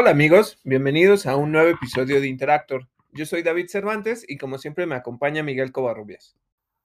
[0.00, 2.86] Hola amigos, bienvenidos a un nuevo episodio de Interactor.
[3.10, 6.38] Yo soy David Cervantes y como siempre me acompaña Miguel Covarrubias.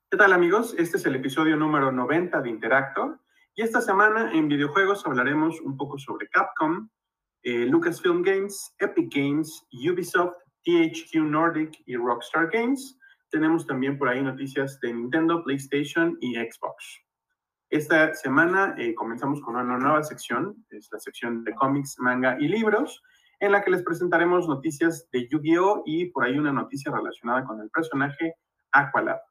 [0.10, 0.74] ¿Qué tal amigos?
[0.80, 3.20] Este es el episodio número 90 de Interactor
[3.54, 6.90] y esta semana en videojuegos hablaremos un poco sobre Capcom,
[7.44, 10.34] eh, Lucasfilm Games, Epic Games, Ubisoft,
[10.64, 12.98] THQ Nordic y Rockstar Games.
[13.30, 17.03] Tenemos también por ahí noticias de Nintendo, PlayStation y Xbox.
[17.74, 22.48] Esta semana eh, comenzamos con una nueva sección, es la sección de cómics, manga y
[22.48, 23.02] libros,
[23.40, 25.82] en la que les presentaremos noticias de Yu-Gi-Oh!
[25.84, 28.36] y por ahí una noticia relacionada con el personaje
[28.74, 29.22] Aqualab.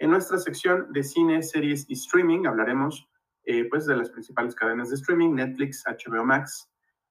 [0.00, 3.08] En nuestra sección de cine, series y streaming hablaremos
[3.44, 6.68] eh, pues de las principales cadenas de streaming, Netflix, HBO Max.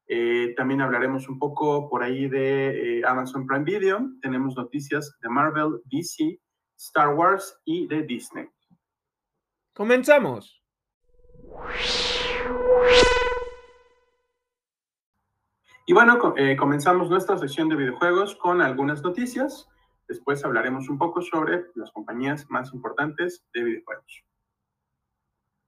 [0.08, 4.12] Eh, también hablaremos un poco por ahí de Amazon Prime Video.
[4.22, 6.38] Tenemos noticias de Marvel, DC,
[6.76, 8.50] Star Wars y de Disney.
[9.74, 10.64] Comenzamos.
[15.86, 19.68] Y bueno, eh, comenzamos nuestra sección de videojuegos con algunas noticias.
[20.08, 24.24] Después hablaremos un poco sobre las compañías más importantes de videojuegos.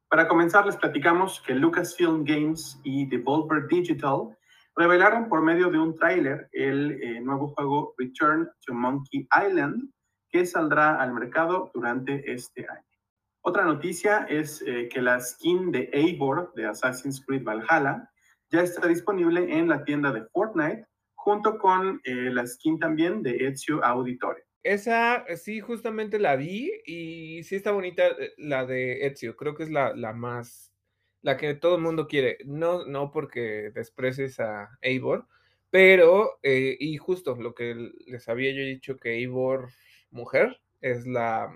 [0.08, 4.38] Para comenzar, les platicamos que Lucasfilm Games y Devolver Digital
[4.76, 9.92] revelaron por medio de un tráiler el eh, nuevo juego Return to Monkey Island,
[10.30, 12.95] que saldrá al mercado durante este año.
[13.48, 18.10] Otra noticia es eh, que la skin de Eivor de Assassin's Creed Valhalla
[18.50, 23.46] ya está disponible en la tienda de Fortnite, junto con eh, la skin también de
[23.46, 24.46] Ezio Auditore.
[24.64, 29.36] Esa sí, justamente la vi y sí está bonita eh, la de Ezio.
[29.36, 30.74] Creo que es la, la más,
[31.22, 32.40] la que todo el mundo quiere.
[32.46, 35.28] No, no porque desprecies a Eivor,
[35.70, 39.70] pero, y justo lo que les había yo dicho que Eivor,
[40.10, 41.54] mujer, es la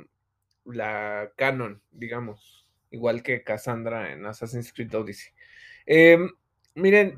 [0.66, 5.32] la canon, digamos, igual que Cassandra en Assassin's Creed Odyssey.
[5.86, 6.30] Em,
[6.76, 7.18] miren,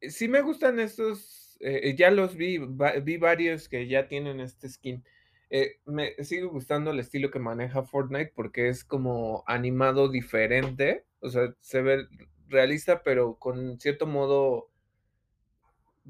[0.00, 2.58] sí me gustan estos, eh, ya los vi,
[3.02, 5.04] vi varios que ya tienen este skin.
[5.50, 11.28] Eh, me sigue gustando el estilo que maneja Fortnite porque es como animado diferente, o
[11.28, 12.06] sea, se ve
[12.48, 14.70] realista, pero con cierto modo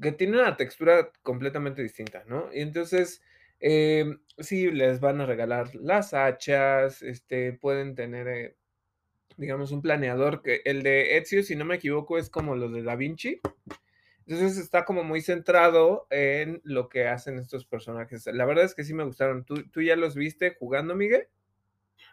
[0.01, 2.49] que tiene una textura completamente distinta, ¿no?
[2.53, 3.21] Y entonces,
[3.61, 8.57] Em, sí, les van a regalar las hachas, este, pueden tener, eh,
[9.37, 12.81] digamos, un planeador que el de Ezio, si no me equivoco, es como los de
[12.81, 13.39] Da Vinci.
[14.25, 18.25] Entonces está como muy centrado en lo que hacen estos personajes.
[18.27, 19.45] La verdad es que sí me gustaron.
[19.45, 21.27] ¿Tú, tú ya los viste jugando, Miguel?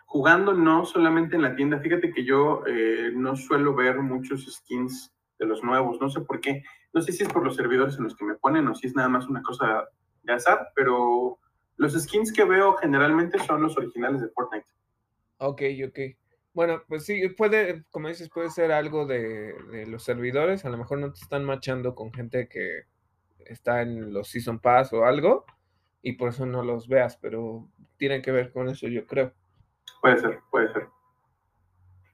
[0.06, 1.78] Jugando no solamente en la tienda.
[1.78, 6.00] Fíjate que yo eh, no suelo ver muchos skins de los nuevos.
[6.00, 6.64] No sé por qué.
[6.92, 8.96] No sé si es por los servidores en los que me ponen o si es
[8.96, 9.88] nada más una cosa
[10.32, 11.38] de azar, pero
[11.76, 14.66] los skins que veo generalmente son los originales de Fortnite.
[15.38, 15.98] Ok, ok.
[16.52, 19.54] Bueno, pues sí, puede, como dices, puede ser algo de,
[19.86, 20.64] los servidores.
[20.64, 22.82] A lo mejor no te están machando con gente que
[23.46, 25.46] está en los Season Pass o algo,
[26.02, 29.32] y por eso no los veas, pero tienen que ver con eso, yo creo.
[30.00, 30.88] Puede ser, puede ser.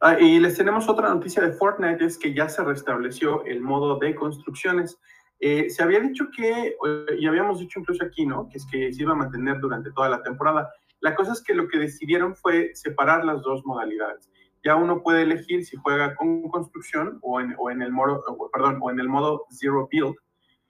[0.00, 3.98] Ah, y les tenemos otra noticia de Fortnite, es que ya se restableció el modo
[3.98, 5.00] de construcciones.
[5.47, 6.75] Eh, se había dicho que,
[7.19, 8.49] y habíamos dicho incluso aquí, ¿no?
[8.49, 10.72] Que es que se iba a mantener durante toda la temporada.
[11.00, 14.31] La cosa es que lo que decidieron fue separar las dos modalidades.
[14.65, 18.78] Ya uno puede elegir si juega con construcción o en, o en el modo, perdón,
[18.81, 20.15] o en el modo zero build.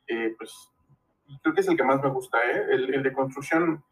[0.08, 0.52] Eh, pues
[1.40, 2.64] creo que es el que más me gusta, ¿eh?
[2.72, 3.84] El, de construcción,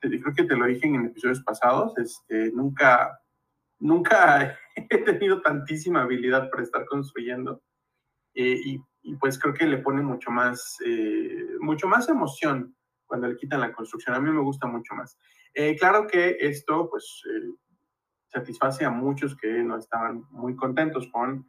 [0.00, 3.20] creo que te lo dije en episodios pasados, este, nunca,
[3.78, 7.60] nunca he tenido tantísima habilidad para estar construyendo.
[8.34, 12.74] Eh, y y pues creo que le pone mucho más, eh, mucho más emoción
[13.06, 14.16] cuando le quitan la construcción.
[14.16, 15.18] A mí me gusta mucho más.
[15.52, 17.52] Eh, claro que esto pues eh,
[18.28, 21.46] satisface a muchos que no estaban muy contentos con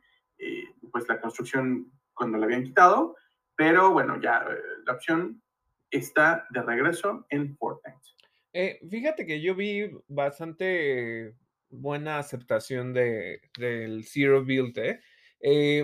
[0.92, 3.16] pues la construcción cuando la habían quitado,
[3.56, 4.46] pero bueno, ya
[4.86, 5.42] la opción
[5.90, 8.80] está de regreso en Fortnite.
[8.90, 11.36] fíjate que yo vi bastante
[11.70, 14.78] buena aceptación de, del Zero Build,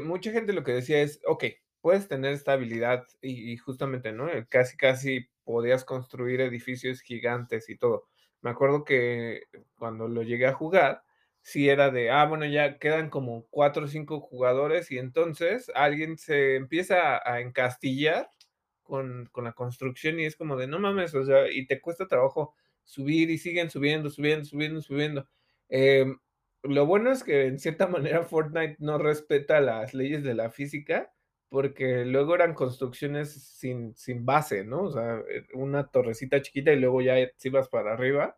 [0.03, 1.45] mucha gente lo que decía es, ok,
[1.81, 4.29] puedes tener esta habilidad y, justamente, ¿no?
[4.29, 8.07] Eh, casi, casi podías construir edificios gigantes y todo.
[8.41, 9.43] Me acuerdo que
[9.75, 11.03] cuando lo llegué a jugar,
[11.41, 16.17] sí era de, ah, bueno, ya quedan como cuatro o cinco jugadores y entonces alguien
[16.17, 18.29] se empieza a encastillar
[18.83, 22.07] con, con, la construcción y es como de, no mames, o sea, y te cuesta
[22.07, 25.27] trabajo subir y siguen subiendo, subiendo, subiendo, subiendo.
[25.69, 26.19] Em,
[26.63, 31.11] lo bueno es que en cierta manera Fortnite no respeta las leyes de la física
[31.51, 34.83] porque luego eran construcciones sin, sin base, ¿no?
[34.83, 38.37] O sea, eh, una torrecita chiquita y luego ya ibas para arriba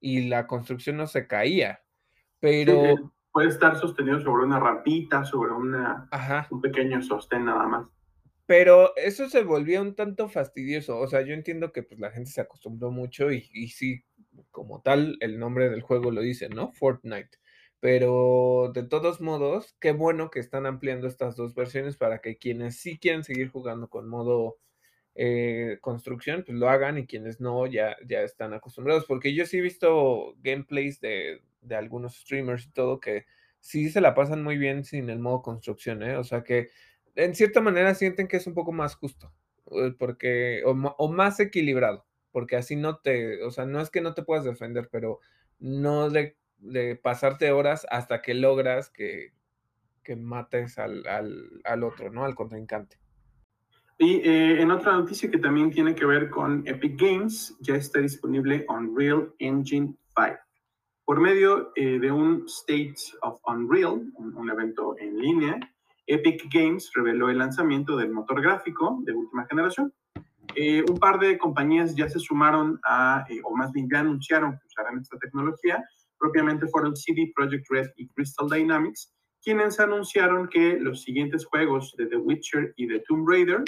[0.00, 1.84] y la construcción no se caía.
[2.40, 2.84] Pero...
[2.84, 2.96] Eh,
[3.30, 6.08] puede estar sostenido sobre una rampita, sobre una,
[6.50, 7.86] un pequeño sostén nada más.
[8.44, 10.98] Pero eso se volvió un tanto fastidioso.
[10.98, 14.02] O sea, yo entiendo que, pues, la gente se acostumbró mucho y y sí,
[14.50, 16.72] como tal, el nombre del juego lo dice, ¿no?
[16.72, 17.38] Fortnite.
[17.82, 22.76] Pero de todos modos, qué bueno que están ampliando estas 2 versiones para que quienes
[22.80, 24.58] sí quieren seguir jugando con modo,
[25.16, 29.06] eh, construcción, pues lo hagan y quienes no, ya ya están acostumbrados.
[29.06, 33.26] Porque yo sí he visto gameplays de de algunos streamers y todo que
[33.60, 36.16] sí se la pasan muy bien sin el modo construcción, ¿eh?
[36.16, 36.70] O sea que,
[37.16, 39.32] en cierta manera sienten que es un poco más justo,
[39.72, 44.00] eh, porque o o más equilibrado, porque así no te o sea, no es que
[44.02, 45.20] no te puedas defender, pero
[45.60, 49.32] no de de pasarte horas hasta que logras que
[50.02, 52.24] que mates al al al otro, ¿no?
[52.24, 52.98] Al contrincante.
[54.00, 57.98] Y eh, en otra noticia que también tiene que ver con Epic Games, ya está
[57.98, 60.38] disponible Unreal Engine 5.
[61.04, 65.58] Por medio eh, de un State of Unreal, un, evento en línea,
[66.06, 69.92] Epic Games reveló el lanzamiento del motor gráfico de última generación.
[70.54, 74.66] Eh, un par de compañías ya se sumaron a, o más bien ya anunciaron que
[74.68, 75.84] usarán esta tecnología,
[76.18, 82.06] propiamente fueron CD Projekt Red y Crystal Dynamics, quienes anunciaron que los siguientes juegos de
[82.06, 83.62] The Witcher y de Tomb Raider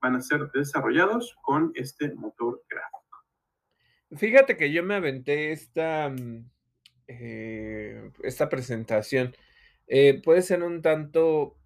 [0.00, 2.96] van a ser desarrollados con este motor gráfico.
[4.16, 6.48] Fíjate que yo me aventé esta, mm,
[7.08, 9.34] eh, esta presentación.
[9.88, 11.56] Eh, puede ser un tanto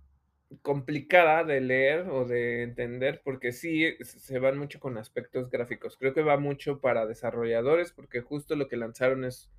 [0.62, 5.96] complicada de leer o de entender, porque sí se van mucho con aspectos gráficos.
[5.96, 9.50] Creo que va mucho para desarrolladores, porque justo lo que lanzaron es,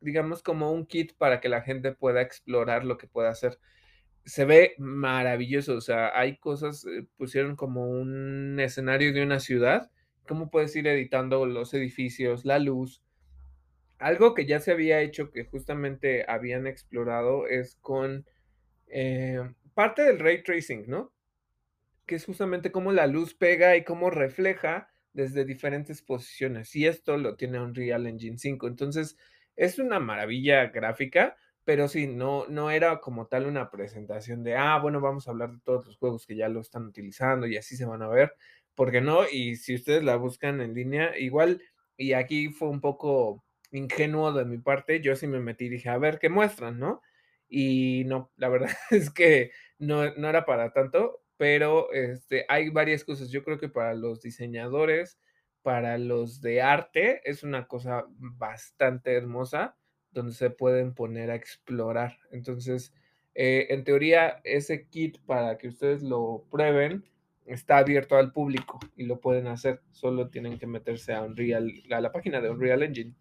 [0.00, 3.58] digamos, como un kit para que la gente pueda explorar lo que pueda hacer.
[4.24, 9.90] Se ve maravilloso, o sea, hay cosas, eh, pusieron como un escenario de una ciudad,
[10.26, 13.02] cómo puedes ir editando los edificios, la luz.
[13.98, 18.26] Algo que ya se había hecho, que justamente habían explorado, es con,
[18.88, 19.40] eh,
[19.74, 21.12] parte del ray tracing, ¿no?
[22.06, 27.16] Que es justamente cómo la luz pega y cómo refleja desde diferentes posiciones, y esto
[27.16, 28.68] lo tiene Unreal Engine 5.
[28.68, 29.16] Entonces,
[29.56, 34.78] es una maravilla gráfica, pero sí, no no era como tal una presentación de: "Ah,
[34.80, 37.76] bueno, vamos a hablar de todos los juegos que ya lo están utilizando y así
[37.76, 38.34] se van a ver",
[38.74, 41.62] porque no, y si ustedes la buscan en línea, igual,
[41.96, 45.88] y aquí fue un poco ingenuo de mi parte, yo sí me metí y dije:
[45.90, 47.00] "A ver qué muestran", ¿no?
[47.48, 53.04] Y no, la verdad es que no no era para tanto, pero, este, hay varias
[53.04, 53.30] cosas.
[53.30, 55.18] Yo creo que para los diseñadores,
[55.66, 59.76] para los de arte, es una cosa bastante hermosa,
[60.12, 62.18] donde se pueden poner a explorar.
[62.30, 62.94] Entonces,
[63.34, 67.02] eh, en teoría, ese kit para que ustedes lo prueben,
[67.46, 69.80] está abierto al público y lo pueden hacer.
[69.90, 73.16] Solo tienen que meterse a Unreal, a la página de Unreal Engine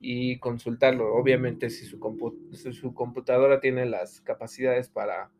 [0.00, 1.14] y consultarlo.
[1.14, 5.30] Obviamente, si su compu si su computadora tiene las capacidades para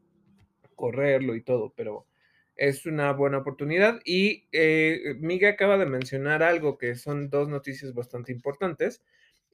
[0.75, 2.07] correrlo y todo, pero
[2.57, 4.01] es una buena oportunidad.
[4.05, 9.03] Y, eh, Miguel acaba de mencionar algo que son 2 noticias bastante importantes.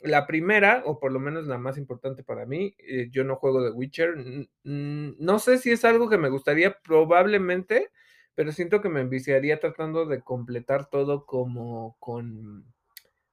[0.03, 3.65] La primera, o por lo menos la más importante para mí, eh, yo no juego
[3.65, 4.15] The Witcher,
[4.65, 7.91] no sé si es algo que me gustaría, probablemente,
[8.37, 12.65] pero siento que me enviciaría tratando de completar todo como con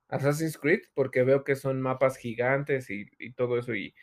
[0.10, 3.96] Assassin's Creed, porque veo que son mapas gigantes y y todo eso, y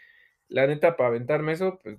[0.49, 1.99] la neta, para aventarme eso, pues,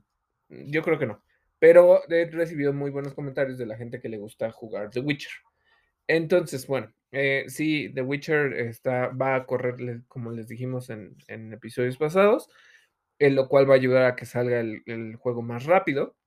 [0.49, 1.23] yo creo que no.
[1.63, 5.31] Pero he recibido muy buenos comentarios de la gente que le gusta jugar The Witcher.
[6.07, 11.95] Entonces, bueno, eh, sí, The Witcher está va a correr, como les dijimos en episodios
[11.95, 12.49] pasados,
[13.17, 16.17] en lo cual va a ayudar a que salga el juego más rápido.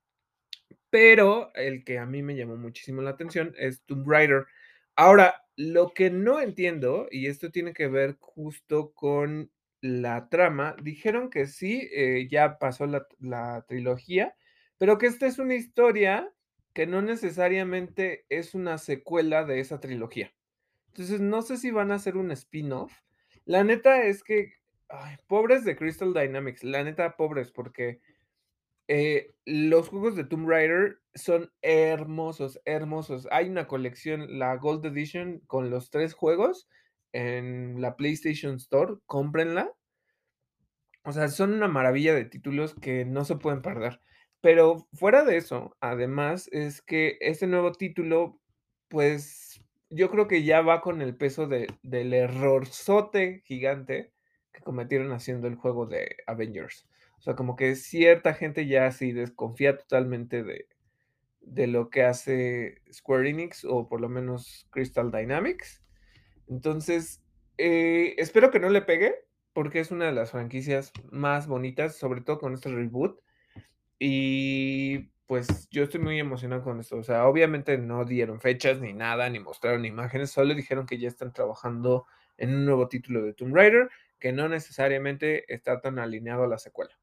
[0.89, 4.47] Pero el que a mí me llamó muchísimo la atención es Tomb Raider.
[4.95, 9.51] Ahora, lo que no entiendo, y esto tiene que ver justo con
[9.81, 14.33] la trama, dijeron que sí, eh, ya pasó la trilogía,
[14.77, 16.31] pero que esta es una historia
[16.73, 20.33] que no necesariamente es una secuela de esa trilogía.
[20.89, 22.93] Entonces, no sé si van a hacer un spin-off.
[23.45, 24.53] La neta es que,
[25.27, 28.01] pobres de Crystal Dynamics, la neta, pobres, porque,
[28.87, 33.27] eh, los juegos de Tomb Raider son hermosos, hermosos.
[33.31, 36.69] Hay una colección, la Gold Edition, con los 3 juegos
[37.11, 39.73] en la PlayStation Store, cómprenla.
[41.03, 44.01] O sea, son una maravilla de títulos que no se pueden perder.
[44.47, 48.39] Pero fuera de eso, además, es que este nuevo título,
[48.87, 54.13] pues, yo creo que ya va con el peso de del errorzote gigante
[54.53, 56.87] que cometieron haciendo el juego de Avengers.
[57.17, 60.69] O sea, como que cierta gente ya sí desconfía totalmente de
[61.41, 65.83] de lo que hace Square Enix, o por lo menos Crystal Dynamics.
[66.47, 67.21] Entonces,
[67.57, 69.13] eh, espero que no le pegue,
[69.51, 73.19] porque es una de las franquicias más bonitas, sobre todo con este reboot.
[73.99, 76.97] Y pues, yo estoy muy emocionado con esto.
[76.97, 81.07] O sea, obviamente no dieron fechas ni nada, ni mostraron imágenes, solo dijeron que ya
[81.07, 82.05] están trabajando
[82.37, 83.89] en un nuevo título de Tomb Raider,
[84.19, 86.97] que no necesariamente está tan alineado a la secuela.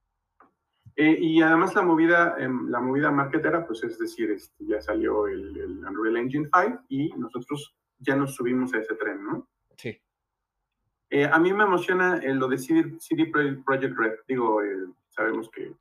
[0.96, 5.26] Eh, y además la movida, em, la movida marketera, pues es decir, este, ya salió
[5.26, 9.48] el, el, Unreal Engine 5 y nosotros ya nos subimos a ese tren, ¿no?
[9.76, 10.00] Sí.
[11.10, 14.12] Eh, a mí me emociona eh, lo de CD, CD Projekt Red.
[14.28, 14.60] Digo,
[15.08, 15.74] sabemos que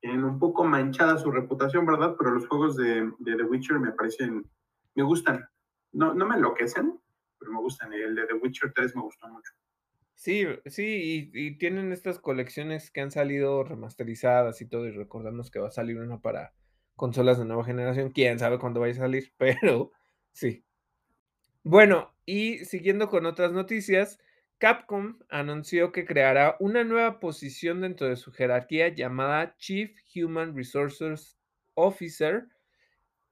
[0.00, 2.14] tienen un poco manchada su reputación, ¿verdad?
[2.18, 4.48] Pero los juegos de, The Witcher me parecen,
[4.94, 5.48] me gustan.
[5.92, 7.00] No, no me enloquecen,
[7.38, 7.92] pero me gustan.
[7.92, 9.52] El de The Witcher 3 me gustó mucho.
[10.14, 15.60] Sí, sí, y, tienen estas colecciones que han salido remasterizadas y todo, y recordamos que
[15.60, 16.54] va a salir una para
[16.96, 19.92] consolas de nueva generación, quién sabe cuándo vaya a salir, pero
[20.32, 20.64] sí.
[21.62, 24.18] Bueno, y siguiendo con otras noticias,
[24.58, 31.38] Capcom anunció que creará una nueva posición dentro de su jerarquía llamada Chief Human Resources
[31.74, 32.48] Officer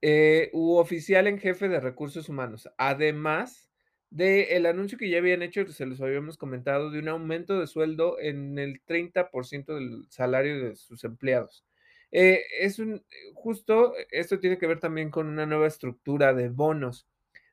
[0.03, 2.71] eh, u oficial en jefe de recursos humanos.
[2.79, 3.71] Además,
[4.11, 7.67] de el anuncio que ya habían hecho, se los habíamos comentado, de un aumento de
[7.67, 11.65] sueldo en el 30% del salario de sus empleados.
[12.13, 13.05] Eh, es un,
[13.35, 17.09] justo, esto tiene que ver también con una nueva estructura de bonos.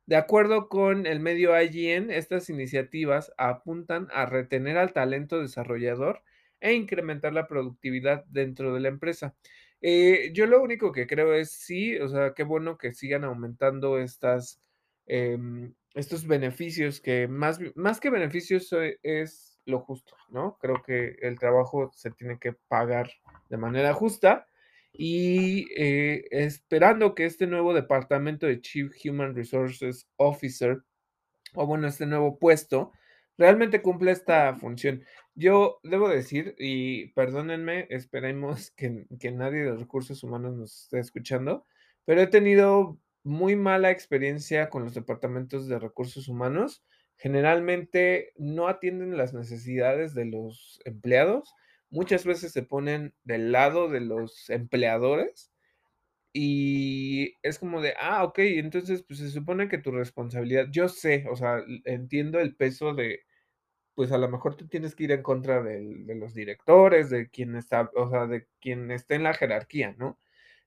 [0.06, 6.24] De acuerdo con el medio IGN, estas iniciativas apuntan a retener al talento desarrollador
[6.60, 9.36] e incrementar la productividad dentro de la empresa.
[9.82, 14.00] Eh, yo lo único que creo es sí, o sea, qué bueno que sigan aumentando
[14.00, 14.60] estas
[15.06, 20.58] Em, estos beneficios que más, más que beneficios e, es lo justo, ¿no?
[20.60, 23.12] Creo que el trabajo se tiene que pagar
[23.50, 24.48] de manera justa
[24.94, 30.84] y eh, esperando que este nuevo departamento de Chief Human Resources Officer,
[31.56, 32.92] o bueno, este nuevo puesto,
[33.38, 35.04] realmente cumple esta función.
[35.36, 41.66] Yo debo decir, y perdónenme, esperemos que, que nadie de recursos humanos nos esté escuchando,
[42.06, 46.84] pero he tenido muy mala experiencia con los departamentos de recursos humanos.
[47.16, 51.54] Generalmente no atienden las necesidades de los empleados.
[51.94, 55.52] Muchas veces se ponen del lado de los empleadores
[56.34, 61.26] y es como de, ah, ok, entonces pues se supone que tu responsabilidad, yo sé,
[61.32, 63.22] o sea, entiendo el peso de,
[63.96, 67.56] pues a lo mejor tú tienes que ir en contra de los directores, de quien
[67.56, 70.20] está, o sea, de quien esté en la jerarquía, ¿no?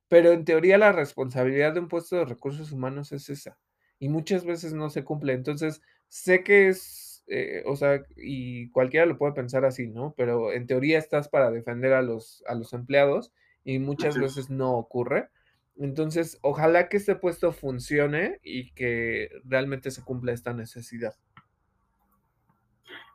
[0.09, 3.59] Pero en teoría la responsabilidad de un puesto de recursos humanos es esa,
[4.01, 5.35] y muchas veces no se cumple.
[5.35, 10.15] Entonces, sé que es, eh, o sea, y cualquiera lo puede pensar así, ¿no?
[10.17, 13.33] Pero en teoría estás para defender a los, a los empleados
[13.65, 15.29] y muchas veces no ocurre.
[15.77, 21.15] Entonces, ojalá que este puesto funcione y que realmente se cumpla esta necesidad.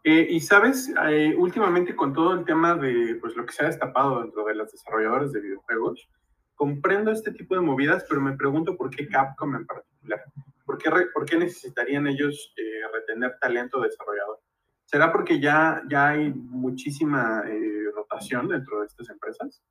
[0.04, 3.68] Eh, y sabes, eh, últimamente con todo el tema de pues, lo que se ha
[3.68, 6.10] destapado dentro de los desarrolladores de videojuegos,
[6.56, 10.24] comprendo este tipo de movidas, pero me pregunto por qué Capcom en particular.
[11.14, 14.40] ¿Por qué, necesitarían ellos eh, retener talento desarrollador?
[14.86, 19.64] ¿Será porque ya, ya hay muchísima eh, rotación dentro de estas empresas?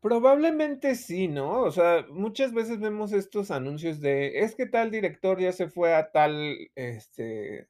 [0.00, 1.62] Probablemente sí, ¿no?
[1.62, 5.94] O sea, muchas veces vemos estos anuncios de, es que tal director ya se fue
[5.94, 7.68] a tal, este,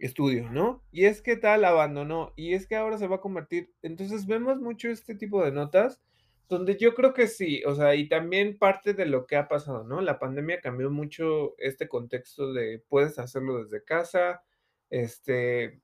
[0.00, 0.82] estudio, ¿no?
[0.90, 3.72] Y es que tal abandonó, y es que ahora se va a convertir.
[3.82, 6.00] Entonces vemos mucho este tipo de notas
[6.50, 9.84] donde yo creo que sí, o sea, y también parte de lo que ha pasado,
[9.84, 10.00] ¿no?
[10.00, 14.42] La pandemia cambió mucho este contexto de puedes hacerlo desde casa,
[14.90, 15.80] este,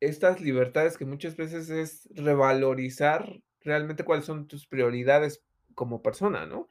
[0.00, 5.42] estas libertades que muchas veces es revalorizar realmente cuáles son tus prioridades
[5.74, 6.68] como persona, ¿no?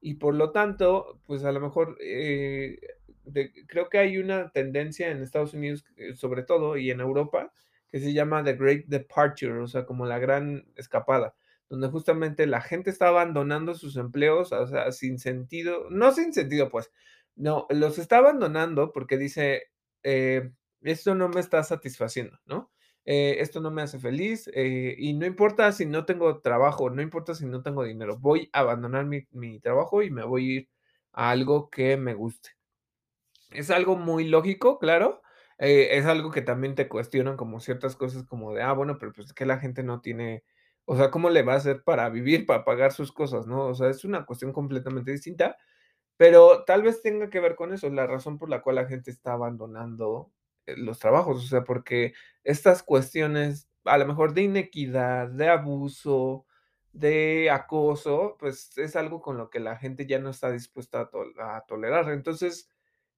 [0.00, 2.80] Y por lo tanto, pues a lo mejor eh,
[3.68, 7.52] creo que hay una tendencia en Estados Unidos, eh, sobre todo, y en Europa,
[7.88, 11.36] que se llama The Great Departure, o sea, como la gran escapada
[11.72, 16.68] donde justamente la gente está abandonando sus empleos, o sea, sin sentido, no sin sentido,
[16.68, 16.92] pues,
[17.34, 19.70] no, los está abandonando porque dice,
[20.02, 20.52] eh,
[20.82, 22.70] esto no me está satisfaciendo, ¿no?
[23.06, 27.00] Eh, esto no me hace feliz eh, y no importa si no tengo trabajo, no
[27.00, 30.52] importa si no tengo dinero, voy a abandonar mi, mi trabajo y me voy a
[30.56, 30.68] ir
[31.12, 32.50] a algo que me guste.
[33.50, 35.22] Es algo muy lógico, claro,
[35.56, 39.28] es algo que también te cuestionan como ciertas cosas como de, ah, bueno, pero pues
[39.28, 40.44] es que la gente no tiene
[40.84, 43.66] o sea, ¿cómo le va a hacer para vivir, para pagar sus cosas, no?
[43.66, 45.56] O sea, es una cuestión completamente distinta,
[46.16, 49.10] pero tal vez tenga que ver con eso, la razón por la cual la gente
[49.10, 50.32] está abandonando
[50.66, 56.46] eh, los trabajos, o sea, porque estas cuestiones, a lo mejor de inequidad, de abuso,
[56.92, 61.56] de acoso, pues es algo con lo que la gente ya no está dispuesta a,
[61.56, 62.10] a tolerar.
[62.10, 62.68] Entonces,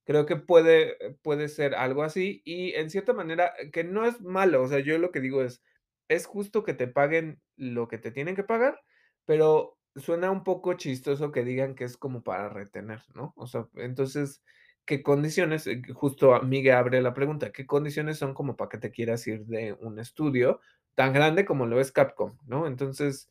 [0.05, 4.63] creo que puede, puede ser algo así y en cierta manera, que no es malo,
[4.63, 5.63] o sea, yo lo que digo es,
[6.09, 8.81] es justo que te paguen lo que te tienen que pagar,
[9.25, 13.33] pero suena un poco chistoso que digan que es como para retener, ¿no?
[13.37, 14.43] O sea, entonces,
[14.85, 15.67] ¿qué condiciones?
[15.67, 19.45] Eh, justo Miguel abre la pregunta, ¿qué condiciones son como para que te quieras ir
[19.47, 20.61] de un estudio
[20.95, 22.67] tan grande como lo es Capcom, ¿no?
[22.67, 23.31] Entonces,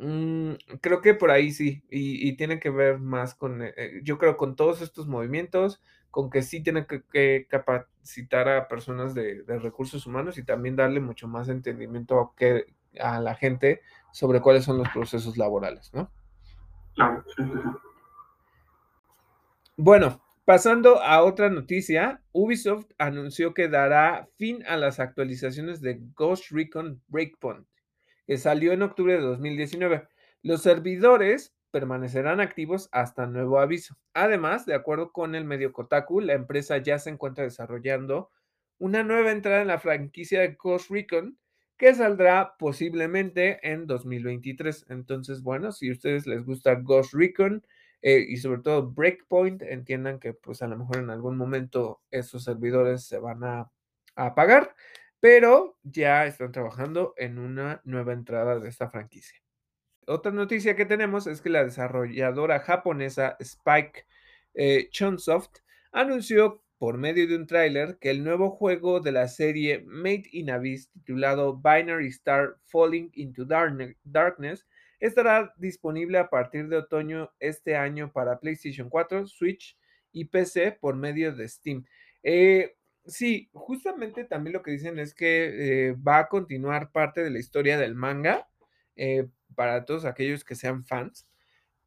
[0.00, 4.18] mm, creo que por ahí sí, y, tiene que ver más con, eh, eh, yo
[4.18, 9.58] creo con todos estos movimientos, con que sí tiene que, capacitar a personas de, de,
[9.58, 12.66] recursos humanos y también darle mucho más entendimiento a, que,
[12.98, 13.80] a la gente
[14.12, 16.10] sobre cuáles son los procesos laborales, ¿no?
[16.94, 17.24] Claro.
[19.76, 26.50] Bueno, pasando a otra noticia, Ubisoft anunció que dará fin a las actualizaciones de Ghost
[26.50, 27.66] Recon Breakpoint,
[28.30, 30.06] que salió en octubre de 2019.
[30.44, 33.96] Los servidores permanecerán activos hasta nuevo aviso.
[34.14, 38.30] Además, de acuerdo con el medio Kotaku, la empresa ya se encuentra desarrollando
[38.78, 41.40] una nueva entrada en la franquicia de Ghost Recon
[41.76, 44.86] que saldrá posiblemente en 2023.
[44.90, 47.66] Entonces, bueno, si a ustedes les gusta Ghost Recon
[48.00, 52.44] eh, y sobre todo Breakpoint, entiendan que pues a lo mejor en algún momento esos
[52.44, 53.72] servidores se van a,
[54.14, 54.74] apagar,
[55.20, 59.38] pero ya están trabajando en una nueva entrada de esta franquicia.
[60.06, 64.06] Otra noticia que tenemos es que la desarrolladora japonesa Spike
[64.54, 65.58] eh, Chunsoft
[65.92, 70.50] anunció por medio de un tráiler que el nuevo juego de la serie Made in
[70.50, 74.66] Abyss titulado Binary Star Falling into Darkness
[74.98, 79.78] estará disponible a partir de otoño este año para PlayStation 4, Switch
[80.10, 81.84] y PC por medio de Steam.
[82.22, 87.30] Eh, sí, justamente también lo que dicen es que eh, va a continuar parte de
[87.30, 88.48] la historia del manga
[88.96, 91.26] eh, para todos aquellos que sean fans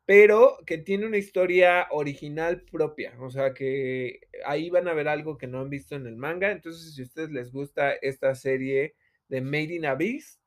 [0.06, 5.38] pero que tiene una historia original propia, o sea que ahí van a ver algo
[5.38, 8.96] que no han visto en el manga, entonces si a ustedes les gusta esta serie
[9.30, 10.42] de Made in Abyss,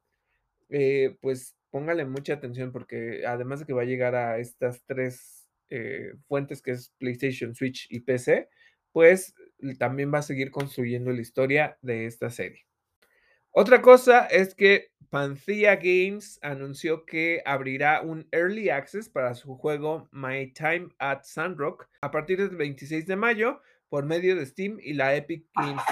[0.69, 5.49] eh, pues póngale mucha atención porque además de que va a llegar a estas tres
[6.29, 8.49] fuentes que es PlayStation, Switch y PC,
[8.93, 9.35] pues
[9.79, 12.67] también va a seguir construyendo la historia de esta serie.
[13.51, 20.09] Otra cosa es que Panthea Games anunció que abrirá un Early Access para su juego
[20.13, 24.93] My Time at Sandrock a partir del 26 de mayo por medio de Steam y
[24.93, 25.83] la Epic Games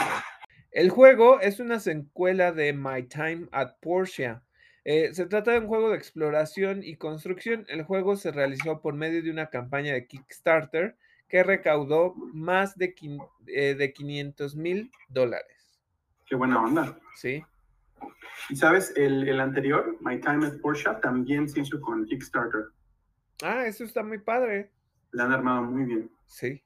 [0.73, 4.41] El juego es una secuela de My Time at Porsche.
[4.85, 7.65] Eh, se trata de un juego de exploración y construcción.
[7.69, 10.97] El juego se realizó por medio de una campaña de Kickstarter
[11.29, 12.95] que recaudó más de,
[13.47, 15.81] eh, de 500 mil dólares.
[16.27, 16.99] Qué buena onda.
[17.17, 17.43] Sí.
[18.51, 22.67] Y sabes, el, anterior, My Time at Porsche, también se hizo con Kickstarter.
[23.43, 24.73] Ah, eso está muy padre.
[25.13, 26.11] La han armado muy bien.
[26.27, 26.63] Sí.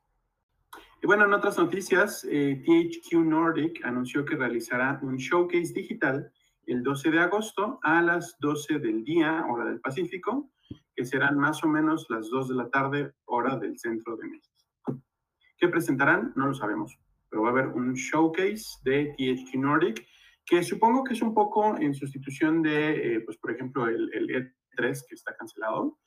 [1.03, 6.33] Y bueno, en otras noticias, eh, THQ Nordic anunció que realizará un showcase digital
[6.67, 10.51] el 12 de agosto a las 12 del día, hora del Pacífico,
[10.99, 14.57] que serán más o menos las 2 de la tarde, hora del centro de México.
[15.57, 16.33] ¿Qué presentarán?
[16.35, 16.99] No lo sabemos,
[17.31, 20.05] pero va a haber un showcase de THQ Nordic
[20.45, 24.53] que supongo que es un poco en sustitución de, eh, pues por ejemplo, el, el,
[24.77, 26.01] E3 que está cancelado.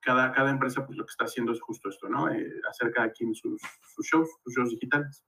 [0.00, 2.30] Cada, cada empresa pues lo que está haciendo es justo esto, ¿no?
[2.30, 3.62] Eh, hacer cada quien sus,
[3.94, 5.24] sus shows, sus shows digitales.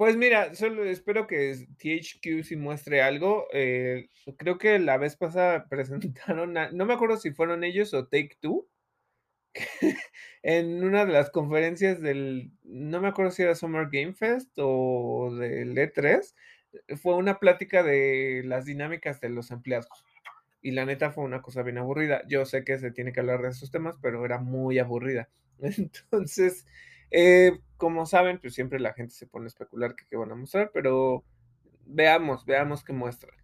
[0.00, 3.48] Pues mira, solo espero que THQ sí muestre algo.
[3.52, 4.08] Eh,
[4.38, 8.66] creo que la vez pasada presentaron, no me acuerdo si fueron ellos o Take Two,
[10.42, 15.36] en una de las conferencias del, no me acuerdo si era Summer Game Fest o
[15.38, 16.34] del E3,
[16.96, 20.06] fue una plática de las dinámicas de los empleados.
[20.62, 22.22] Y la neta fue una cosa bien aburrida.
[22.26, 25.28] Yo sé que se tiene que hablar de esos temas, pero era muy aburrida.
[25.60, 26.64] Entonces,
[27.10, 30.70] eh, como saben, pues siempre la gente se pone a especular qué van a mostrar,
[30.72, 31.24] pero
[31.86, 33.34] veamos, veamos qué muestran.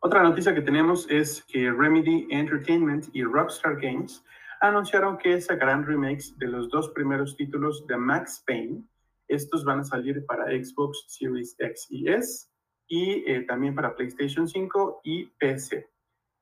[0.00, 4.22] Otra noticia que tenemos es que Remedy Entertainment y Rockstar Games
[4.60, 8.84] anunciaron que sacarán remakes de los dos primeros títulos de Max Payne
[9.28, 12.48] estos van a salir para Xbox Series X y S
[12.88, 15.86] y eh, también para PlayStation 5 y PC.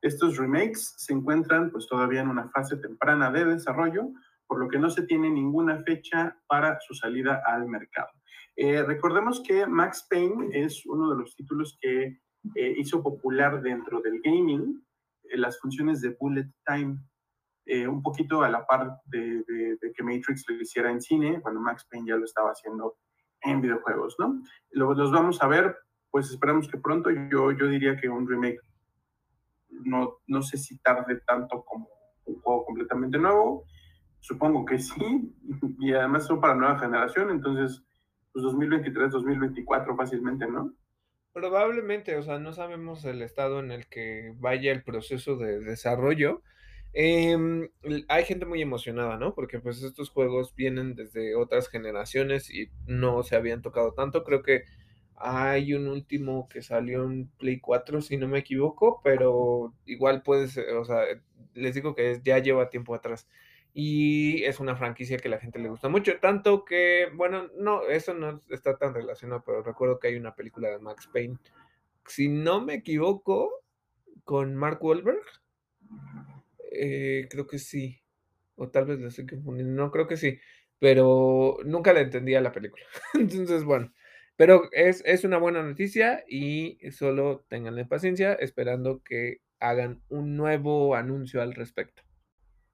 [0.01, 4.11] Estos remakes se encuentran pues todavía en una fase temprana de desarrollo,
[4.47, 8.09] por lo que no se tiene ninguna fecha para su salida al mercado.
[8.57, 12.21] Eh, recordemos que Max Payne es uno de los títulos que
[12.55, 14.83] eh, hizo popular dentro del gaming
[15.35, 16.99] las funciones de bullet time
[17.69, 19.45] eh, un poquito a la par de,
[19.95, 22.97] que Matrix lo hiciera en cine, cuando Max Payne ya lo estaba haciendo
[23.43, 24.41] en videojuegos, ¿no?
[24.71, 25.77] Los, vamos a ver,
[26.11, 28.61] pues esperamos que pronto, yo, yo diría que un remake
[29.69, 31.89] no, no sé si tarde tanto como
[32.27, 33.65] un juego completamente nuevo,
[34.27, 35.33] supongo que sí,
[35.79, 37.85] y además son para nueva generación, entonces,
[38.33, 40.75] pues 2023, 2024 fácilmente, ¿no?
[41.33, 46.43] Probablemente, o sea, no sabemos el estado en el que vaya el proceso de desarrollo.
[46.93, 47.71] L
[48.09, 49.35] hay gente muy emocionada, ¿no?
[49.35, 54.25] Porque, pues, estos juegos vienen desde otras generaciones y no se habían tocado tanto.
[54.25, 54.65] Creo que
[55.15, 60.49] hay un último que salió en Play 4, si no me equivoco, pero igual puede
[60.49, 61.05] ser, o sea,
[61.55, 63.29] les digo que ya lleva tiempo atrás.
[63.79, 68.15] Y es una franquicia que la gente le gusta mucho, tanto que, bueno, no, eso
[68.15, 71.37] no está tan relacionado, pero recuerdo que hay una película de Max Payne,
[72.07, 73.51] si no me equivoco,
[74.25, 75.21] con Mark Wahlberg.
[76.73, 78.01] Eh, creo que sí,
[78.55, 80.39] o tal vez lo estoy confundiendo, no, creo que sí,
[80.79, 82.83] pero nunca le entendí a la película.
[83.15, 83.93] Entonces, bueno,
[84.37, 90.95] pero es es una buena noticia y solo ténganle paciencia esperando que hagan un nuevo
[90.95, 92.06] anuncio al respecto.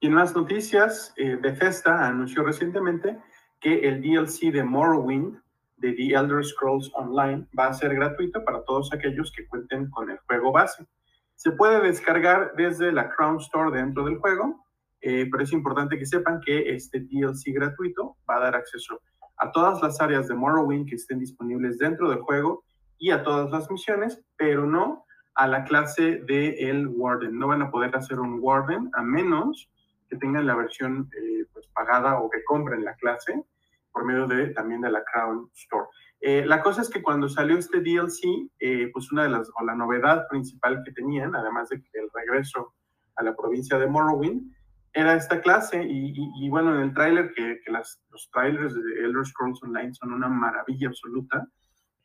[0.02, 3.20] Y en más noticias, eh, Bethesda anunció recientemente
[3.60, 5.40] que el DLC de Morrowind
[5.76, 10.10] de The Elder Scrolls Online va a ser gratuito para todos aquellos que cuenten con
[10.10, 10.88] el juego base.
[11.36, 14.66] Se puede descargar desde la Crown Store dentro del juego,
[15.02, 19.00] eh, pero es importante que sepan que este DLC gratuito va a dar acceso
[19.36, 22.64] a todas las áreas de Morrowind que estén disponibles dentro del juego
[22.98, 25.04] y a todas las misiones, pero no
[25.36, 27.38] a la clase de el Warden.
[27.38, 29.68] No van a poder hacer un Warden a menos
[30.12, 33.42] que tengan la versión eh, pues, pagada o que compren la clase
[33.90, 35.86] por medio de también de la Crown Store.
[36.20, 39.64] Eh, la cosa es que cuando salió este DLC, eh, pues una de las, o
[39.64, 42.74] la novedad principal que tenían, además de el regreso
[43.16, 44.52] a la provincia de Morrowind,
[44.92, 48.74] era esta clase y, y, y bueno, en el tráiler, que, que las, los trailers
[48.74, 51.48] de Elder Scrolls Online son una maravilla absoluta,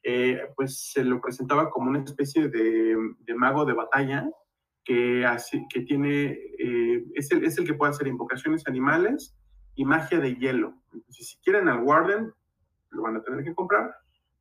[0.01, 4.29] eh, pues se lo presentaba como una especie de, de mago de batalla
[4.87, 9.35] que, tiene, eh, es, el, que puede hacer invocaciones animales
[9.75, 10.73] y magia de hielo.
[11.09, 12.31] Si quieren al Warden,
[12.91, 13.93] lo van a tener que comprar,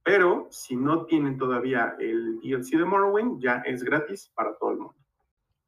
[0.04, 4.78] pero si no tienen todavía el DLC de Morrowind, ya es gratis para todo el
[4.78, 4.94] mundo.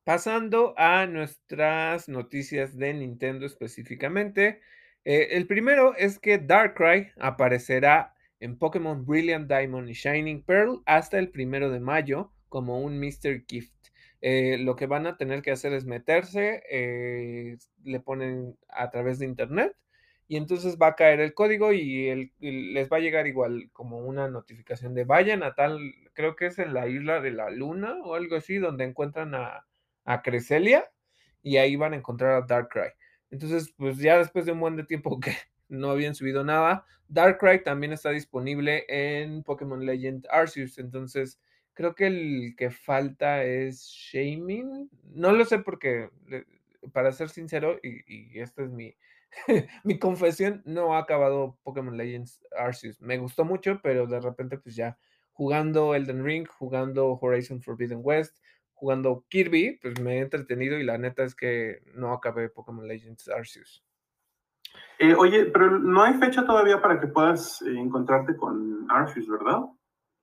[0.05, 4.61] Pasando a nuestras noticias de Nintendo específicamente,
[5.05, 11.19] eh, el primero es que Darkrai aparecerá en Pokémon Brilliant Diamond y Shining Pearl hasta
[11.19, 13.75] el primero de mayo como un Mystery Gift.
[14.21, 19.19] Eh, lo que van a tener que hacer es meterse, eh, le ponen a través
[19.21, 19.77] de internet
[20.27, 24.29] y entonces va a caer el código y, les va a llegar igual como una
[24.29, 25.79] notificación de vayan a tal,
[26.15, 29.67] creo que es en la isla de la luna o algo así, donde encuentran a,
[30.05, 30.91] a Creselia
[31.43, 32.93] y ahí van a encontrar a Darkrai.
[33.31, 35.33] Entonces, pues ya después de un buen de tiempo que
[35.69, 40.79] no habían subido nada, Darkrai también está disponible en Pokémon Legend Arceus.
[40.79, 41.39] Entonces,
[41.79, 44.91] creo que el que falta es Shaming.
[45.15, 46.11] No lo sé porque,
[46.93, 48.97] para ser sincero, y, y esta es mi,
[49.85, 53.01] mi confesión, no ha acabado Pokémon Legends Arceus.
[53.01, 54.99] Me gustó mucho, pero de repente, pues ya
[55.31, 58.37] jugando Elden Ring, jugando Horizon Forbidden West,
[58.73, 63.29] jugando Kirby, pues me he entretenido y la neta es que no acabé Pokémon Legends
[63.29, 63.85] Arceus.
[64.99, 69.61] Eh, oye, pero no hay fecha todavía para que puedas eh, encontrarte con Arceus, ¿verdad?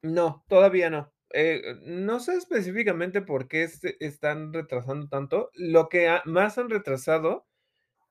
[0.01, 1.14] No, todavía no.
[1.37, 5.51] Eh, no sé específicamente por qué se están retrasando tanto.
[5.53, 7.45] Lo que ha, más han retrasado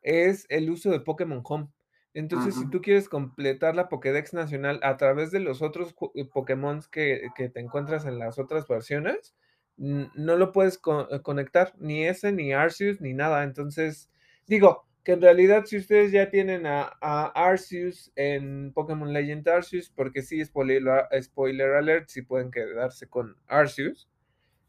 [0.03, 1.69] es el uso de Pokémon Home.
[2.13, 2.65] Entonces, uh -huh.
[2.65, 5.95] si tú quieres completar la Pokédex nacional a través de los otros
[6.35, 9.35] Pokémon que, que, te encuentras en las otras versiones,
[9.79, 13.43] no lo puedes co eh, conectar, ni ese, ni Arceus, ni nada.
[13.43, 14.11] Entonces,
[14.47, 16.89] digo, que en realidad si ustedes ya tienen a,
[17.35, 20.83] Arceus en Pokémon Legend Arceus, porque sí, spoiler,
[21.23, 24.09] spoiler alert, si pueden quedarse con Arceus,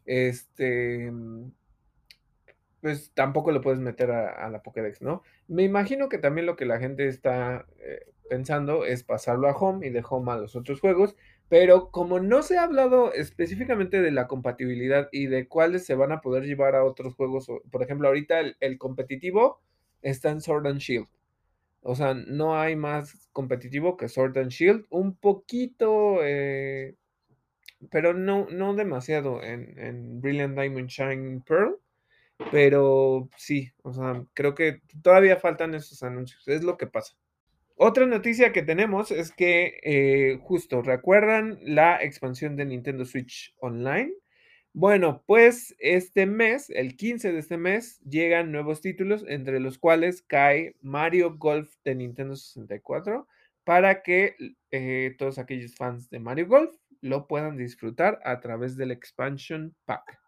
[0.06, 1.12] este,
[2.82, 5.24] pues tampoco lo puedes meter a, la Pokédex, ¿no?
[5.48, 9.88] Me imagino que también lo que la gente está eh, pensando es pasarlo a Home
[9.88, 11.16] y de Home a los otros juegos,
[11.48, 16.12] pero como no se ha hablado específicamente de la compatibilidad y de cuáles se van
[16.12, 19.62] a poder llevar a otros juegos, por ejemplo, ahorita el competitivo
[20.06, 21.08] está en Sword and Shield.
[21.82, 24.86] O sea, no hay más competitivo que Sword and Shield.
[24.90, 26.96] Un poquito, eh,
[27.92, 31.78] pero no, no demasiado en, Brilliant Diamond Shine Pearl.
[32.52, 36.48] Pero sí, o sea, creo que todavía faltan esos anuncios.
[36.48, 37.16] Es lo que pasa.
[37.76, 44.14] Otra noticia que tenemos es que eh, justo, ¿recuerdan la expansión de Nintendo Switch Online?
[44.78, 50.22] Bueno, pues este mes, el 15 de este mes, llegan nuevos títulos, entre los cuales
[50.22, 53.26] cae Mario Golf de Nintendo 64,
[53.64, 54.36] para que
[54.72, 60.20] eh, todos aquellos fans de Mario Golf lo puedan disfrutar a través del Expansion Pack.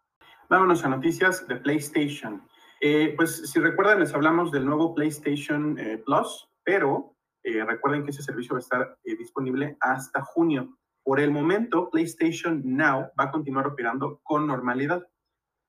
[0.48, 2.42] Vámonos a noticias de PlayStation.
[2.80, 8.22] Eh, pues si recuerdan, les hablamos del nuevo PlayStation eh, Plus, pero recuerden que ese
[8.22, 10.78] servicio va a estar disponible hasta junio
[11.08, 15.08] Por el momento, PlayStation Now va a continuar operando con normalidad.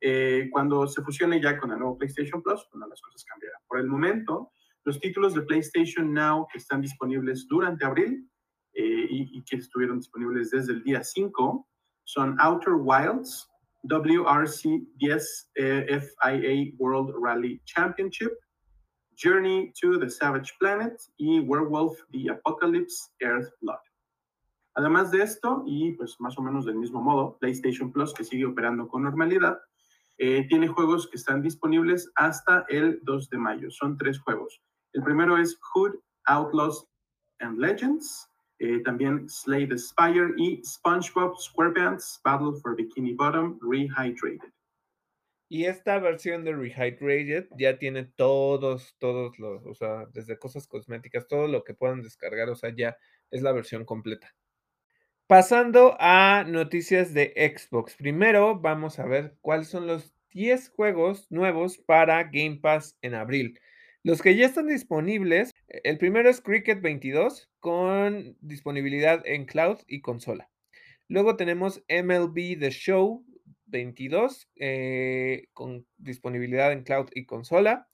[0.02, 3.62] Eh, cuando se fusione ya con el nuevo PlayStation Plus, bueno, las cosas cambiarán.
[3.66, 4.52] Por el momento,
[4.84, 8.30] los títulos de PlayStation Now que están disponibles durante abril
[8.74, 11.70] eh, y, y, que estuvieron disponibles desde el día 5
[12.04, 13.50] son Outer Wilds,
[13.84, 18.34] WRC 10 eh, FIA World Rally Championship,
[19.16, 23.89] Journey to the Savage Planet y Werewolf The Apocalypse Earth Blood.
[24.80, 28.46] Además de esto, y pues más o menos del mismo modo, PlayStation Plus, que sigue
[28.46, 29.60] operando con normalidad,
[30.18, 33.72] eh, tiene juegos que están disponibles hasta el 2 de mayo.
[33.72, 34.62] Son tres juegos.
[34.94, 35.96] El primero es Hood,
[36.28, 36.88] Outlaws
[37.40, 38.32] and Legends.
[38.60, 44.54] Eh, también Slay the Spire y SpongeBob SquarePants Battle for Bikini Bottom Rehydrated.
[45.50, 51.28] Y esta versión de Rehydrated ya tiene todos, todos los, o sea, desde cosas cosméticas,
[51.28, 52.96] todo lo que puedan descargar, o sea, ya
[53.30, 54.34] es la versión completa.
[55.30, 57.96] Pasando a noticias de Xbox.
[57.96, 63.60] Primero vamos a ver cuáles son los 10 juegos nuevos para Game Pass en abril.
[64.02, 70.02] Los que ya están disponibles, el primero es Cricket 22 con disponibilidad en cloud y
[70.02, 70.50] consola.
[71.08, 73.24] Luego tenemos MLB The Show
[73.68, 77.88] 22 eh, con disponibilidad en cloud y consola.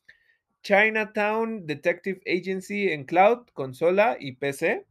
[0.63, 4.85] Chinatown Detective Agency en cloud, consola y PC.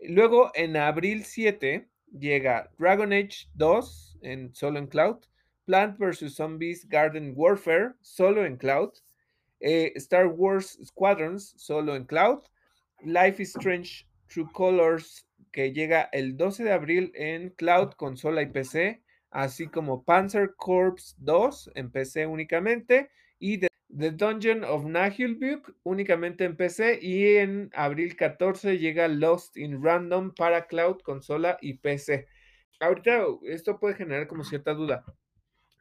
[0.00, 5.18] Luego, en abril 7, llega Dragon Age 2 en, solo en cloud,
[5.64, 6.34] Plant vs.
[6.34, 8.90] Zombies Garden Warfare solo en cloud,
[9.60, 12.42] eh, Star Wars Squadrons solo en cloud,
[13.02, 18.46] Life is Strange True Colors que llega el 12 de abril en cloud, consola y
[18.46, 23.58] PC, así como Panzer Corps 2 en PC únicamente y
[23.98, 30.68] Dungeon of Nahilbuk únicamente en PC y en abril 14 llega Lost in Random para
[30.68, 32.28] cloud, consola y PC.
[32.78, 35.04] Ahorita esto puede generar como cierta duda.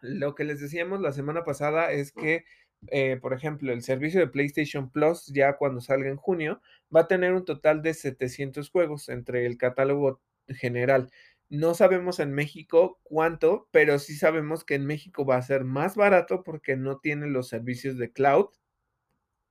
[0.02, 2.44] Lo que les decíamos la semana pasada es que,
[2.88, 6.60] eh, por ejemplo, el servicio de PlayStation Plus ya cuando salga en junio
[6.96, 11.12] va a tener un total de 700 juegos entre el catálogo general.
[11.50, 15.96] No sabemos en México cuánto, pero sí sabemos que en México va a ser más
[15.96, 18.48] barato porque no tiene los servicios de cloud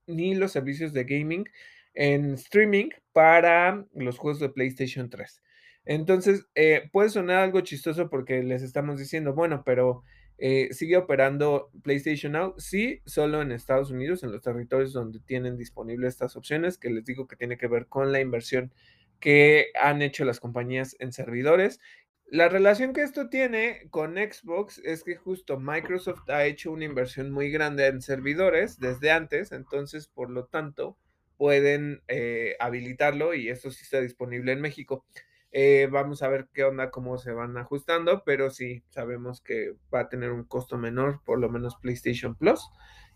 [0.06, 1.48] ni los servicios de gaming
[1.94, 5.42] en streaming para los juegos de PlayStation 3.
[5.84, 10.02] Entonces, eh, puede sonar algo chistoso porque les estamos diciendo, bueno, pero
[10.38, 15.56] eh, sigue operando PlayStation Now, sí, solo en Estados Unidos, en los territorios donde tienen
[15.56, 18.74] disponibles estas opciones, que les digo que tiene que ver con la inversión
[19.20, 21.80] que han hecho las compañías en servidores.
[22.28, 27.30] La relación que esto tiene con Xbox es que justo Microsoft ha hecho una inversión
[27.30, 30.98] muy grande en servidores desde antes, entonces por lo tanto
[31.36, 35.04] pueden eh, habilitarlo y esto sí está disponible en México.
[35.52, 40.00] Eh, vamos a ver qué onda, cómo se van ajustando, pero sí sabemos que va
[40.00, 42.68] a tener un costo menor, por lo menos PlayStation Plus.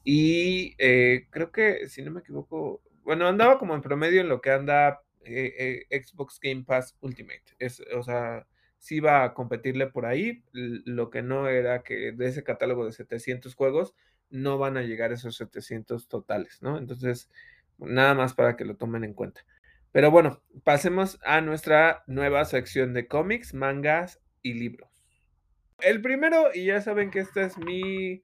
[0.04, 4.40] Y eh, creo que, si no me equivoco, bueno, andaba como en promedio en lo
[4.40, 7.42] que anda eh, eh, Xbox Game Pass Ultimate.
[7.59, 8.46] Es, o sea,
[8.78, 10.42] sí iba a competirle por ahí.
[10.52, 13.94] Lo que no era que de ese catálogo de 700 juegos
[14.30, 16.78] no van a llegar esos 700 totales, ¿no?
[16.78, 17.28] Entonces,
[17.78, 19.44] nada más para que lo tomen en cuenta.
[19.92, 24.88] Pero bueno, pasemos a nuestra nueva sección de cómics, mangas y libros.
[25.80, 28.22] El primero, y ya saben que esta es mi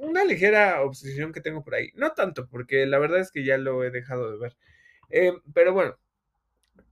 [0.00, 1.90] una ligera obsesión que tengo por ahí.
[1.94, 4.56] No tanto, porque la verdad es que ya lo he dejado de ver.
[5.10, 5.96] Eh, pero bueno,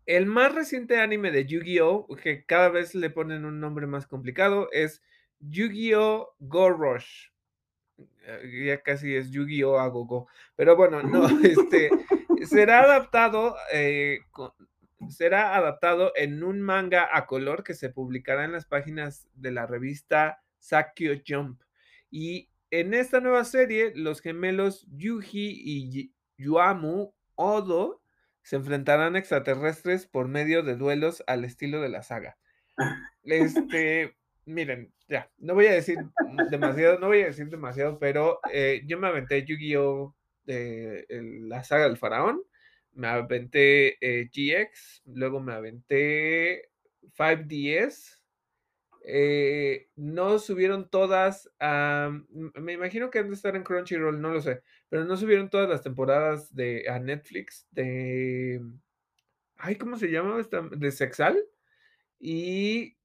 [0.06, 4.68] el más reciente anime de Yu-Gi-Oh, que cada vez le ponen un nombre más complicado,
[4.72, 5.02] es
[5.40, 6.34] Yu-Gi-Oh!
[6.38, 7.28] Go Rush.
[7.98, 9.78] Eh, ya casi es Yu-Gi-Oh!
[9.78, 10.26] a Go
[10.56, 11.90] Pero bueno, no, este
[12.46, 14.20] será adaptado, eh,
[15.08, 19.66] será adaptado en un manga a color que se publicará en las páginas de la
[19.66, 21.60] revista Sakyo Jump.
[22.10, 28.00] Y en esta nueva serie, los gemelos Yuji y Yuamu Odo
[28.48, 32.38] se enfrentarán extraterrestres por medio de duelos al estilo de la saga.
[33.24, 35.98] Este, miren, ya, no voy a decir
[36.50, 40.16] demasiado, no voy a decir demasiado, pero eh, yo me aventé Yu-Gi-Oh!
[40.44, 41.04] de
[41.42, 42.40] la saga del faraón,
[42.92, 46.70] me aventé eh, GX, luego me aventé
[47.18, 48.17] 5DS,
[49.10, 54.62] eh, no subieron todas, me imagino que han de estar en Crunchyroll, no lo sé,
[54.90, 58.60] pero no subieron todas las temporadas de a Netflix de,
[59.56, 60.38] ay, ¿cómo se llama?
[60.38, 60.60] Esta?
[60.60, 61.42] De Sexal.
[62.20, 62.96] Y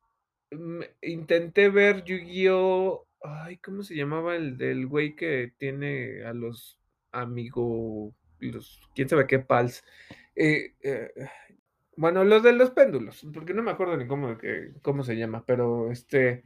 [1.02, 3.08] intenté ver Yu-Gi-Oh!
[3.22, 6.80] Ay, ¿cómo se llamaba el del güey que tiene a los
[7.14, 9.84] amigos, los, quién sabe qué pals?
[10.36, 11.12] Eh, eh,
[11.96, 14.38] Bueno, los de los péndulos, porque no me acuerdo ni cómo,
[14.82, 16.44] cómo se llama, pero este...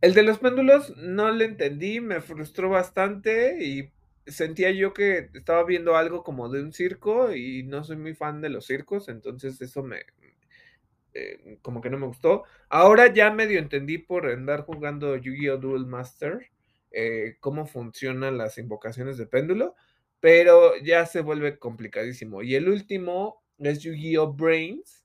[0.00, 3.90] El de los péndulos no le entendí, me frustró bastante y
[4.26, 8.40] sentía yo que estaba viendo algo como de un circo y no soy muy fan
[8.40, 10.02] de los circos, entonces eso me,
[11.14, 12.44] eh, como que no me gustó.
[12.68, 15.56] Ahora ya medio entendí por andar jugando Yu-Gi-Oh!
[15.56, 16.48] Duel Master
[16.90, 19.74] eh, cómo funcionan las invocaciones de péndulo,
[20.20, 22.42] pero ya se vuelve complicadísimo.
[22.42, 24.32] Y el último es Yu-Gi-Oh!
[24.34, 25.04] Brains,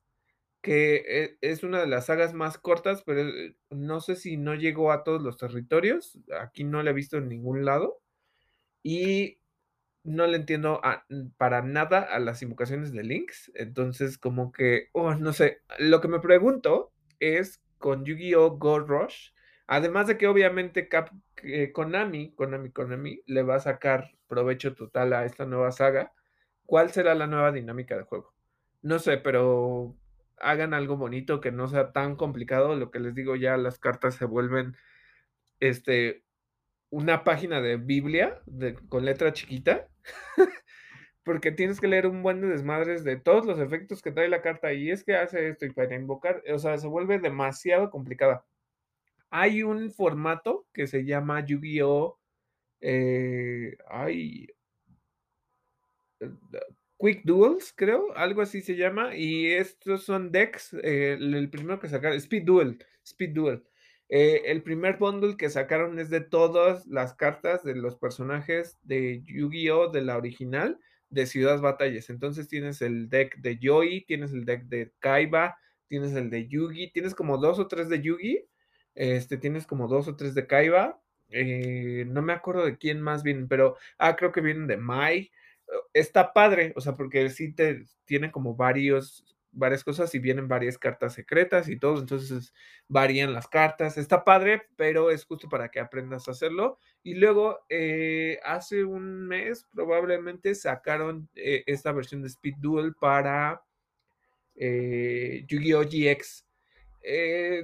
[0.62, 4.56] que e, es una de las sagas más cortas, pero eh, no sé si no
[4.56, 6.20] llegó a todos los territorios.
[6.42, 8.02] Aquí no la he visto en ningún lado.
[8.84, 9.40] Y
[10.04, 10.82] no le entiendo
[11.38, 13.52] para nada a las invocaciones de Links.
[13.56, 15.62] Entonces, como que, oh, no sé.
[15.80, 18.58] Lo que me pregunto es con Yu-Gi-Oh!
[18.58, 19.32] Gold Rush.
[19.68, 20.90] Además de que obviamente
[21.44, 26.14] eh, Konami, Konami, Konami le va a sacar provecho total a esta nueva saga.
[26.66, 28.33] ¿Cuál será la nueva dinámica de juego?
[28.84, 29.98] No sé, pero
[30.38, 32.76] hagan algo bonito que no sea tan complicado.
[32.76, 34.78] Lo que les digo, ya las cartas se vuelven
[35.60, 36.24] este,
[36.92, 39.90] una página de Biblia de, con letra chiquita.
[41.24, 44.42] porque tienes que leer un buen de desmadres de todos los efectos que trae la
[44.42, 48.46] carta y es que hace esto y para invocar, o sea, se vuelve demasiado complicada.
[49.30, 52.20] Hay un formato que se llama Yu-Gi-Oh!
[52.82, 54.48] Eh, ay,
[57.04, 59.14] Quick Duels, creo, algo así se llama.
[59.14, 60.74] Y estos son decks.
[60.84, 62.80] Eh, el primero que sacaron, Speed Duel.
[63.04, 63.64] Speed Duel.
[64.08, 69.22] Eh, el primer bundle que sacaron es de todas las cartas de los personajes de
[69.26, 69.90] Yu-Gi-Oh!
[69.90, 72.10] de la original de Ciudad Batallas.
[72.10, 75.58] Entonces tienes el deck de Yoi, tienes el deck de Kaiba,
[75.90, 78.46] tienes el de Yugi, tienes como dos o tres de Yugi,
[78.96, 81.02] este, tienes como dos o tres de Kaiba.
[81.30, 85.32] Eh, no me acuerdo de quién más vienen, pero ah, creo que vienen de Mai
[85.94, 89.24] está padre, o sea, porque sí te tiene como varios
[89.54, 92.54] varias cosas y vienen varias cartas secretas y todo, entonces
[92.88, 96.80] varían las cartas, está padre, pero es justo para que aprendas a hacerlo.
[97.04, 103.62] Y luego, eh, hace un mes probablemente sacaron eh, esta versión de Speed Duel para
[104.56, 105.84] eh, Yu-Gi-Oh!
[105.84, 106.46] GX.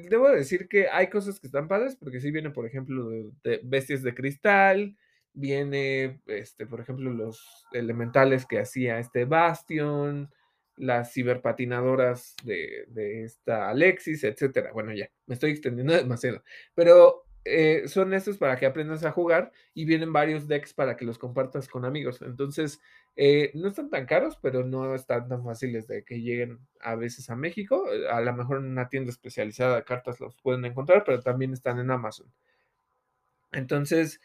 [0.10, 3.10] debo decir que hay cosas que están padres, porque sí viene, por ejemplo,
[3.44, 4.96] de bestias de cristal,
[5.34, 10.30] viene, este, por ejemplo, los elementales que hacía este Bastion,
[10.78, 14.72] las ciberpatinadoras de, de esta Alexis, etcétera.
[14.72, 16.44] Bueno, ya, me estoy extendiendo demasiado.
[16.74, 21.06] Pero eh, son estos para que aprendas a jugar y vienen varios decks para que
[21.06, 22.22] los compartas con amigos.
[22.22, 22.80] Entonces,
[23.16, 27.30] eh, no están tan caros, pero no están tan fáciles de que lleguen a veces
[27.30, 27.86] a México.
[28.12, 31.80] A lo mejor en una tienda especializada de cartas los pueden encontrar, pero también están
[31.80, 32.32] en Amazon.
[33.52, 34.22] Entonces,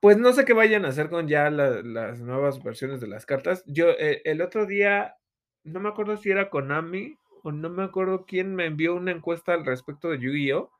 [0.00, 3.64] pues no sé qué vayan a hacer con ya las nuevas versiones de las cartas.
[3.66, 5.16] Yo eh, el otro día,
[5.62, 9.54] no me acuerdo si era Konami o no me acuerdo quién me envió una encuesta
[9.54, 10.70] al respecto de Yu-Gi-Oh!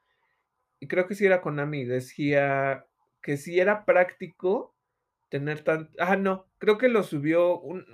[0.80, 1.84] Y creo que sí era Konami.
[1.84, 2.86] Decía
[3.22, 4.74] que si era práctico
[5.28, 5.90] tener tan...
[5.98, 7.84] Ah, no, creo que lo subió un...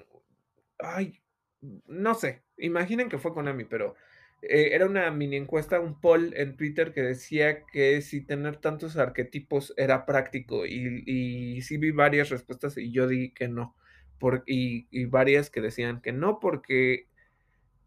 [0.79, 1.21] Ay,
[1.61, 2.43] no sé.
[2.57, 3.95] Imaginen que fue Konami, pero
[4.43, 8.97] eh, era una mini encuesta, un poll en Twitter que decía que si tener tantos
[8.97, 13.77] arquetipos era práctico y, y sí vi varias respuestas y yo di que no.
[14.19, 17.09] Por, y, y, varias que decían que no porque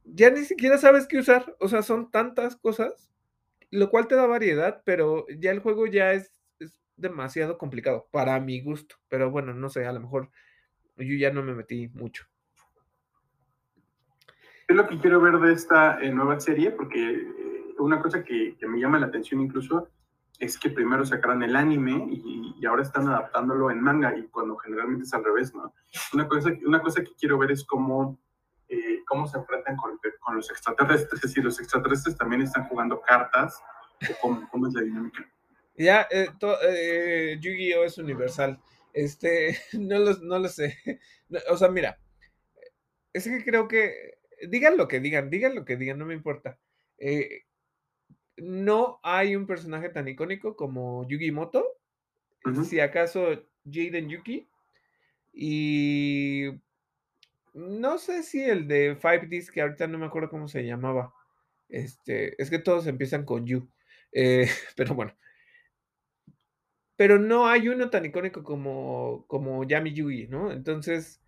[0.03, 3.11] ya ni siquiera sabes qué usar, o sea, son tantas cosas,
[3.71, 8.39] lo cual te da variedad, pero ya el juego ya es, es demasiado complicado para
[8.39, 10.31] mi gusto, pero bueno, no sé, a lo mejor
[10.97, 12.25] yo ya no me metí mucho
[14.67, 18.55] es lo que quiero ver de esta eh, nueva serie, porque eh, una cosa que,
[18.61, 19.89] me llama la atención incluso
[20.39, 25.03] es que primero sacaron el anime y, ahora están adaptándolo en manga, y cuando generalmente
[25.03, 25.73] es al revés, ¿no?
[26.13, 28.17] Una cosa, una cosa que quiero ver es cómo,
[28.69, 29.99] eh, cómo se enfrentan con,
[30.33, 33.61] los extraterrestres, es decir, los extraterrestres también están jugando cartas,
[34.21, 35.29] cómo, cómo es la dinámica.
[35.77, 37.83] Ya, Yu-Gi-Oh!
[37.83, 38.59] es universal.
[38.93, 40.77] Este, no lo, no lo sé.
[41.49, 41.99] o sea, mira,
[43.11, 46.59] es que creo que digan lo que digan, digan lo que digan, no me importa.
[46.97, 47.43] Eh,
[48.37, 51.65] no hay un personaje tan icónico como Yugi Moto,
[52.67, 54.47] si acaso Jaden Yuki,
[55.31, 56.49] y
[57.53, 61.13] no sé si el de Five Ds, que ahorita no me acuerdo cómo se llamaba.
[61.69, 63.67] Este, es que todos empiezan con Yu.
[64.11, 65.15] Eh, pero bueno.
[66.95, 70.51] Pero no hay uno tan icónico como, como Yami Yugi, ¿no?
[70.51, 71.22] Entonces,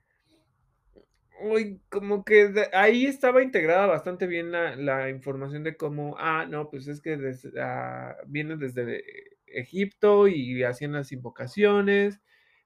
[1.41, 6.87] Uy, como que ahí estaba integrada bastante bien la, información de cómo, ah, no, pues
[6.87, 7.17] es que
[7.59, 9.03] ah, viene desde
[9.47, 12.21] Egipto y hacían las invocaciones,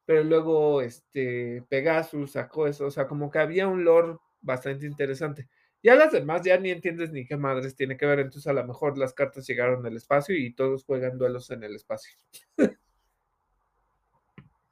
[0.05, 5.47] pero luego este Pegasus sacó eso, o sea, como que había un lore bastante interesante.
[5.81, 8.65] Ya las demás ya ni entiendes ni qué madres tiene que ver, entonces a lo
[8.65, 12.11] mejor las cartas llegaron al espacio y todos juegan duelos en el espacio.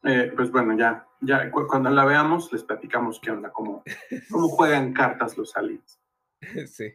[0.04, 3.84] Eh, pues bueno, ya, ya cuando la veamos les platicamos qué onda, cómo,
[4.30, 6.00] cómo juegan cartas los aliens.
[6.68, 6.94] Sí.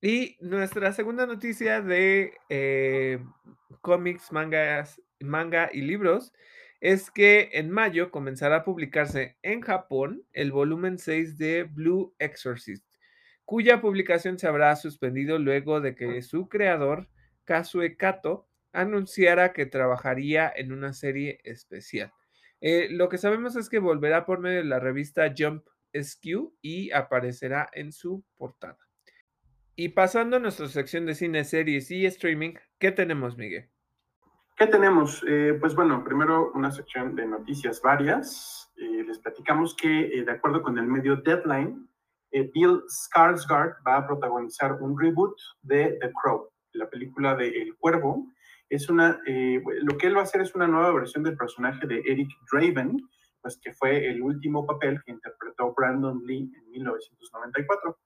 [0.00, 3.18] Y nuestra segunda noticia de eh,
[3.80, 6.32] cómics, mangas, manga y libros
[6.80, 12.86] es que en mayo comenzará a publicarse en Japón el volumen 6 de Blue Exorcist,
[13.44, 17.08] cuya publicación se habrá suspendido luego de que su creador,
[17.44, 22.12] Kazue Kato, anunciara que trabajaría en una serie especial.
[22.60, 26.90] Eh, lo que sabemos es que volverá por medio de la revista Jump SQ y
[26.92, 28.78] aparecerá en su portada.
[29.76, 33.70] Y pasando a nuestra sección de cine, series y streaming, ¿qué tenemos, Miguel?
[34.56, 35.24] ¿Qué tenemos?
[35.28, 38.72] Eh, pues bueno, primero una sección de noticias varias.
[38.76, 41.88] Eh, les platicamos que, de acuerdo con el medio Deadline,
[42.32, 48.26] Bill Skarsgård va a protagonizar un reboot de The Crow, la película de El Cuervo.
[48.68, 52.02] Es una, lo que él va a hacer es una nueva versión del personaje de
[52.06, 52.98] Eric Draven,
[53.40, 57.98] pues que fue el último papel que interpretó Brandon Lee en 1994.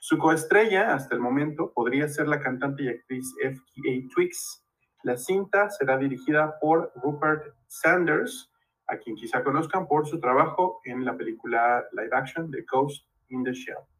[0.00, 4.08] Su coestrella, hasta el momento, podría ser la cantante y actriz F.K.A.
[4.14, 4.64] Twix.
[5.02, 8.50] La cinta será dirigida por Rupert Sanders,
[8.86, 13.44] a quien quizá conozcan por su trabajo en la película live action de Ghost in
[13.44, 13.97] the Shell.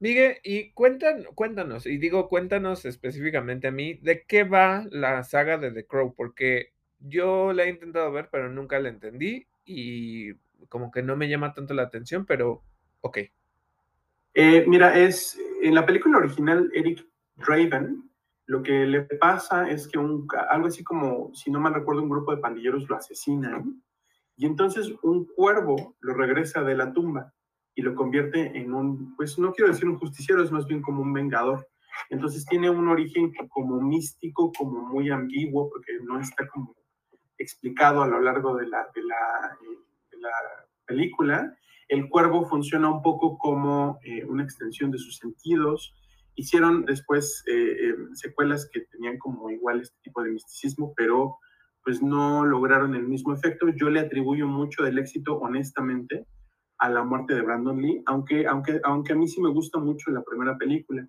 [0.00, 5.72] Miguel, y cuéntanos, y digo cuéntanos específicamente a mí, ¿de qué va la saga de
[5.72, 6.14] The Crow?
[6.14, 10.34] Porque yo la he intentado ver, pero nunca la entendí y
[10.68, 12.62] como que no me llama tanto la atención, pero
[13.00, 13.18] ok.
[14.34, 17.04] Eh, mira, es en la película original, Eric
[17.36, 18.08] Draven,
[18.46, 22.08] lo que le pasa es que un, algo así como, si no mal recuerdo, un
[22.08, 23.82] grupo de pandilleros lo asesinan
[24.36, 27.34] y entonces un cuervo lo regresa de la tumba
[27.78, 31.02] y lo convierte en un, pues no quiero decir un justiciero, es más bien como
[31.02, 31.66] un vengador.
[32.10, 36.74] Entonces tiene un origen como místico, como muy ambiguo, porque no está como
[37.38, 39.78] explicado a lo largo de la, de la, eh,
[40.10, 40.30] de la
[40.86, 41.54] película
[41.88, 45.94] el cuervo funciona un poco como eh, una extensión de sus sentidos.
[46.34, 51.38] Hicieron después eh, eh, secuelas que tenían como igual este tipo de misticismo, pero
[51.82, 53.68] pues no lograron el mismo efecto.
[53.70, 56.26] Yo le atribuyo mucho del éxito, honestamente,
[56.78, 60.10] a la muerte de Brandon Lee, aunque, aunque, aunque a mí sí me gusta mucho
[60.10, 61.06] la primera película.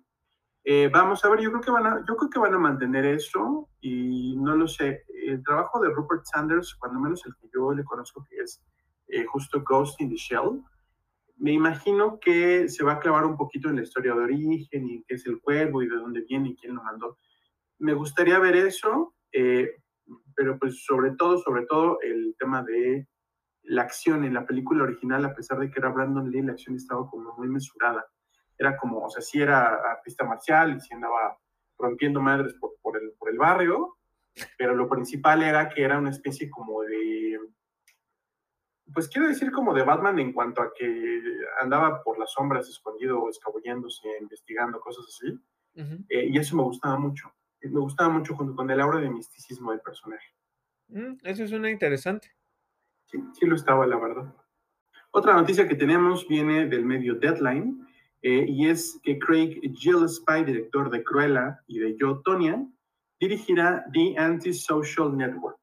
[0.92, 3.68] vamos a ver, yo creo, que van a, yo creo que van a mantener eso
[3.80, 5.04] y no lo sé.
[5.08, 8.60] El trabajo de Rupert Sanders, cuando menos el que yo le conozco, que es
[9.26, 10.62] justo Ghost in the Shell,
[11.40, 15.02] me imagino que se va a clavar un poquito en la historia de origen y
[15.04, 17.18] qué es el cuervo y de dónde viene y quién lo mandó.
[17.78, 19.70] Me gustaría ver eso, eh,
[20.36, 23.08] pero pues sobre todo, sobre todo el tema de
[23.62, 26.76] la acción en la película original, a pesar de que era Brandon Lee, la acción
[26.76, 28.04] estaba como muy mesurada.
[28.58, 31.38] Era como, o sea, sí era artista marcial y sí andaba
[31.78, 33.96] rompiendo madres por, por, el, por el barrio,
[34.58, 37.38] pero lo principal era que era una especie como de
[38.92, 41.22] pues quiero decir como de Batman en cuanto a que
[41.60, 45.38] andaba por las sombras escondido, escabulléndose, investigando, cosas así.
[46.08, 47.32] Eh, y eso me gustaba mucho.
[47.62, 50.34] Me gustaba mucho junto con el aura de misticismo del personaje.
[50.88, 52.30] Mm, eso es una interesante.
[53.10, 54.34] Sí, sí lo estaba, la verdad.
[55.10, 57.86] Otra noticia que tenemos viene del medio Deadline
[58.22, 62.64] eh, y es que Craig Gillespie, director de Cruella y de Yo, Tonya,
[63.18, 65.58] dirigirá The Antisocial Network.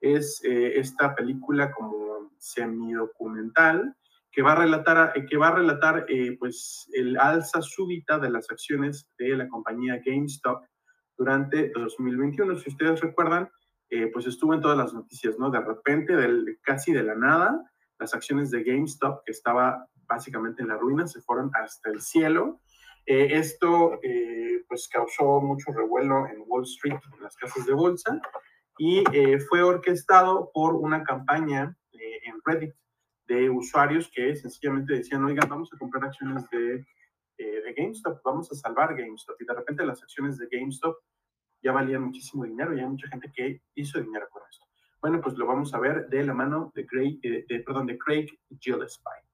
[0.00, 3.94] Es eh, esta película como semidocumental
[4.30, 8.30] que va a relatar, eh, que va a relatar eh, pues, el alza súbita de
[8.30, 10.64] las acciones de la compañía GameStop
[11.16, 12.56] durante 2021.
[12.56, 13.50] Si ustedes recuerdan,
[13.90, 15.50] eh, pues estuvo en todas las noticias, ¿no?
[15.50, 20.68] De repente, del, casi de la nada, las acciones de GameStop, que estaba básicamente en
[20.68, 22.60] la ruina, se fueron hasta el cielo.
[23.04, 23.98] esto
[24.68, 28.20] pues causó mucho revuelo en Wall Street, en las casas de bolsa,
[28.78, 29.02] y
[29.48, 32.74] fue orquestado por una campaña en Reddit
[33.28, 36.84] de usuarios que sencillamente decían, oigan, vamos a comprar acciones eh,
[37.36, 39.36] de GameStop, vamos a salvar GameStop.
[39.40, 40.96] Y de repente las acciones de GameStop
[41.62, 44.66] ya valían muchísimo dinero y hay mucha gente que hizo dinero con esto.
[45.00, 47.98] Bueno, pues lo vamos a ver de la mano de, Craig, eh, de, perdón, de
[47.98, 48.26] Craig
[48.58, 49.28] Gillespie.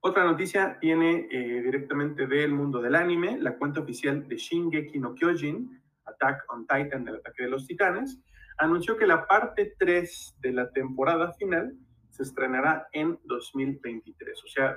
[0.00, 5.14] Otra noticia viene eh, directamente del mundo del anime, la cuenta oficial de Shingeki no
[5.14, 8.20] Kyojin, Attack on Titan, del ataque de los titanes,
[8.58, 11.74] anunció que la parte 3 de la temporada final
[12.10, 14.44] se estrenará en 2023.
[14.44, 14.76] O sea,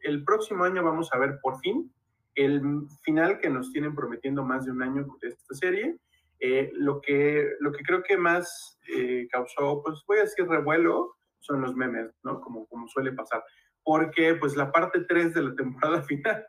[0.00, 1.92] el próximo año vamos a ver por fin
[2.38, 2.62] el
[3.02, 5.96] final que nos tienen prometiendo más de un año de esta serie.
[6.40, 11.16] Eh, lo, que, lo que creo que más eh, causó, pues voy a decir revuelo,
[11.40, 12.40] son los memes, ¿no?
[12.40, 13.42] Como, como suele pasar.
[13.82, 16.46] porque pues la parte 3 de la temporada final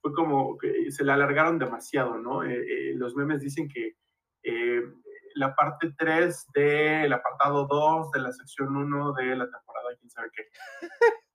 [0.00, 2.42] fue como que se la alargaron demasiado, ¿no?
[2.44, 3.96] Eh, eh, los memes dicen que
[4.42, 4.82] eh,
[5.34, 10.28] la parte 3 del apartado 2 de la sección 1 de la temporada, quién sabe
[10.34, 10.42] qué.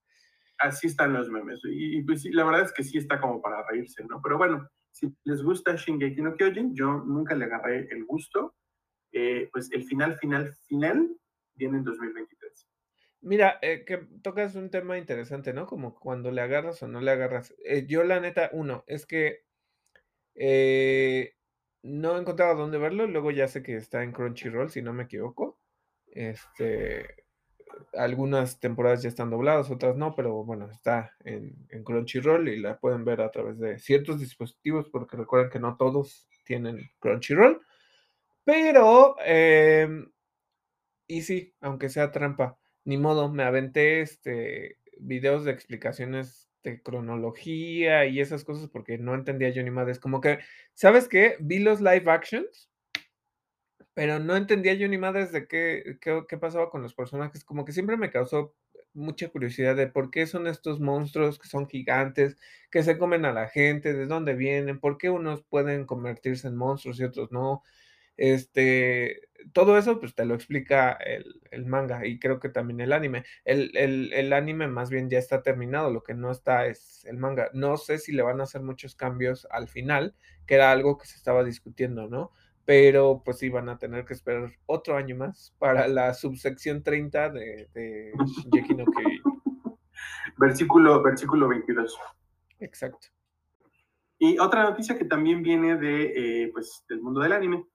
[0.61, 1.59] Así están los memes.
[1.65, 4.21] Y, pues sí, la verdad es que sí está como para reírse, ¿no?
[4.21, 8.55] Pero bueno, si les gusta Shingeki no Kyojin, yo nunca le agarré el gusto.
[9.51, 11.09] pues el final, final, final
[11.55, 12.67] viene en 2023.
[13.21, 15.67] Mira, eh, que tocas un tema interesante, ¿no?
[15.67, 17.53] Como cuando le agarras o no le agarras.
[17.63, 19.45] Eh, yo la neta, uno, es que
[20.35, 21.35] eh,
[21.83, 25.59] no encontraba dónde verlo, luego ya sé que está en Crunchyroll, si no me equivoco.
[26.07, 27.20] Este,
[27.93, 32.79] algunas temporadas ya están dobladas, otras no, pero bueno, está en, en Crunchyroll y la
[32.79, 37.61] pueden ver a través de ciertos dispositivos, porque recuerden que no todos tienen Crunchyroll.
[38.43, 40.11] Pero, em,
[41.07, 48.05] y sí, aunque sea trampa ni modo, me aventé este videos de explicaciones de cronología
[48.05, 49.99] y esas cosas porque no entendía yo ni madres.
[49.99, 50.39] Como que,
[50.73, 51.35] ¿sabes qué?
[51.39, 52.70] Vi los live actions,
[53.93, 57.43] pero no entendía yo ni madres de qué, qué, qué pasaba con los personajes.
[57.43, 58.53] Como que siempre me causó
[58.93, 62.37] mucha curiosidad de por qué son estos monstruos que son gigantes,
[62.69, 66.55] que se comen a la gente, de dónde vienen, por qué unos pueden convertirse en
[66.55, 67.63] monstruos y otros no.
[68.17, 69.21] Este,
[69.53, 73.23] todo eso pues te lo explica el, manga y creo que también el anime.
[73.45, 77.49] El, anime más bien ya está terminado, lo que no está es el manga.
[77.53, 80.15] No sé si le van a hacer muchos cambios al final,
[80.45, 82.31] que era algo que se estaba discutiendo, ¿no?
[82.65, 87.29] Pero pues sí van a tener que esperar otro año más para la subsección 30
[87.29, 88.85] de, de Shingeki no
[90.37, 91.97] Versículo, versículo 22.
[92.59, 93.07] Exacto.
[94.19, 97.65] Y otra noticia que también viene de, eh, pues, del mundo del anime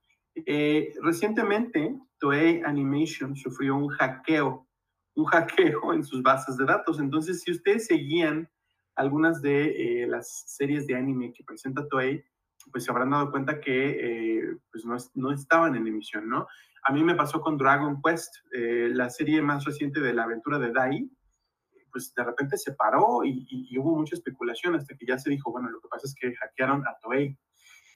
[0.45, 4.67] eh, recientemente, Toei Animation sufrió un hackeo,
[5.15, 7.01] un hackeo en sus bases de datos.
[7.01, 8.49] Entonces, si ustedes seguían
[8.97, 12.23] algunas de eh, las series de anime que presenta Toei,
[12.71, 16.47] pues se habrán dado cuenta que eh, pues no, no, estaban en emisión, ¿no?
[16.85, 20.71] A mí me pasó con Dragon Quest, la serie más reciente de la aventura de
[20.71, 21.11] Dai,
[21.91, 25.51] pues de repente se paró y, y, hubo mucha especulación hasta que ya se dijo,
[25.51, 27.37] bueno, lo que pasa es que hackearon a Toei.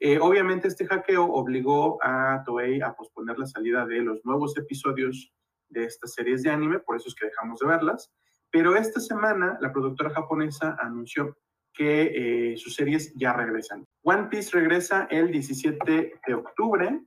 [0.00, 5.30] Eh, obviamente este hackeo obligó a Toei a posponer la salida de los nuevos episodios
[5.68, 8.10] de estas series de anime, por eso es que dejamos de verlas.
[8.50, 11.36] Pero esta semana la productora japonesa anunció
[11.74, 13.86] que eh, sus series ya regresan.
[14.03, 17.01] One Piece regresa el 17 de octubre,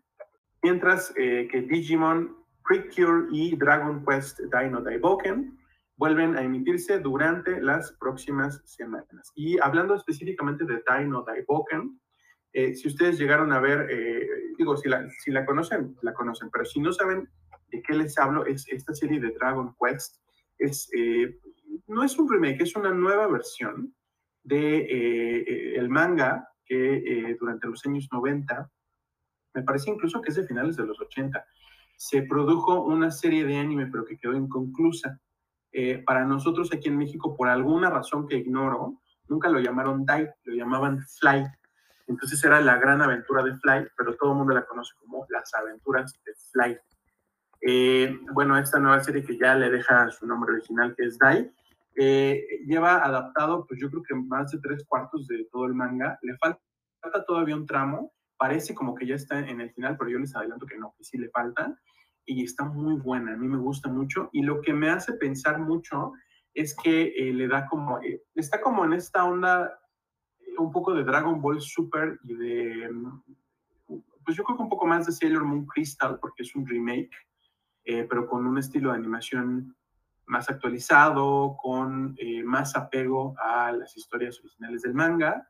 [0.61, 5.57] mientras eh, que Digimon, Precure y Dragon Quest Dino Daiboken
[5.97, 9.31] vuelven a emitirse durante las próximas semanas.
[9.35, 11.99] Y hablando específicamente de Dino Daiboken,
[12.53, 14.27] eh, si ustedes llegaron a ver, eh,
[14.57, 17.27] digo, si la, conocen, la conocen, pero si no saben
[17.69, 20.17] de qué les hablo, es esta serie de Dragon Quest.
[20.59, 21.39] Es, eh,
[21.87, 23.93] no es un remake, es una nueva versión
[24.43, 28.69] de el manga que durante los años 90,
[29.53, 31.45] me parece incluso que es de finales de los 80,
[31.95, 35.19] se produjo una serie de anime, pero que quedó inconclusa.
[36.05, 40.55] para nosotros aquí en México, por alguna razón que ignoro, nunca lo llamaron Dai, lo
[40.55, 41.45] llamaban Fly
[42.07, 45.53] entonces era la gran aventura de Fly, pero todo el mundo la conoce como las
[45.53, 46.77] aventuras de Fly.
[47.61, 51.49] Eh, bueno, esta nueva serie que ya le deja su nombre original, que es Dai,
[51.95, 56.17] eh, lleva adaptado, pues yo creo que más de tres cuartos de todo el manga.
[56.21, 56.59] Le falta,
[57.27, 60.65] todavía un tramo, parece como que ya está en el final, pero yo les adelanto
[60.65, 61.77] que no, que sí le falta.
[62.25, 64.29] Y está muy buena, a mí me gusta mucho.
[64.31, 66.13] Y lo que me hace pensar mucho
[66.53, 67.99] es que eh, le da como,
[68.35, 69.79] está como en esta onda
[70.57, 72.89] un poco de Dragon Ball Super y de,
[74.23, 77.11] pues yo creo que un poco más de Sailor Moon Crystal, porque es un remake,
[77.85, 79.75] eh, pero con un estilo de animación
[80.25, 85.47] más actualizado, con eh, más apego a las historias originales del manga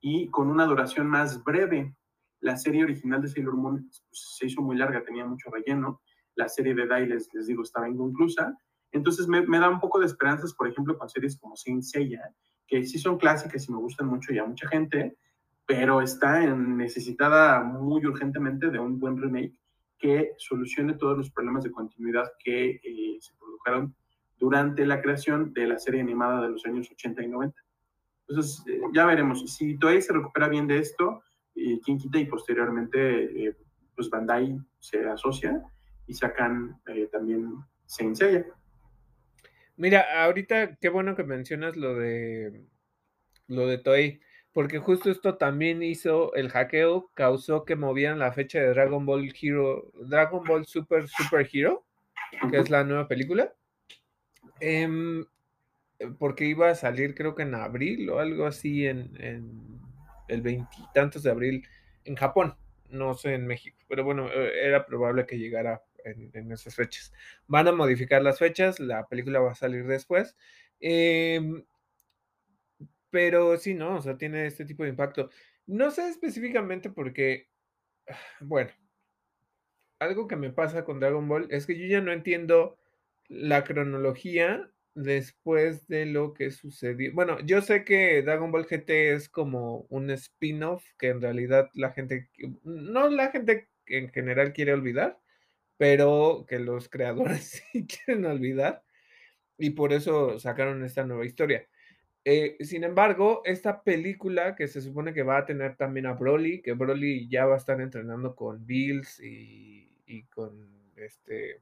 [0.00, 1.96] y con una duración más breve.
[2.40, 6.00] La serie original de Sailor Moon se hizo muy larga, tenía mucho relleno.
[6.34, 8.56] La serie de Dai, les, digo, estaba inconclusa.
[8.92, 12.22] Entonces me, me, da un poco de esperanzas, por ejemplo, con series como Saint Seiya,
[12.66, 15.16] que sí son clásicas y me gustan mucho y a mucha gente,
[15.66, 19.58] pero está en, necesitada muy urgentemente de un buen remake
[19.98, 23.94] que solucione todos los problemas de continuidad que eh, se produjeron
[24.38, 27.60] durante la creación de la serie animada de los años 80 y 90.
[28.28, 29.44] Entonces, eh, ya veremos.
[29.54, 31.22] Si todavía se recupera bien de esto,
[31.54, 33.56] eh, quien quita y posteriormente, eh,
[33.94, 35.62] pues Bandai se asocia
[36.06, 36.80] y sacan
[37.10, 37.54] también
[37.86, 38.44] Saint Seiya.
[39.76, 42.66] Mira, ahorita qué bueno que mencionas lo de
[43.48, 44.20] lo de Toei,
[44.52, 49.32] porque justo esto también hizo el hackeo, causó que movieran la fecha de Dragon Ball
[49.40, 51.84] Hero, Dragon Ball Super Super Hero,
[52.50, 53.52] que es la nueva película.
[54.60, 55.24] Em,
[55.98, 59.80] eh, porque iba a salir creo que en abril o algo así en, en
[60.28, 61.66] el veintitantos de abril
[62.04, 62.56] en Japón,
[62.88, 67.12] no sé en México, pero bueno, eh, era probable que llegara en, esas fechas.
[67.46, 70.36] Van a modificar las fechas, la película va a salir después.
[70.80, 71.40] Eh,
[73.10, 73.96] pero sí, ¿no?
[73.96, 75.30] O sea, tiene este tipo de impacto.
[75.66, 77.48] No sé específicamente porque,
[78.40, 78.70] bueno,
[79.98, 82.78] algo que me pasa con Dragon Ball es que yo ya no entiendo
[83.28, 87.12] la cronología después de lo que sucedió.
[87.14, 91.92] Bueno, yo sé que Dragon Ball GT es como un spin-off que en realidad la
[91.92, 92.30] gente,
[92.64, 95.20] no la gente en general quiere olvidar,
[95.76, 98.82] pero que los creadores sí quieren olvidar
[99.58, 101.68] y por eso sacaron esta nueva historia.
[102.24, 106.60] Eh, sin embargo, esta película que se supone que va a tener también a Broly,
[106.62, 111.60] que Broly ya va a estar entrenando con Bills y, y con este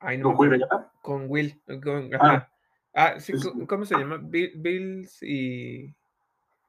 [0.00, 0.66] Ay, no ¿Con Will
[1.02, 1.60] Con Will.
[1.82, 2.48] Con, ah,
[2.94, 3.34] ah, sí,
[3.68, 4.18] ¿cómo se llama?
[4.22, 5.94] Bills y.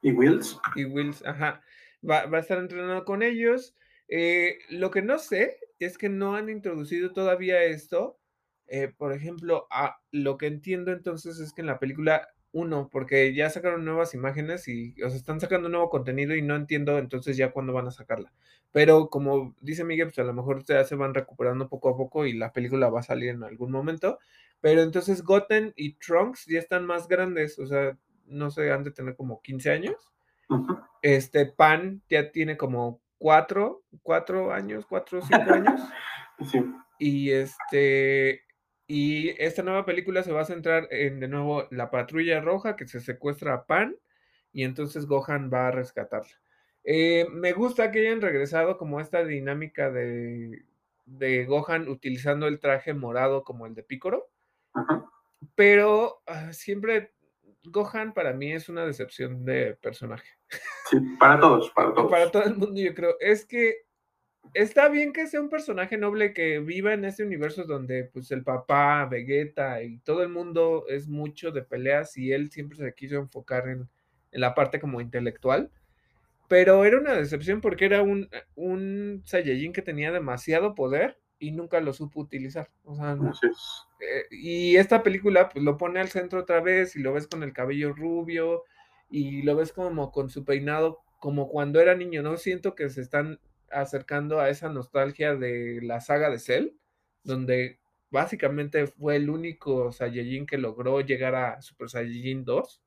[0.01, 0.59] ¿Y Wills?
[0.75, 1.61] Y Wills, ajá.
[2.07, 3.75] Va, va a estar entrenando con ellos.
[4.07, 8.19] Eh, lo que no sé es que no han introducido todavía esto.
[8.67, 13.33] Eh, por ejemplo, a, lo que entiendo entonces es que en la película uno, porque
[13.33, 17.37] ya sacaron nuevas imágenes y o sea, están sacando nuevo contenido y no entiendo entonces
[17.37, 18.33] ya cuándo van a sacarla.
[18.71, 22.25] Pero como dice Miguel, pues a lo mejor ya se van recuperando poco a poco
[22.25, 24.19] y la película va a salir en algún momento.
[24.59, 27.97] Pero entonces Goten y Trunks ya están más grandes, o sea,
[28.27, 29.95] no sé, han de tener como 15 años.
[31.01, 35.81] Este Pan ya tiene como 4, 4 años, 4 o 5 años.
[36.51, 36.59] Sí.
[36.97, 38.41] Y este,
[38.87, 42.87] y esta nueva película se va a centrar en, de nuevo, la patrulla roja que
[42.87, 43.95] se secuestra a Pan
[44.51, 46.33] y entonces Gohan va a rescatarla.
[46.83, 50.65] Eh, me gusta que hayan regresado como esta dinámica de,
[51.05, 54.29] de Gohan utilizando el traje morado como el de Picoro.
[55.55, 57.13] Pero uh, siempre
[57.63, 60.27] Gohan para mí es una decepción de personaje.
[60.89, 62.11] Sí, para todos, para todos.
[62.11, 63.15] Para todo el mundo, yo creo.
[63.19, 63.85] Es que
[64.53, 68.43] está bien que sea un personaje noble que viva en ese universo donde pues el
[68.43, 73.17] papá, Vegeta y todo el mundo es mucho de peleas y él siempre se quiso
[73.17, 73.89] enfocar en,
[74.31, 75.71] en la parte como intelectual.
[76.47, 81.79] Pero era una decepción porque era un, un Saiyajin que tenía demasiado poder y nunca
[81.79, 82.69] lo supo utilizar.
[82.83, 83.17] O sea,
[83.99, 87.43] eh, y esta película pues lo pone al centro otra vez y lo ves con
[87.43, 88.63] el cabello rubio
[89.09, 92.35] y lo ves como con su peinado como cuando era niño, ¿no?
[92.35, 93.39] Siento que se están
[93.71, 96.69] acercando a esa nostalgia de la saga de Cell,
[97.23, 102.83] donde básicamente fue el único Saiyajin que logró llegar a Super Saiyajin 2.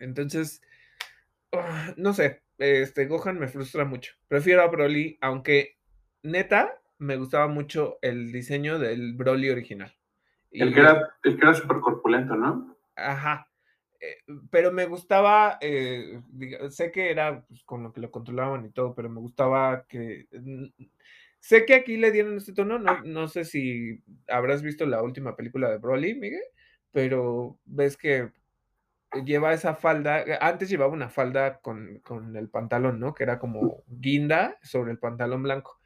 [0.00, 0.62] Entonces,
[1.52, 4.14] ah, no sé, este Gohan me frustra mucho.
[4.28, 5.78] Prefiero a Broly, aunque
[6.22, 9.94] neta me gustaba mucho el diseño del Broly original.
[10.50, 12.76] El que era, el que era súper corpulento, ¿no?
[12.96, 13.49] Ajá.
[14.00, 14.16] Eh,
[14.50, 16.20] pero me gustaba, eh,
[16.70, 20.26] sé que era pues, con lo que lo controlaban y todo, pero me gustaba que...
[21.38, 25.36] Sé que aquí le dieron este tono, no, no sé si habrás visto la última
[25.36, 26.42] película de Broly, Miguel,
[26.92, 28.30] pero ves que
[29.24, 33.14] lleva esa falda, antes llevaba una falda con, con el pantalón, ¿no?
[33.14, 35.80] Que era como guinda sobre el pantalón blanco.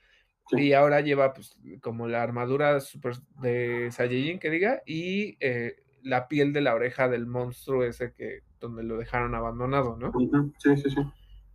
[0.50, 6.28] Y ahora lleva pues como la armadura super de Saiyajin que diga y eh, la
[6.28, 10.12] piel de la oreja del monstruo ese que donde lo dejaron abandonado, ¿no?
[10.58, 11.00] Sí, sí, sí.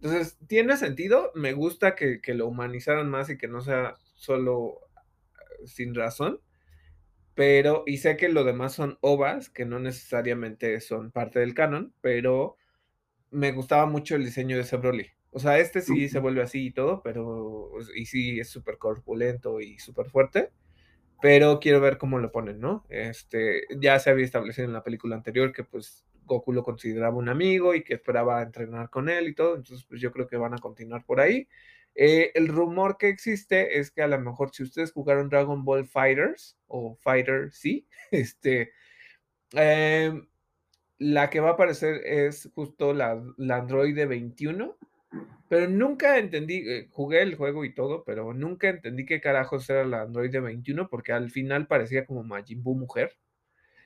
[0.01, 4.79] Entonces, tiene sentido, me gusta que, que, lo humanizaran más y que no sea solo
[5.35, 6.39] eh, sin razón,
[7.35, 11.93] pero, y sé que lo demás son ovas, que no necesariamente son parte del canon,
[12.01, 12.57] pero
[13.31, 15.07] me gustaba mucho el diseño de ese Broly.
[15.31, 19.61] O sea, este sí se vuelve así y todo, pero, y sí es súper corpulento
[19.61, 20.51] y súper fuerte,
[21.21, 22.85] pero quiero ver cómo lo ponen, ¿no?
[22.89, 27.29] Este, ya se había establecido en la película anterior que pues Goku lo consideraba un
[27.29, 30.53] amigo y que esperaba entrenar con él y todo, entonces pues yo creo que van
[30.53, 31.47] a continuar por ahí.
[31.95, 35.85] Eh, el rumor que existe es que a lo mejor si ustedes jugaron Dragon Ball
[35.85, 38.71] Fighters o Fighter sí, este,
[39.53, 40.13] eh,
[40.99, 44.77] la que va a aparecer es justo la, la androide 21
[45.47, 49.83] pero nunca entendí, eh, jugué el juego y todo, pero nunca entendí qué carajos era
[49.83, 53.17] la Android 21 porque al final parecía como Majin Buu mujer.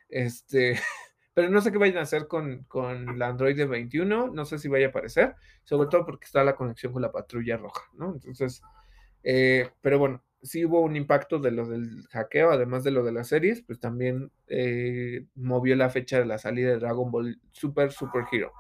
[0.09, 0.77] Este,
[1.33, 4.67] pero no sé qué vayan a hacer con, con la Android 21, no sé si
[4.67, 8.13] vaya a aparecer, sobre todo porque está la conexión con la patrulla roja, ¿no?
[8.13, 8.61] Entonces,
[9.23, 13.13] eh, pero bueno, sí hubo un impacto de lo del hackeo, además de lo de
[13.13, 17.91] las series, pues también eh, movió la fecha de la salida de Dragon Ball Super
[17.91, 18.51] Super Hero.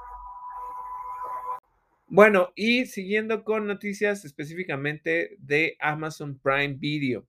[2.13, 7.27] Bueno, y siguiendo con noticias específicamente de Amazon Prime Video.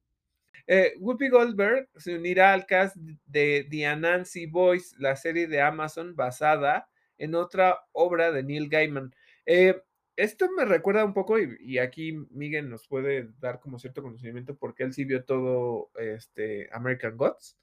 [0.67, 6.15] Eh, Whoopi Goldberg se unirá al cast de The Anansi Boys, la serie de Amazon
[6.15, 9.15] basada en otra obra de Neil Gaiman.
[9.47, 9.81] Eh,
[10.17, 14.83] esto me recuerda un poco, y, aquí Miguel nos puede dar como cierto conocimiento porque
[14.83, 17.57] él sí vio todo este, American Gods.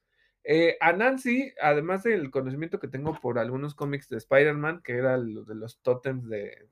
[0.44, 5.18] Eh, a Nancy, además del conocimiento que tengo por algunos cómics de Spider-Man, que era
[5.18, 6.70] lo de los tótems de,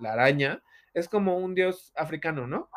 [0.00, 0.62] la araña,
[0.92, 2.68] es como un dios africano, ¿no?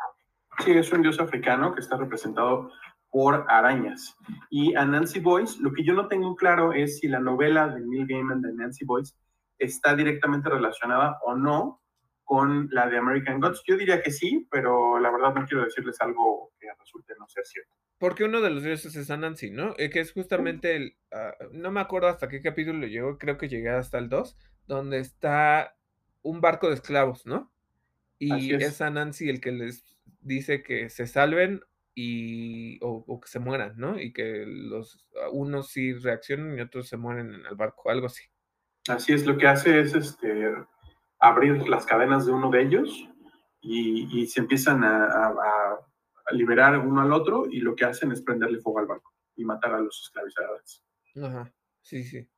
[0.64, 2.70] Sí, es un dios africano que está representado
[3.10, 4.16] por arañas.
[4.50, 7.80] Y a Nancy Boyce, lo que yo no tengo claro es si la novela de
[7.80, 9.14] Neil Gaiman de Nancy Boyce
[9.58, 11.80] está directamente relacionada o no
[12.26, 13.62] con la de American Gods.
[13.66, 17.46] Yo diría que sí, pero la verdad no quiero decirles algo que resulte no ser
[17.46, 17.72] cierto.
[17.98, 19.74] Porque uno de los dioses es Anansi, ¿no?
[19.78, 20.96] Eh, que es justamente el.
[21.12, 24.98] Ah, no me acuerdo hasta qué capítulo llegó, creo que llegué hasta el 2, donde
[24.98, 25.76] está
[26.22, 27.52] un barco de esclavos, ¿no?
[28.18, 28.62] Y es.
[28.62, 29.84] es Anansi el que les
[30.20, 31.60] dice que se salven
[31.94, 34.00] y o, que se mueran, ¿no?
[34.00, 38.24] Y que los unos sí reaccionan y otros se mueren en el barco, algo así.
[38.88, 40.54] Así es, lo que hace es este
[41.18, 43.08] abrir las cadenas de uno de ellos
[43.60, 45.34] y, se empiezan a,
[46.32, 49.74] liberar uno al otro y lo que hacen es prenderle fuego al barco y matar
[49.74, 50.82] a los esclavizadores.
[51.22, 51.52] Ajá,
[51.82, 52.28] sí, sí.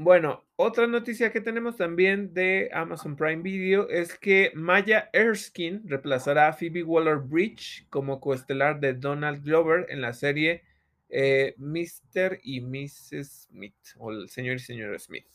[0.00, 6.46] Bueno, otra noticia que tenemos también de Amazon Prime Video es que Maya Erskine reemplazará
[6.46, 10.62] a Phoebe Waller-Bridge como coestelar de Donald Glover en la serie
[11.08, 12.38] eh, Mr.
[12.44, 13.48] y Mrs.
[13.48, 15.26] Smith, o el señor y señora Smith.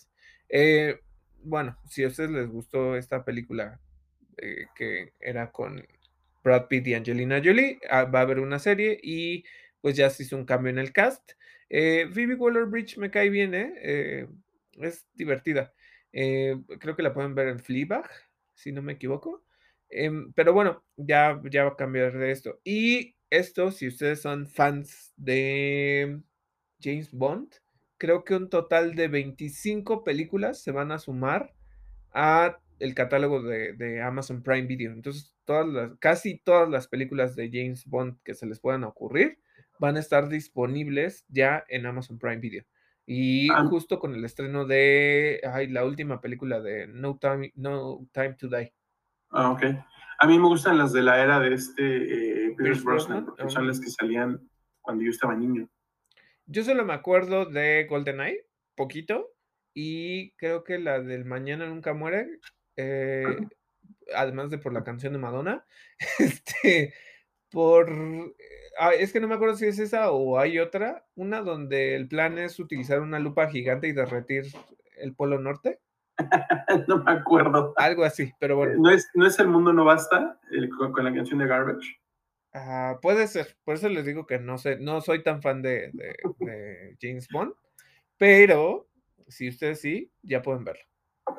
[0.47, 0.97] Eh,
[1.43, 3.79] bueno, si a ustedes les gustó esta película
[4.37, 5.85] eh, que era con
[6.43, 9.43] Brad Pitt y Angelina Jolie, ah, va a haber una serie y
[9.81, 11.33] pues ya se hizo un cambio en el cast.
[11.69, 13.73] Eh, Phoebe Waller-Bridge me cae bien, ¿eh?
[13.81, 14.27] ¿eh?
[14.79, 15.73] es divertida.
[16.11, 18.09] creo que la pueden ver en Fleabag,
[18.53, 19.43] si no me equivoco.
[19.89, 22.59] Em, pero bueno, ya, ya va a cambiar de esto.
[22.63, 26.21] Y esto, si ustedes son fans de
[26.81, 27.53] James Bond,
[28.03, 31.53] creo que un total de 25 películas se van a sumar
[32.13, 34.91] a el catálogo de, Amazon Prime Video.
[34.91, 39.39] Entonces, todas las, casi todas las películas de James Bond que se les puedan ocurrir
[39.79, 42.65] van a estar disponibles ya en Amazon Prime Video.
[43.05, 43.63] Y ah.
[43.69, 48.49] justo con el estreno de ay, la última película de No Time, no Time to
[48.49, 48.73] Die.
[49.29, 49.63] Ah, ok.
[50.19, 53.65] A mí me gustan las de la era de este eh, Pierce Brosnan, porque son
[53.65, 54.41] las que salían
[54.81, 55.69] cuando yo estaba niño.
[56.53, 58.45] Yo solo me acuerdo de GoldenEye,
[58.75, 59.33] poquito,
[59.73, 62.27] y creo que la del Mañana Nunca Muere,
[62.77, 63.25] eh,
[64.15, 65.65] además de por la canción de Madonna,
[66.19, 66.93] este,
[67.49, 67.89] por...
[68.79, 72.07] Ah, es que no me acuerdo si es esa o hay otra, una donde el
[72.07, 74.45] plan es utilizar una lupa gigante y derretir
[74.97, 75.79] el Polo Norte.
[76.87, 77.73] no me acuerdo.
[77.77, 78.75] Algo así, pero bueno.
[78.77, 80.39] ¿No es, no es El Mundo No Basta
[80.77, 81.99] con, la canción de Garbage?
[83.01, 85.91] Puede ser, por eso les digo que no sé, no soy tan fan de,
[87.01, 87.53] James Bond,
[88.17, 88.87] pero
[89.27, 90.83] si ustedes sí, ya pueden verlo.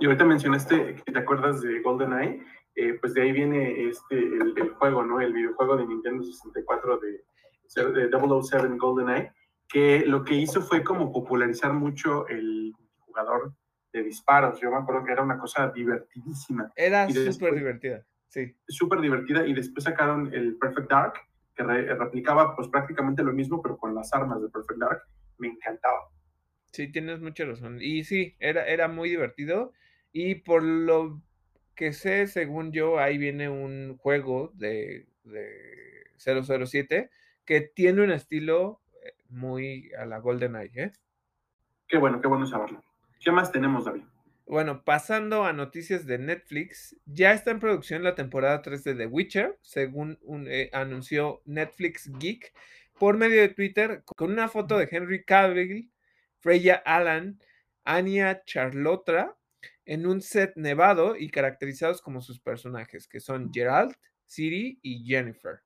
[0.00, 2.42] Y ahorita mencionaste que te acuerdas de GoldenEye,
[2.74, 5.20] eh, pues de ahí viene este, el, juego, ¿no?
[5.20, 7.10] El videojuego de Nintendo 64 de,
[7.92, 9.32] de 007 GoldenEye,
[9.68, 13.54] que lo que hizo fue como popularizar mucho el jugador
[13.92, 14.60] de disparos.
[14.60, 16.72] Yo me acuerdo que era una cosa divertidísima.
[16.74, 18.04] Era súper divertida.
[18.34, 18.52] Sí.
[18.66, 19.46] Súper divertida.
[19.46, 21.14] Y después sacaron el Perfect Dark,
[21.54, 25.02] que replicaba pues prácticamente lo mismo, pero con las armas de Perfect Dark.
[25.38, 26.10] Me encantaba.
[26.72, 27.78] Sí, tienes mucha razón.
[27.80, 29.72] Y sí, era, era muy divertido.
[30.10, 31.22] Y por lo
[31.76, 37.10] que sé, según yo, ahí viene un juego de, de 007
[37.44, 40.92] que tiene un estilo eh, muy a la GoldenEye, ¿eh?
[41.86, 42.82] Qué bueno, qué bueno saberlo.
[43.20, 44.02] ¿Qué más tenemos, David?
[44.46, 49.06] Bueno, pasando a noticias de Netflix, ya está en producción la temporada 3 de The
[49.06, 50.18] Witcher, según
[50.48, 52.52] eh, anunció Netflix Geek
[52.98, 55.90] por medio de Twitter, con una foto de Henry Cavill,
[56.40, 57.38] Freya Allan,
[57.84, 59.34] Anya Charlotra,
[59.86, 63.94] en un set nevado y caracterizados como sus personajes, que son Gerald,
[64.26, 65.60] Siri y Jennifer.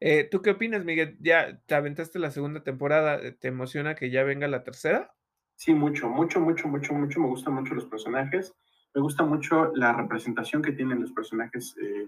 [0.00, 1.16] Eh, ¿Tú qué opinas, Miguel?
[1.20, 3.20] ¿Ya te aventaste la segunda temporada?
[3.38, 5.15] ¿Te emociona que ya venga la tercera?
[5.56, 7.20] Sí, mucho, mucho, mucho, mucho, mucho.
[7.20, 8.54] Me gustan mucho los personajes.
[8.94, 12.06] Me gusta mucho la representación que tienen los personajes eh,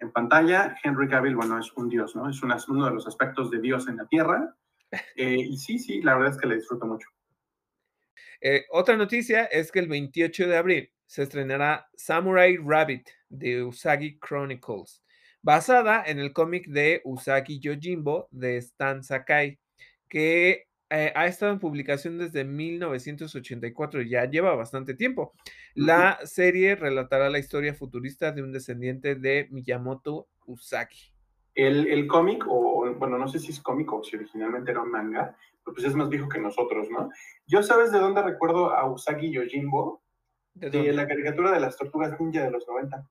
[0.00, 0.76] en pantalla.
[0.82, 2.28] Henry Cavill, bueno, es un dios, ¿no?
[2.28, 4.54] Es uno de los aspectos de Dios en la Tierra.
[5.16, 7.10] Eh, y sí, sí, la verdad es que le disfruto mucho.
[8.40, 14.18] Eh, otra noticia es que el 28 de abril se estrenará Samurai Rabbit de Usagi
[14.18, 15.02] Chronicles,
[15.42, 19.58] basada en el cómic de Usagi Yojimbo de Stan Sakai,
[20.08, 25.34] que eh, ha estado en publicación desde 1984, ya lleva bastante tiempo.
[25.74, 31.12] La serie relatará la historia futurista de un descendiente de Miyamoto Usagi.
[31.54, 35.36] El, cómic o, bueno, no sé si es cómico o si originalmente era un manga,
[35.64, 37.10] pero pues es más viejo que nosotros, ¿no?
[37.46, 40.02] Yo sabes de dónde recuerdo a Usagi Yojimbo,
[40.54, 43.08] de, la caricatura de las tortugas ninja de los 90.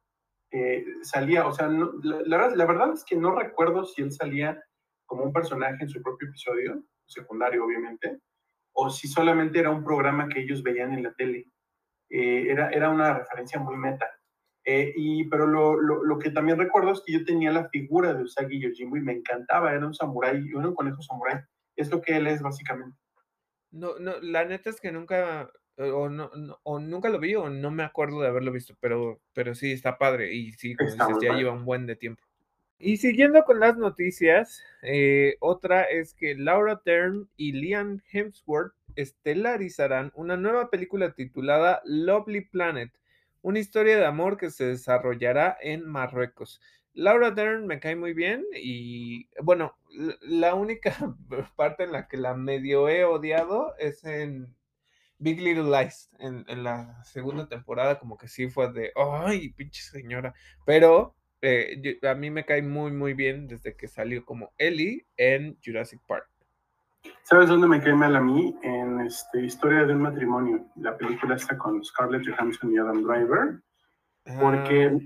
[0.51, 4.63] Eh, salía, o sea, la, la, verdad es que no recuerdo si él salía
[5.05, 8.19] como un personaje en su propio episodio, secundario obviamente,
[8.73, 11.47] o si solamente era un programa que ellos veían en la tele.
[12.09, 14.09] Eh, era, era una referencia muy meta.
[14.63, 18.13] Eh, y, pero lo, lo, lo, que también recuerdo es que yo tenía la figura
[18.13, 21.39] de Usagi Yojimbo y me encantaba, era un samurái, un conejo samurái.
[21.75, 22.97] Es lo que él es básicamente.
[23.71, 26.29] No, no, la neta es que nunca, o, no,
[26.63, 29.97] o nunca lo vi o no me acuerdo de haberlo visto, pero, pero sí está
[29.97, 32.26] padre y sí, como dices, ya lleva un buen de tiempo.
[32.79, 40.11] Y siguiendo con las noticias, eh, otra es que Laura Dern y Liam Hemsworth estelarizarán
[40.15, 42.91] una nueva película titulada Lovely Planet,
[43.41, 46.61] una historia de amor que se desarrollará en Marruecos.
[46.93, 49.75] Laura Dern me cae muy bien y bueno,
[50.21, 50.95] la única
[51.55, 54.55] parte en la que la medio he odiado es en
[55.19, 60.35] Big Little Lies, en, la segunda temporada como que sí fue de, ay, pinche señora,
[60.65, 65.57] pero eh, a mí me cae muy, muy bien desde que salió como Ellie en
[65.63, 66.27] Jurassic Park.
[67.23, 68.57] ¿Sabes dónde me cae mal a mí?
[68.63, 70.65] En este, Historia de un matrimonio.
[70.75, 73.61] La película está con Scarlett Johansson y Adam Driver.
[74.39, 74.99] Porque, ah.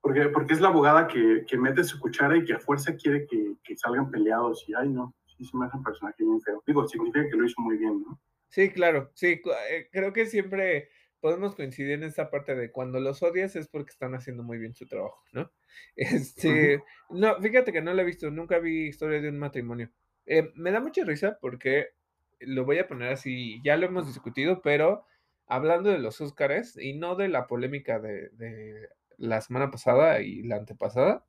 [0.00, 3.26] porque, porque es la abogada que, que, mete su cuchara y que a fuerza quiere
[3.26, 4.64] que, que salgan peleados.
[4.68, 6.62] Y ay, no, sí se me hace un personaje bien feo.
[6.66, 8.20] Digo, significa que lo hizo muy bien, ¿no?
[8.48, 9.10] Sí, claro.
[9.14, 9.40] Sí,
[9.70, 10.88] eh, creo que siempre
[11.24, 14.74] podemos coincidir en esta parte de cuando los odias es porque están haciendo muy bien
[14.74, 15.50] su trabajo, ¿no?
[15.96, 19.90] Este, no, fíjate que no la he visto, nunca vi historia de un matrimonio.
[20.26, 21.94] Eh, me da mucha risa porque
[22.40, 25.06] lo voy a poner así, ya lo hemos discutido, pero
[25.46, 30.56] hablando de los Óscares y no de la polémica de, la semana pasada y la
[30.56, 31.24] antepasada,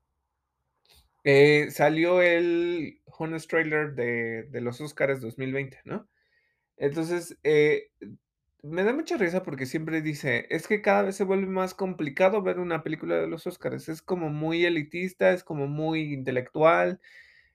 [1.24, 6.10] eh, salió el Honest Trailer de, de los Óscares 2020, ¿no?
[6.76, 7.92] Entonces, eh,
[8.66, 12.42] me da mucha risa porque siempre dice, es que cada vez se vuelve más complicado
[12.42, 17.00] ver una película de los Óscares, es como muy elitista, es como muy intelectual,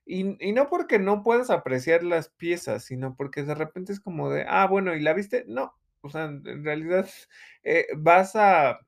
[0.06, 4.44] y, no porque no puedas apreciar las piezas, sino porque de repente es como de,
[4.48, 5.44] ah, bueno, ¿y la viste?
[5.48, 7.08] No, o sea, en realidad
[7.64, 8.80] eh, vas a,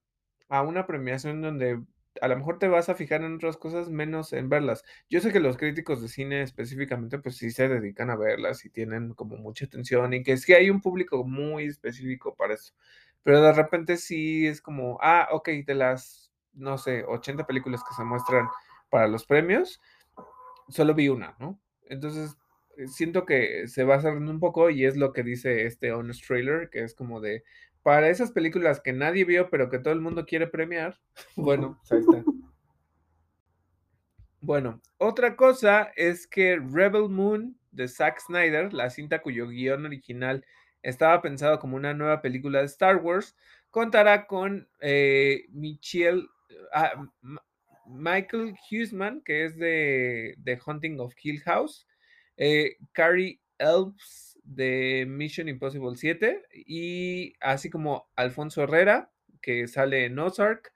[0.49, 1.81] a una premiación donde
[2.21, 4.85] a lo mejor te vas a fijar en otras cosas menos en verlas.
[5.09, 8.71] Yo sé que los críticos de cine específicamente, pues sí se dedican a verlas y
[8.71, 12.75] tienen como mucha atención y que sí hay un público muy específico para eso.
[13.23, 17.95] Pero de repente sí es como, ah, ok, de las, no sé, 80 películas que
[17.95, 18.49] se muestran
[18.91, 19.81] para los premios,
[20.69, 21.59] solo vi una, ¿no?
[21.87, 22.37] Entonces,
[22.77, 26.27] eh, siento que se va cerrando un poco y es lo que dice este Honest
[26.27, 27.45] Trailer, que es como de,
[27.83, 30.99] para esas películas que nadie vio pero que todo el mundo quiere premiar,
[31.37, 32.25] bueno, pues ahí está.
[34.41, 40.45] Bueno, otra cosa es que Rebel Moon de Zack Snyder, la cinta cuyo guion original
[40.83, 43.37] estaba pensado como una nueva película de Star Wars,
[43.71, 46.27] contará con eh, Michelle,
[46.73, 47.07] ah,
[47.87, 51.87] Michael Huseman, que es de, The Hunting of Hill House,
[52.37, 60.19] eh, Carrie Elves de Mission Impossible 7 y así como Alfonso Herrera, que sale en
[60.19, 60.73] Ozark,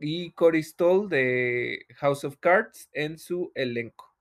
[0.00, 4.14] y Cory Stoll de House of Cards en su elenco.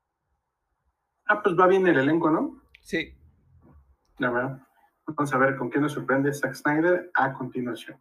[1.28, 2.62] Ah, pues va bien el elenco, ¿no?
[2.82, 3.14] Sí.
[4.18, 4.62] La verdad.
[5.06, 7.98] Vamos a ver con qué nos sorprende Zack Snyder a continuación.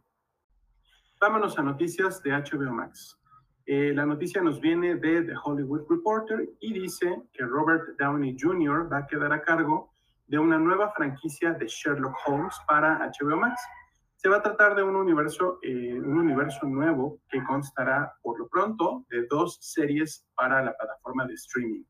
[1.19, 3.17] Vámonos a noticias de HBO Max.
[3.65, 8.91] Eh, la noticia nos viene de The Hollywood Reporter y dice que Robert Downey Jr.
[8.91, 9.93] va a quedar a cargo
[10.29, 13.59] de una nueva franquicia de Sherlock Holmes para HBO Max.
[14.15, 18.47] Se va a tratar de un universo, eh, un universo nuevo que constará por lo
[18.47, 21.83] pronto de dos series para la plataforma de streaming.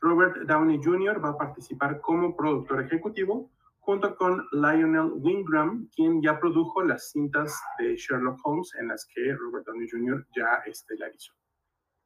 [0.00, 1.24] Robert Downey Jr.
[1.24, 7.60] va a participar como productor ejecutivo junto con Lionel Wingram, quien ya produjo las cintas
[7.78, 10.26] de Sherlock Holmes en las que Robert Downey Jr.
[10.34, 11.34] ya estelarizó.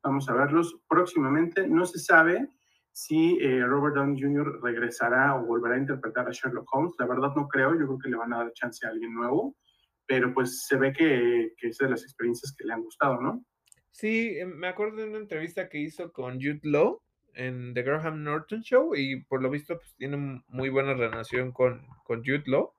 [0.02, 1.66] Vamos a verlos próximamente.
[1.66, 2.50] No se sabe
[2.95, 4.61] si eh, Robert Downey Jr.
[4.62, 6.95] regresará o volverá a interpretar a Sherlock Holmes.
[7.01, 9.57] La verdad no creo, yo creo que le van a dar chance a alguien nuevo,
[10.07, 13.45] pero pues se ve que, que es de las experiencias que le han gustado, ¿no?
[13.90, 17.03] Sí, em, me acuerdo de una entrevista que hizo con Jude Law
[17.34, 21.84] en The Graham Norton Show y por lo visto pues tiene muy buena relación con,
[22.05, 22.72] con Jude Law.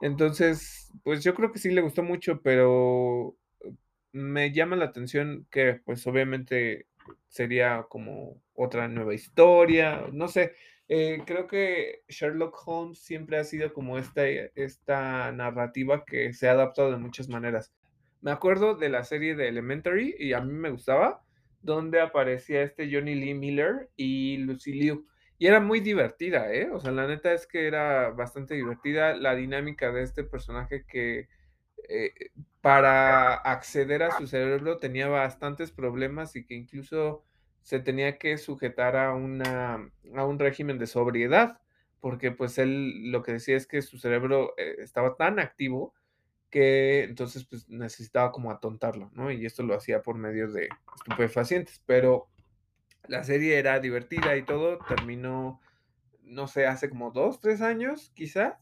[0.00, 3.36] Entonces, pues yo creo que sí le gustó mucho, pero
[4.10, 6.88] me llama la atención que pues obviamente
[7.28, 10.52] sería como otra nueva historia, no sé.
[10.88, 16.52] Eh, creo que Sherlock Holmes siempre ha sido como esta, esta narrativa que se ha
[16.52, 17.72] adaptado de muchas maneras.
[18.20, 21.22] Me acuerdo de la serie de Elementary y a mí me gustaba,
[21.62, 25.06] donde aparecía este Johnny Lee Miller y Lucy Liu.
[25.38, 26.68] Y era muy divertida, ¿eh?
[26.70, 31.28] O sea, la neta es que era bastante divertida la dinámica de este personaje que
[31.88, 32.12] eh,
[32.60, 37.24] para acceder a su cerebro tenía bastantes problemas y que incluso
[37.62, 41.60] se tenía que sujetar a, una, a un régimen de sobriedad,
[42.00, 45.94] porque pues él lo que decía es que su cerebro eh, estaba tan activo
[46.50, 49.30] que entonces pues necesitaba como atontarlo, ¿no?
[49.30, 52.28] Y esto lo hacía por medio de estupefacientes, pero
[53.06, 55.60] la serie era divertida y todo, terminó,
[56.22, 58.58] no sé, hace como dos, tres años quizá,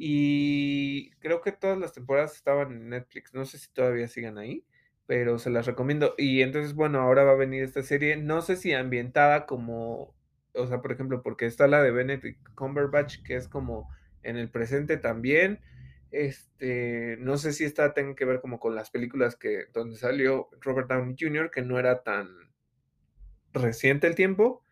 [0.00, 4.64] y creo que todas las temporadas estaban en Netflix, no sé si todavía sigan ahí,
[5.06, 6.14] pero se las recomiendo.
[6.16, 10.14] Y entonces, bueno, ahora va a venir esta serie, no sé si ambientada como,
[10.54, 13.90] o sea, por ejemplo, porque está la de Benedict Cumberbatch, que es como
[14.22, 15.60] en el presente también.
[16.12, 20.48] Este, no sé si esta tenga que ver como con las películas que donde salió
[20.60, 22.28] Robert Downey Jr., que no era tan
[23.52, 24.62] reciente el tiempo.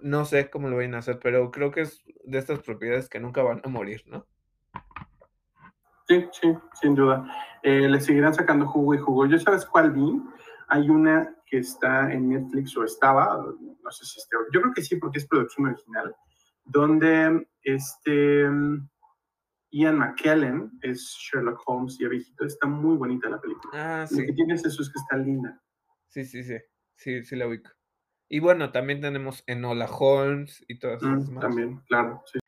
[0.00, 3.20] No sé cómo lo vayan a hacer, pero creo que es de estas propiedades que
[3.20, 4.26] nunca van a morir, ¿no?
[6.08, 7.24] Sí, sí, sin duda.
[7.62, 9.26] Eh, le seguirán sacando jugo y jugo.
[9.26, 10.20] ¿Yo sabes cuál vi?
[10.68, 14.82] Hay una que está en Netflix o estaba, no sé si está, yo creo que
[14.82, 16.14] sí porque es producción original,
[16.64, 18.48] donde este
[19.72, 22.44] Ian McKellen es Sherlock Holmes y viejito.
[22.44, 24.02] Está muy bonita la película.
[24.02, 24.20] Ah, sí.
[24.20, 25.60] Lo que tienes eso es que está linda.
[26.08, 26.58] Sí, sí, sí.
[26.96, 27.70] Sí, sí la ubico.
[28.28, 32.22] Y bueno, también tenemos Enola Holmes y todas esas mm, También, claro.
[32.26, 32.38] Sí.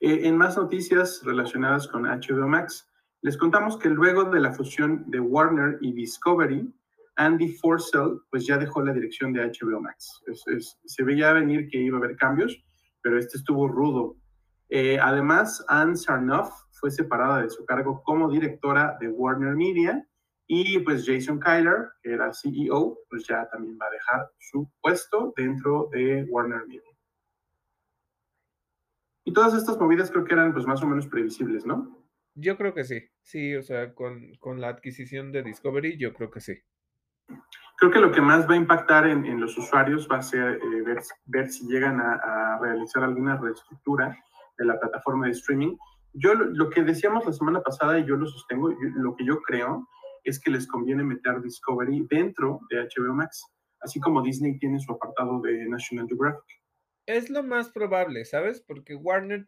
[0.00, 2.88] Eh, en más noticias relacionadas con HBO Max,
[3.20, 6.72] les contamos que luego de la fusión de Warner y Discovery,
[7.16, 10.22] Andy Forcell pues ya dejó la dirección de HBO Max.
[10.86, 12.64] se veía venir que iba a haber cambios,
[13.02, 14.16] pero este estuvo rudo.
[14.70, 20.06] Eh, además, Anne Sarnoff fue separada de su cargo como directora de Warner Media
[20.46, 25.34] y pues Jason Kyler, que era CEO, pues ya también va a dejar su puesto
[25.36, 26.89] dentro de Warner Media.
[29.30, 32.04] Y todas estas movidas creo que eran pues más o menos previsibles, ¿no?
[32.34, 36.32] Yo creo que sí, sí, o sea, con, con la adquisición de Discovery, yo creo
[36.32, 36.54] que sí.
[37.76, 40.54] Creo que lo que más va a impactar en, en los usuarios va a ser
[40.54, 44.18] eh, ver, ver, si llegan a, a, realizar alguna reestructura
[44.58, 45.76] de la plataforma de streaming.
[46.12, 49.24] Yo lo, lo, que decíamos la semana pasada, y yo lo sostengo, yo, lo que
[49.24, 49.86] yo creo
[50.24, 53.46] es que les conviene meter Discovery dentro de HBO Max,
[53.80, 56.59] así como Disney tiene su apartado de National Geographic
[57.16, 58.60] es lo más probable, ¿sabes?
[58.60, 59.44] Porque Warner,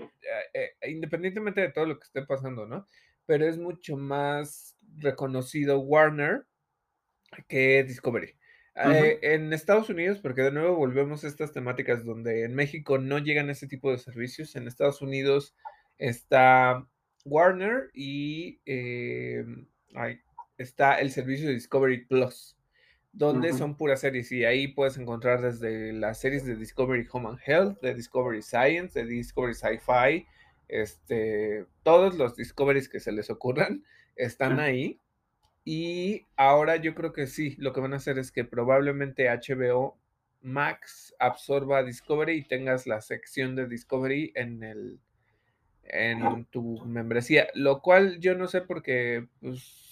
[0.54, 2.86] eh, eh, independientemente de todo lo que esté pasando, ¿no?
[3.26, 6.46] Pero es mucho más reconocido Warner
[7.48, 8.36] que Discovery.
[8.74, 9.04] Uh -huh.
[9.04, 13.18] eh, en Estados Unidos, porque de nuevo volvemos a estas temáticas donde en México no
[13.18, 15.54] llegan ese tipo de servicios, en Estados Unidos
[15.98, 16.86] está
[17.24, 18.60] Warner y
[20.56, 22.56] está el servicio de Discovery Plus
[23.12, 23.58] donde uh -huh.
[23.58, 27.80] son puras series y ahí puedes encontrar desde las series de Discovery Home and Health,
[27.80, 30.26] de Discovery Science, de Discovery Sci-Fi,
[30.68, 33.84] este, todos los Discoveries que se les ocurran
[34.16, 34.62] están uh -huh.
[34.62, 34.98] ahí.
[35.64, 39.96] Y ahora yo creo que sí, lo que van a hacer es que probablemente HBO
[40.40, 45.00] Max absorba Discovery y tengas la sección de Discovery en el
[45.84, 49.91] en tu membresía, lo cual yo no sé porque pues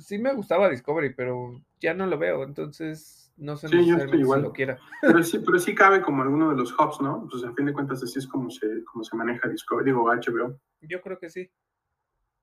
[0.00, 4.20] sí me gustaba Discovery, pero ya no lo veo, entonces no sé sí, yo estoy
[4.20, 4.40] igual.
[4.40, 4.78] Si lo quiera.
[5.02, 7.26] Pero sí, pero sí cabe como alguno de los hubs, ¿no?
[7.30, 10.58] Pues a fin de cuentas así es como se, como se maneja Discovery, digo HBO.
[10.80, 11.50] Yo creo que sí.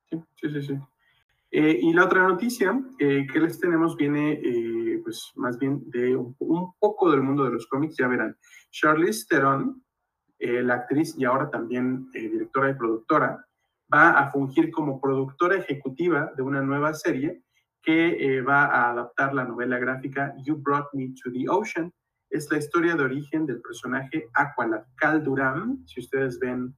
[0.10, 0.62] Sí, sí, sí.
[0.62, 0.80] sí.
[1.56, 6.16] Eh, y la otra noticia eh, que les tenemos viene, eh, pues más bien de
[6.16, 8.36] un, un, poco del mundo de los cómics, ya verán.
[8.72, 9.84] Charlize Theron,
[10.46, 13.48] eh, la actriz y ahora también eh, directora y productora,
[13.94, 17.44] va a fungir como productora ejecutiva de una nueva serie
[17.82, 21.94] que eh, va a adaptar la novela gráfica You Brought Me to the Ocean.
[22.30, 25.86] Es la historia de origen del personaje Aqualad Cal Durán.
[25.86, 26.76] Si ustedes ven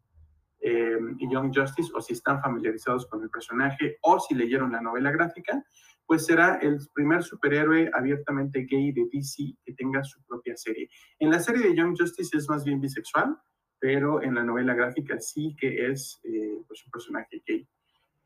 [0.60, 5.12] eh, Young Justice o si están familiarizados con el personaje o si leyeron la novela
[5.12, 5.64] gráfica,
[6.08, 10.90] pues será el primer superhéroe abiertamente gay de DC que tenga su propia serie.
[11.20, 13.38] En la serie de Young Justice es más bien bisexual,
[13.86, 17.68] pero en la novela gráfica sí que es eh, pues un personaje gay.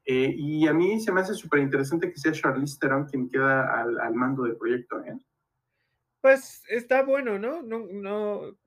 [0.05, 3.78] Eh, y a mí se me hace súper interesante que sea Charlize Theron quien queda
[3.78, 5.03] al, al mando del proyecto.
[5.03, 5.18] ¿eh?
[6.22, 7.62] Pues está bueno, ¿no?
[7.62, 8.57] No, no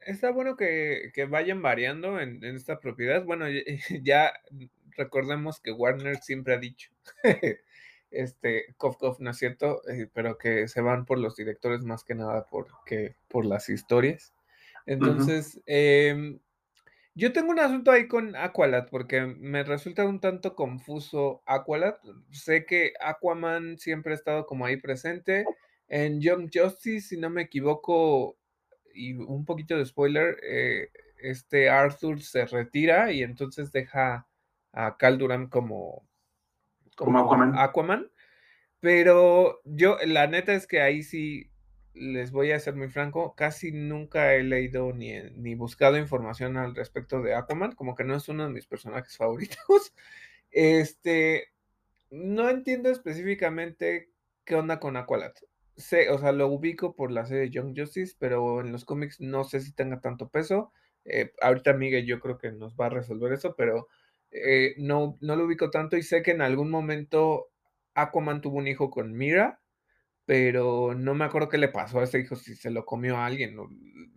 [0.00, 3.22] está bueno que, que vayan variando en, en, esta propiedad.
[3.26, 3.44] Bueno,
[4.02, 4.32] ya
[4.96, 6.92] recordemos que Warner siempre ha dicho,
[8.10, 9.86] este, Cof Cof, ¿no es cierto?
[9.86, 14.32] Eh, pero que se van por los directores más que nada porque, por las historias.
[14.86, 15.62] Entonces, uh -huh.
[15.66, 16.38] eh,
[17.14, 21.96] yo tengo un asunto ahí con Aqualad porque me resulta un tanto confuso Aqualad.
[22.30, 25.44] Sé que Aquaman siempre ha estado como ahí presente.
[25.88, 28.38] En Young Justice, si no me equivoco,
[28.94, 34.26] y un poquito de spoiler, eh, este Arthur se retira y entonces deja
[34.72, 36.08] a Cal Duran como,
[36.96, 37.58] como, Aquaman.
[37.58, 38.10] Aquaman.
[38.80, 41.51] Pero yo, la neta es que ahí sí
[41.94, 46.74] les voy a ser muy franco, casi nunca he leído ni, ni buscado información al
[46.74, 49.94] respecto de Aquaman, como que no es uno de mis personajes favoritos.
[50.50, 51.48] Este,
[52.10, 54.10] no entiendo específicamente
[54.44, 55.32] qué onda con Aqualad.
[55.76, 59.44] Sé, o sea, lo ubico por la serie Young Justice, pero en los cómics no
[59.44, 60.72] sé si tenga tanto peso.
[61.04, 63.88] Eh, ahorita Miguel yo creo que nos va a resolver eso, pero
[64.30, 67.48] eh, no, no lo ubico tanto y sé que en algún momento
[67.94, 69.61] Aquaman tuvo un hijo con Mira,
[70.24, 73.26] pero no me acuerdo qué le pasó a ese hijo, si se lo comió a
[73.26, 73.68] alguien, o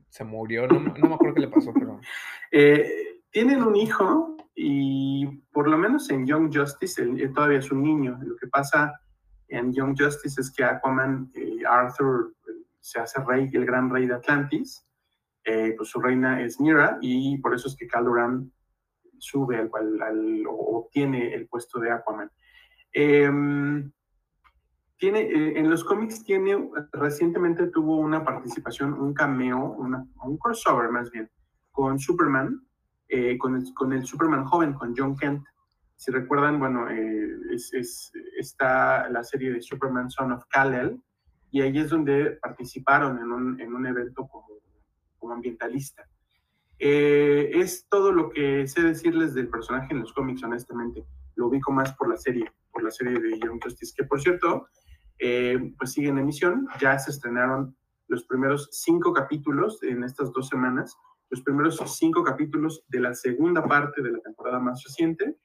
[0.10, 2.00] se murió, no, no me acuerdo qué le pasó, pero...
[2.52, 7.84] Eh, tienen un hijo y por lo menos en Young Justice él, todavía es un
[7.84, 8.18] niño.
[8.24, 8.98] Lo que pasa
[9.50, 12.34] en Young Justice es que Aquaman, eh, Arthur
[12.80, 14.88] se hace rey, el gran rey de Atlantis,
[15.44, 18.50] eh, pues su reina es Mira y por eso es que Calduran
[19.20, 19.70] sube al,
[20.02, 22.32] al, o obtiene el puesto de Aquaman.
[22.94, 23.92] Em,
[24.98, 31.12] tiene, eh, en los cómics tiene, recientemente tuvo una participación, un cameo, un crossover más
[31.12, 31.30] bien,
[31.72, 32.66] con Superman,
[33.10, 35.46] eh, con, el, con, el, Superman joven, con John Kent.
[35.98, 41.02] Si recuerdan, bueno, eh, es, está la serie de Superman Son of Kal-El,
[41.52, 44.48] y ahí es donde participaron en un, en un evento como,
[45.18, 46.08] como ambientalista.
[46.78, 51.06] es todo lo que sé decirles del personaje en los cómics, honestamente.
[51.36, 54.68] Lo ubico más por la serie, por la serie de Young Justice, que por cierto,
[55.20, 56.68] eh, pues sigue en emisión.
[56.80, 57.76] Ya se estrenaron
[58.08, 60.96] los primeros cinco capítulos en estas dos semanas,
[61.30, 65.38] los primeros cinco capítulos de la segunda parte de la temporada más reciente.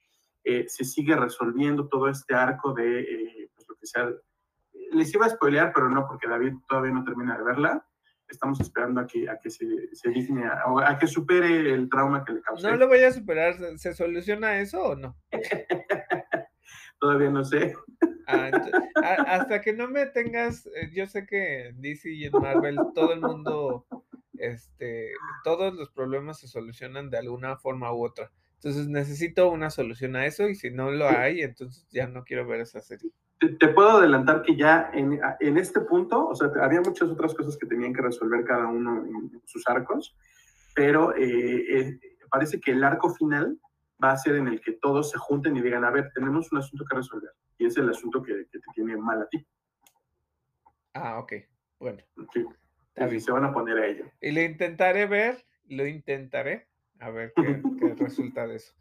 [0.44, 4.10] Eh, se sigue resolviendo todo este arco de eh, pues lo que sea.
[4.92, 7.86] Les iba a spoilear, pero no, porque David todavía no termina de verla.
[8.28, 12.24] Estamos esperando a que, a que se, se digne, a, a que supere el trauma
[12.24, 12.70] que le causó.
[12.70, 13.54] No lo voy a superar.
[13.76, 15.16] ¿Se soluciona eso o no?
[17.00, 17.74] todavía no sé.
[18.30, 22.76] Ah, hasta que no me tengas, eh, yo sé que en DC y en Marvel
[22.94, 23.86] todo el mundo,
[24.34, 25.12] este,
[25.44, 28.30] todos los problemas se solucionan de alguna forma u otra.
[28.56, 32.46] Entonces necesito una solución a eso y si no lo hay, entonces ya no quiero
[32.46, 33.10] ver esa serie.
[33.38, 37.56] Te, puedo adelantar que ya en, en, este punto, o sea, había muchas otras cosas
[37.56, 40.14] que tenían que resolver cada uno en sus arcos,
[40.74, 42.00] pero eh, eh,
[42.30, 43.58] parece que el arco final
[44.02, 46.58] va a ser en el que todos se junten y digan, a ver, tenemos un
[46.58, 47.30] asunto que resolver.
[47.58, 49.46] Y es el asunto que, te tiene mal a ti.
[50.94, 51.32] Ah, ok.
[51.78, 52.02] Bueno.
[52.32, 53.20] Sí.
[53.20, 54.04] se van a poner a ello.
[54.20, 58.74] Y lo intentaré ver, lo intentaré, a ver qué, qué resulta de eso.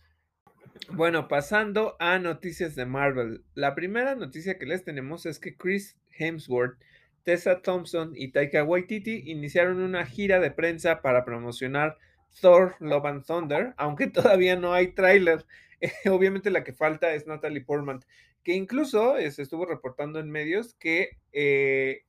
[0.91, 3.43] Bueno, pasando a noticias de Marvel.
[3.53, 6.79] La primera noticia que les tenemos es que Chris Hemsworth,
[7.23, 11.97] Tessa Thompson y Taika Waititi iniciaron una gira de prensa para promocionar
[12.41, 14.07] Thor, Love and Thunder, aunque
[14.37, 15.45] todavía no hay tráiler.
[16.09, 18.03] obviamente la que falta es Natalie Portman,
[18.43, 22.03] que incluso eh, se estuvo reportando en medios que eh,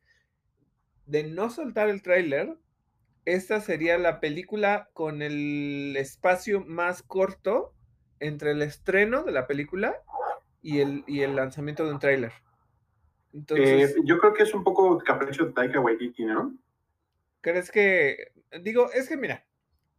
[1.06, 2.56] de no soltar el tráiler,
[3.24, 7.74] esta sería la película con el espacio más corto
[8.18, 9.96] entre el estreno de la película
[10.62, 12.32] y el, y el lanzamiento de un tráiler.
[13.32, 16.56] Entonces, eh, yo creo que es un poco capricho de Taika Waititi, ¿no?
[17.40, 19.46] ¿Crees que, digo, es que mira,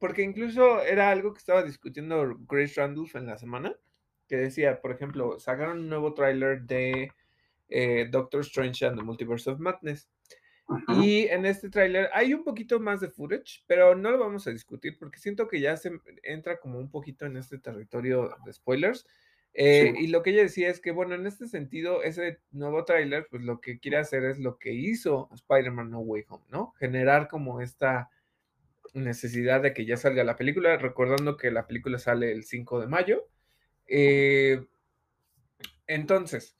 [0.02, 3.76] porque incluso era algo que estaba discutiendo Grace Randolph en la semana,
[4.28, 7.11] que decía, por ejemplo, sacaron un nuevo tráiler de
[7.69, 10.10] eh, Doctor Strange and the Multiverse of Madness.
[10.88, 14.52] Y en este tráiler hay un poquito más de footage, pero no lo vamos a
[14.52, 15.91] discutir porque siento que ya se
[16.23, 19.06] entra como un poquito en este territorio de spoilers.
[19.53, 23.28] Eh, y lo que ella decía es que, bueno, en este sentido, ese nuevo tráiler,
[23.30, 26.72] pues lo que quiere hacer es lo que hizo Spider-Man No Way Home, ¿no?
[26.80, 28.10] Generar como esta
[28.93, 32.88] necesidad de que ya salga la película, recordando que la película sale el 5 de
[32.88, 33.27] mayo.
[33.88, 34.65] Eh,
[35.88, 36.57] entonces,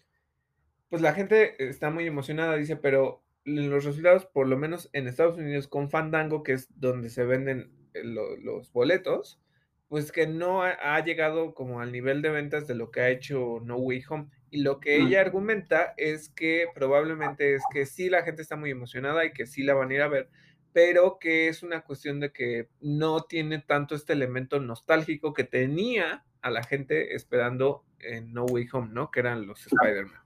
[0.90, 5.38] pues la gente está muy emocionada, dice, pero los resultados, por lo menos en Estados
[5.38, 9.42] Unidos con Fandango, que es donde se venden eh, los boletos,
[9.88, 13.60] pues que no ha, llegado como al nivel de ventas de lo que ha hecho
[13.64, 14.28] No Way Home.
[14.50, 18.70] Y lo que ella argumenta es que probablemente es que sí la gente está muy
[18.70, 20.30] emocionada y que sí la van a ir a ver,
[20.74, 26.26] pero que es una cuestión de que no tiene tanto este elemento nostálgico que tenía
[26.42, 29.12] a la gente esperando en No Way Home, ¿no?
[29.12, 30.22] Que eran los Spider-Man.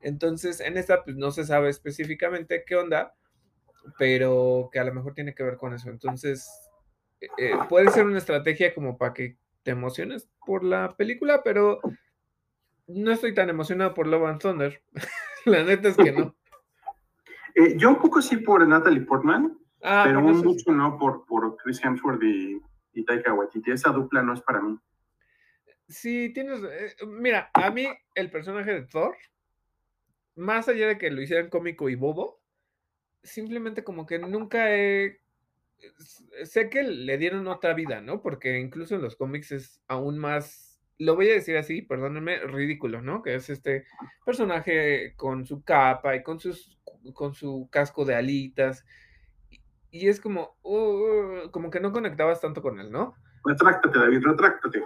[0.00, 3.14] Entonces, en esta, pues no se sabe específicamente qué onda,
[3.98, 5.90] pero que a lo mejor tiene que ver con eso.
[5.90, 6.48] Entonces,
[7.20, 11.80] eh, eh, puede ser una estrategia como para que te emociones por la película, pero
[12.86, 14.82] no estoy tan emocionado por Love and Thunder.
[15.44, 16.34] la neta es que no.
[17.58, 21.82] Eh, yo un poco sí por Natalie Portman, ah, pero mucho no por, por Chris
[21.82, 22.60] Hemsworth y,
[22.92, 23.70] y Taika Waititi.
[23.70, 24.78] Esa dupla no es para mí.
[25.88, 26.60] Sí, tienes.
[26.62, 29.16] Eh, mira, a mí el personaje de Thor,
[30.34, 32.40] más allá de que lo hicieran cómico y bobo,
[33.22, 35.20] simplemente como que nunca he.
[36.44, 38.22] Sé que le dieron otra vida, ¿no?
[38.22, 40.80] Porque incluso en los cómics es aún más.
[40.98, 43.22] Lo voy a decir así, perdónenme, ridículo, ¿no?
[43.22, 43.84] Que es este
[44.24, 46.80] personaje con su capa y con, sus,
[47.12, 48.86] con su casco de alitas.
[50.00, 50.56] Y, es como.
[50.62, 53.14] Uh, como que no conectabas tanto con él, ¿no?
[53.44, 54.82] Retráctate, David, retráctate.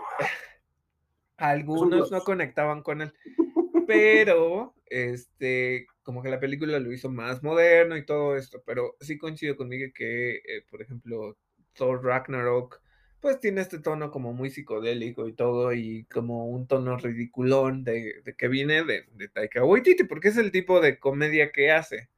[1.36, 3.14] Algunos no conectaban con él,
[3.86, 9.16] pero este, como que la película lo hizo más moderno y todo esto, pero sí
[9.16, 11.38] coincido conmigo que, eh, por ejemplo,
[11.72, 12.82] Thor Ragnarok,
[13.20, 18.22] pues tiene este tono como muy psicodélico y todo, y como un tono ridiculón de,
[18.36, 22.10] que viene de, de, Taika Waititi, porque es el tipo de comedia que hace.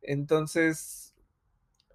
[0.00, 1.03] Entonces,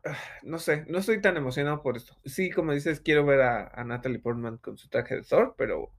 [0.43, 2.15] no sé, no estoy tan emocionado por esto.
[2.25, 5.91] Sí, como dices, quiero ver a, a Natalie Portman con su traje de Thor, pero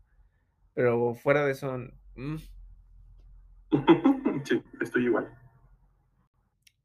[0.74, 1.76] pero fuera de eso.
[2.16, 2.36] Mm.
[4.44, 5.30] sí, estoy igual.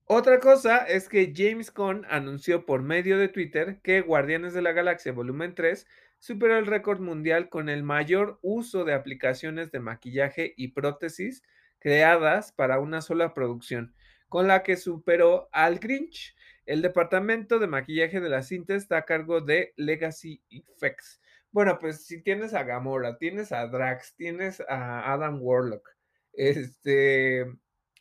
[0.08, 4.72] Otra cosa es que James Gunn anunció por medio de Twitter que Guardianes de la
[4.72, 5.88] Galaxia Volumen 3
[6.20, 11.42] superó el récord mundial con el mayor uso de aplicaciones de maquillaje y prótesis
[11.80, 13.96] creadas para una sola producción,
[14.30, 16.36] con la que superó al Grinch.
[16.66, 21.22] El departamento de maquillaje de la cinta está a cargo de Legacy Effects,
[21.56, 25.88] bueno, pues si tienes a Gamora, tienes a Drax, tienes a Adam Warlock,
[26.34, 27.46] este,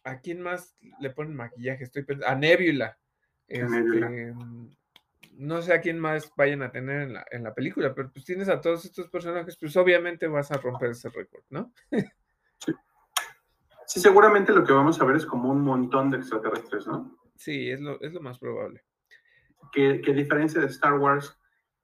[0.02, 1.84] ¿a quién más le ponen maquillaje?
[1.84, 2.98] Estoy pensando, a Nebula.
[3.46, 4.34] Este,
[5.34, 8.24] no sé a quién más vayan a tener en la, en la, película, pero pues
[8.24, 11.72] tienes a todos estos personajes, pues obviamente vas a romper ese récord, ¿no?
[12.58, 12.72] sí.
[13.86, 14.00] sí.
[14.00, 17.23] seguramente lo que vamos a ver es como un montón de extraterrestres, ¿no?
[17.36, 18.82] Sí, es lo, es lo más probable.
[19.72, 21.38] Que, que a diferencia de Star Wars,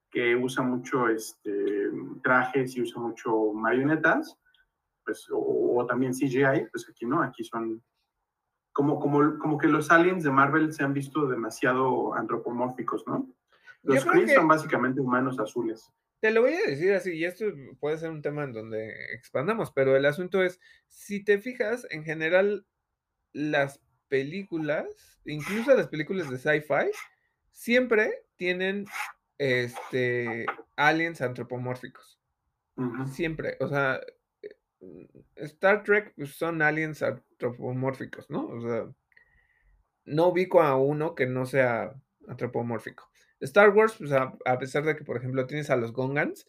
[0.09, 1.89] que usa mucho este,
[2.23, 4.37] trajes y usa mucho marionetas,
[5.03, 7.83] pues, o, también CGI, pues aquí no, aquí son
[8.71, 13.27] como, como, como que los aliens de Marvel se han visto demasiado antropomórficos, ¿no?
[13.83, 15.91] Los Kree son básicamente humanos azules.
[16.21, 17.45] Te lo voy a decir así, y esto
[17.79, 22.03] puede ser un tema en donde expandamos, pero el asunto es, si te fijas, en
[22.03, 22.65] general,
[23.33, 24.85] las películas,
[25.23, 26.91] incluso las películas de sci-fi,
[27.49, 28.85] siempre tienen
[29.37, 32.19] este, aliens antropomórficos.
[33.13, 34.01] Siempre, o sea,
[34.41, 38.47] eh, Star Trek pues, son aliens antropomórficos, ¿no?
[38.47, 38.91] O sea,
[40.03, 41.93] no ubico a uno que no sea
[42.27, 43.09] antropomórfico.
[43.39, 46.47] Star Wars, pues, a, pesar de que, por ejemplo, tienes a los Gongans,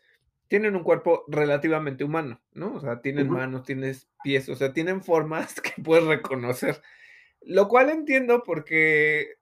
[0.49, 2.75] tienen un cuerpo relativamente humano, ¿no?
[2.75, 6.83] O sea, tienen manos, tienes pies, o sea, tienen formas que puedes reconocer.
[7.45, 9.35] Lo cual entiendo porque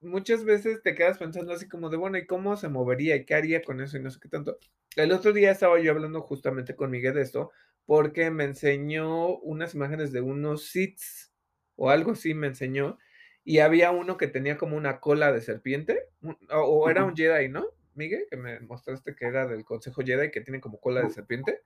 [0.00, 3.16] muchas veces te quedas pensando así como de, bueno, ¿y cómo se movería?
[3.16, 3.96] ¿Y qué haría con eso?
[3.96, 4.58] Y no sé qué tanto.
[4.96, 7.50] El otro día estaba yo hablando justamente con Miguel de esto,
[7.84, 11.32] porque me enseñó unas imágenes de unos sits
[11.78, 12.98] o algo así me enseñó,
[13.44, 16.08] y había uno que tenía como una cola de serpiente,
[16.50, 17.66] o, era un Jedi, ¿no?
[17.94, 21.62] Miguel, que me mostraste que era del Consejo Jedi, que tiene como cola de serpiente.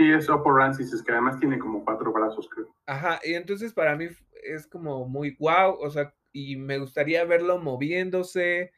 [0.00, 2.74] Sí, es Oppo Rancis, que además tiene como cuatro brazos, creo.
[2.86, 4.06] Ajá, y entonces para mí
[4.42, 8.72] es como muy wow, o sea, y me gustaría verlo moviéndose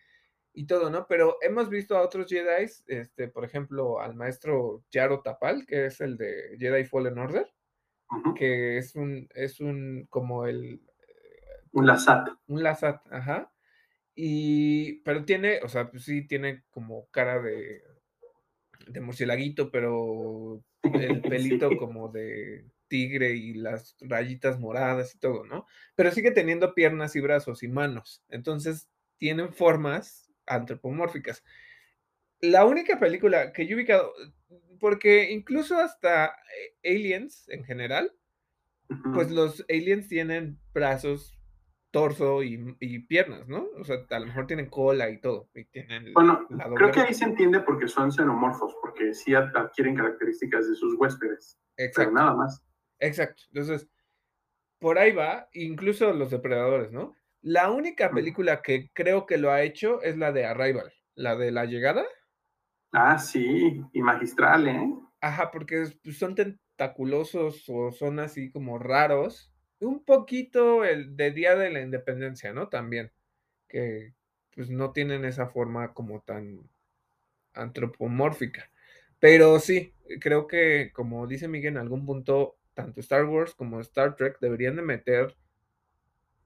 [0.52, 1.06] y todo, ¿no?
[1.06, 6.00] Pero hemos visto a otros Jedi, este, por ejemplo, al maestro Yaro Tapal, que es
[6.00, 7.46] el de Jedi Fallen Order,
[8.34, 10.82] que es un, es un, como el...
[11.70, 12.30] Un Lazat.
[12.48, 13.52] Un Lazat, ajá.
[14.16, 17.80] Y, pero tiene, o sea, pues sí, tiene como cara de,
[18.88, 25.66] de murcielaguito, pero el pelito como de tigre y las rayitas moradas y todo, ¿no?
[25.94, 28.22] Pero sigue teniendo piernas y brazos y manos.
[28.28, 28.88] Entonces
[29.18, 31.42] tienen formas antropomórficas.
[32.40, 34.12] La única película que yo he ubicado,
[34.80, 38.12] porque incluso hasta eh, Aliens en general,
[39.14, 41.38] pues los aliens tienen brazos,
[41.93, 43.66] torso y, piernas, ¿no?
[43.78, 45.48] O sea, a lo mejor tienen cola y todo.
[45.55, 50.69] Y tienen bueno, creo que ahí se entiende porque son xenomorfos, porque sí adquieren características
[50.69, 51.59] de sus huéspedes.
[51.77, 52.10] Exacto.
[52.10, 52.64] Pero nada más.
[52.98, 53.43] Exacto.
[53.48, 53.89] Entonces,
[54.81, 57.14] por ahí va, incluso los depredadores, ¿no?
[57.43, 61.52] La única película que creo que lo ha hecho es la de Arrival, la de
[61.52, 62.05] la llegada.
[62.93, 64.94] Ah, sí, y magistral, ¿eh?
[65.20, 69.51] Ajá, porque pues, son tentaculosos o son así como raros.
[69.82, 72.68] Un poquito el de Día de la Independencia, ¿no?
[72.68, 73.10] También,
[73.68, 74.14] que
[74.54, 76.68] pues no tienen esa forma como tan
[77.54, 78.70] antropomórfica.
[79.18, 84.16] Pero sí, creo que, como dice Miguel, en algún punto tanto Star Wars como Star
[84.16, 85.36] Trek deberían de meter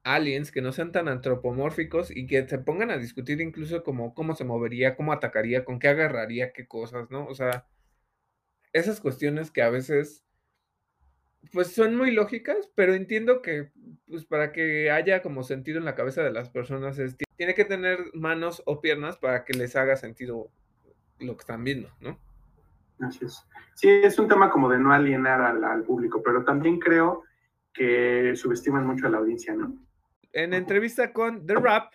[0.02, 4.34] aliens que no sean tan antropomórficos y que se pongan a discutir incluso como cómo
[4.34, 7.26] se movería, cómo atacaría, con qué agarraría, qué cosas, ¿no?
[7.26, 7.66] O sea,
[8.72, 10.25] esas cuestiones que a veces
[11.52, 13.70] pues son muy lógicas, pero entiendo que
[14.08, 17.64] pues para que haya como sentido en la cabeza de las personas es, tiene que
[17.64, 20.50] tener manos o piernas para que les haga sentido
[21.18, 22.18] lo que están viendo, ¿no?
[23.00, 23.46] Así es.
[23.74, 27.24] Sí, es un tema como de no alienar al, al público, pero también creo
[27.72, 29.76] que subestiman mucho a la audiencia, ¿no?
[30.32, 31.92] En entrevista con The Rap,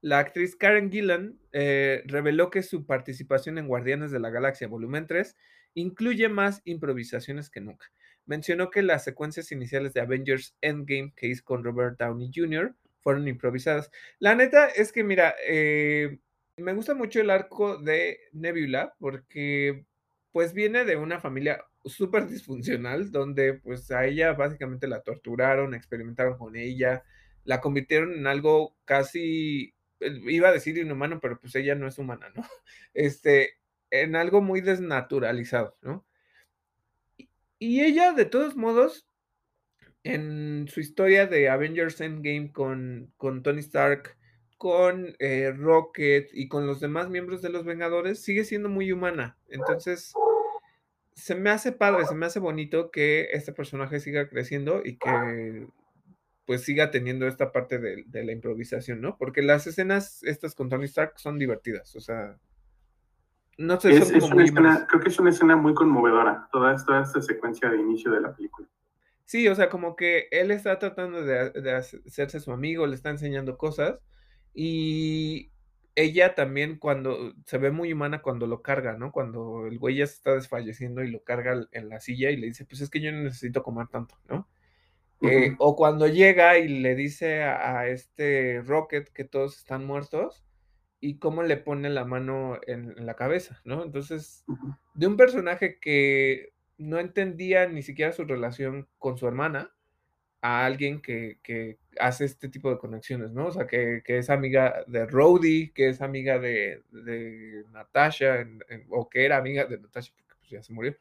[0.00, 5.06] la actriz Karen Gillan eh, reveló que su participación en Guardianes de la Galaxia Volumen
[5.06, 5.36] 3
[5.74, 7.86] incluye más improvisaciones que nunca.
[8.26, 12.74] Mencionó que las secuencias iniciales de Avengers Endgame que hizo con Robert Downey Jr.
[13.00, 13.90] fueron improvisadas.
[14.18, 16.18] La neta es que, mira, eh,
[16.56, 19.86] me gusta mucho el arco de Nebula porque
[20.32, 26.38] pues viene de una familia súper disfuncional, donde pues a ella básicamente la torturaron, experimentaron
[26.38, 27.04] con ella,
[27.44, 32.30] la convirtieron en algo casi, iba a decir inhumano, pero pues ella no es humana,
[32.34, 32.42] ¿no?
[32.94, 33.58] Este,
[33.90, 36.04] en algo muy desnaturalizado, ¿no?
[37.66, 39.06] Y ella, de todos modos,
[40.02, 44.18] en su historia de Avengers Endgame con, con Tony Stark,
[44.58, 49.38] con eh, Rocket y con los demás miembros de los Vengadores, sigue siendo muy humana.
[49.48, 50.12] Entonces,
[51.14, 55.66] se me hace padre, se me hace bonito que este personaje siga creciendo y que
[56.44, 59.16] pues siga teniendo esta parte de, de la improvisación, ¿no?
[59.16, 62.38] Porque las escenas estas con Tony Stark son divertidas, o sea,
[63.58, 67.02] no sé, Es, es una escena, creo que es una escena muy conmovedora, toda, toda
[67.02, 68.68] esta secuencia de inicio de la película.
[69.24, 73.10] Sí, o sea, como que él está tratando de, de hacerse su amigo, le está
[73.10, 73.98] enseñando cosas
[74.52, 75.50] y
[75.96, 79.12] ella también cuando se ve muy humana cuando lo carga, ¿no?
[79.12, 82.48] Cuando el güey ya se está desfalleciendo y lo carga en la silla y le
[82.48, 84.48] dice, pues es que yo no necesito comer tanto, ¿no?
[85.22, 85.56] Eh, Ujú.
[85.58, 90.44] o cuando llega y le dice a, a este Rocket que todos están muertos
[91.04, 93.82] y cómo le pone la mano en, en la cabeza, ¿no?
[93.84, 94.42] Entonces,
[94.94, 99.70] de un personaje que no entendía ni siquiera su relación con su hermana,
[100.40, 103.46] a alguien que, que hace este tipo de conexiones, ¿no?
[103.48, 108.62] O sea, que, que es amiga de Rhodey, que es amiga de, de Natasha, en-
[108.70, 110.96] en- o que era amiga de Natasha, porque pues, ya se murió.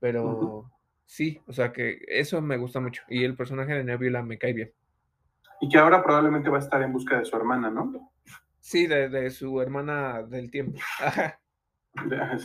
[0.00, 0.68] Pero
[1.06, 3.02] sí, o sea, que eso me gusta mucho.
[3.08, 4.72] Y el personaje de Nebula me cae bien.
[5.60, 8.10] Y que ahora probablemente va a estar en busca de su hermana, ¿no?
[8.64, 10.78] Sí, de, de su hermana del tiempo.
[10.98, 11.38] Ajá.
[12.06, 12.38] De,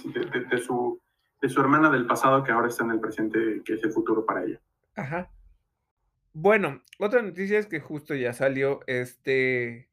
[0.61, 1.01] su,
[1.41, 4.25] de su hermana del pasado que ahora está en el presente, que es el futuro
[4.25, 4.59] para ella.
[4.95, 5.31] Ajá.
[6.33, 9.89] Bueno, otra noticia es que justo ya salió este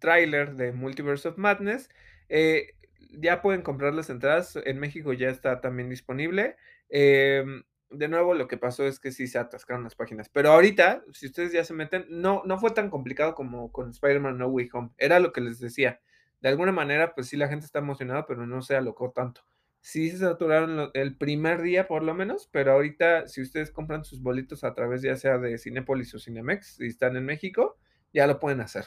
[0.00, 1.88] tráiler de Multiverse of Madness.
[2.28, 2.74] Eh,
[3.12, 4.58] ya pueden comprar las entradas.
[4.66, 6.56] En México ya está también disponible.
[6.90, 7.62] Em,
[7.92, 10.28] de nuevo, lo que pasó es que sí se atascaron las páginas.
[10.28, 14.38] Pero ahorita, si ustedes ya se meten, no, no fue tan complicado como con Spider-Man
[14.38, 14.90] No Way Home.
[14.98, 16.00] Era lo que les decía.
[16.40, 19.42] De alguna manera, pues sí, la gente está emocionada, pero no se alocó tanto.
[19.80, 24.22] Sí se saturaron el primer día por lo menos, pero ahorita si ustedes compran sus
[24.22, 27.78] boletos a través ya sea de Cinépolis o Cinemex y están en México,
[28.12, 28.86] ya lo pueden hacer.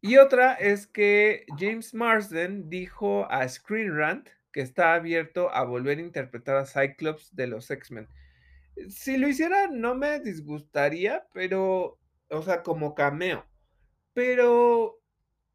[0.00, 5.98] Y otra es que James Marsden dijo a Screen Rant que está abierto a volver
[5.98, 8.08] a interpretar a Cyclops de los X-Men.
[8.88, 11.98] Si lo hiciera no me disgustaría, pero,
[12.28, 13.44] o sea, como cameo.
[14.12, 15.00] Pero,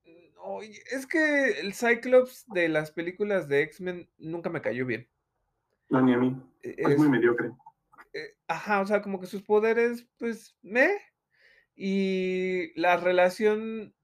[0.05, 0.61] mm,
[0.91, 5.07] es que el Cyclops de las películas de X-Men nunca me cayó bien.
[5.89, 6.35] No, ni a mí.
[6.61, 7.51] E- Es muy mediocre.
[8.11, 10.89] eh, ajá, o sea, como que sus poderes, pues, me.
[11.73, 13.95] Y la relación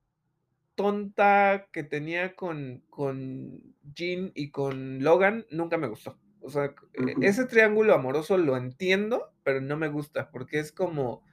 [0.76, 6.20] tonta que tenía con, con Jean y con Logan nunca me gustó.
[6.42, 11.24] O sea, e- ese triángulo amoroso lo entiendo, pero no me gusta porque es como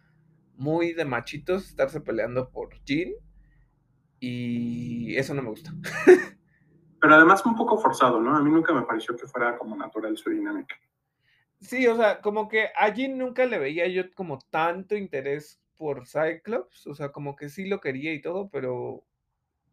[0.54, 3.12] muy de machitos estarse peleando por Jean
[4.20, 5.72] y eso no me gusta.
[7.00, 8.36] Pero además un poco forzado, ¿no?
[8.36, 10.76] A mí nunca me pareció que fuera como natural su dinámica.
[11.60, 16.06] Sí, o sea, como que a Jean nunca le veía yo como tanto interés por
[16.06, 19.04] Cyclops, o sea, como que sí lo quería y todo, pero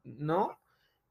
[0.04, 0.60] no.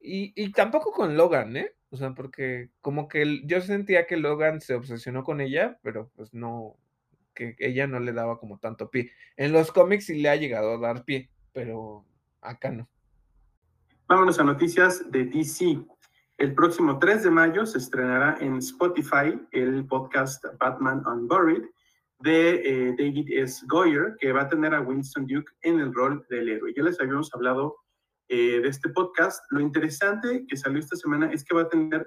[0.00, 1.74] Y, y tampoco con Logan, ¿eh?
[1.90, 6.34] O sea, porque como que yo sentía que Logan se obsesionó con ella, pero pues
[6.34, 6.76] no,
[7.34, 9.12] que ella no le daba como tanto pie.
[9.36, 12.04] En los cómics sí le ha llegado a dar pie, pero
[12.40, 12.88] acá no.
[14.08, 15.80] Vámonos a noticias de DC.
[16.38, 21.64] El próximo 3 de mayo se estrenará en Spotify el podcast Batman Unburied
[22.20, 23.64] de eh, David S.
[23.68, 26.72] Goyer, que va a tener a Winston Duke en el rol del héroe.
[26.76, 27.76] Ya les habíamos hablado
[28.28, 29.42] eh, de este podcast.
[29.50, 32.06] Lo interesante que salió esta semana es que va a tener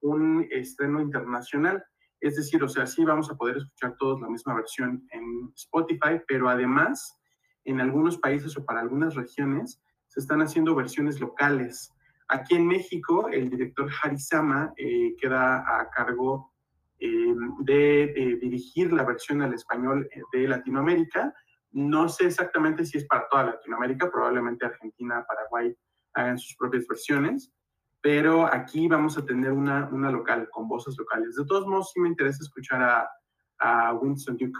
[0.00, 1.84] un estreno internacional.
[2.20, 6.20] Es decir, o sea, sí vamos a poder escuchar todos la misma versión en Spotify,
[6.26, 7.18] pero además
[7.64, 11.92] en algunos países o para algunas regiones se están haciendo versiones locales.
[12.28, 16.52] Aquí en México, el director Harisama eh, queda a cargo
[16.98, 21.34] eh, de, dirigir la versión al español de Latinoamérica.
[21.70, 25.76] No sé exactamente si es para toda Latinoamérica, probablemente Argentina, Paraguay
[26.14, 27.52] hagan sus propias versiones,
[28.00, 31.36] pero aquí vamos a tener una, una local, con voces locales.
[31.36, 33.10] De todos modos, sí me interesa escuchar a,
[33.58, 34.58] a Winston Duke.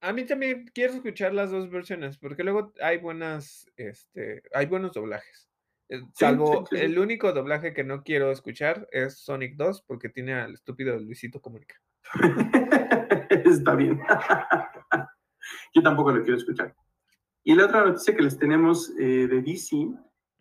[0.00, 4.92] A mí también quiero escuchar las dos versiones, porque luego hay buenas, este, hay buenos
[4.92, 5.48] doblajes.
[5.88, 10.54] Eh, salvo el único doblaje que no quiero escuchar es Sonic 2, porque tiene al
[10.54, 11.76] estúpido Luisito Comunica.
[13.30, 14.00] Está bien.
[15.74, 16.74] Yo tampoco lo quiero escuchar.
[17.44, 19.88] Y la otra noticia que les tenemos eh, de DC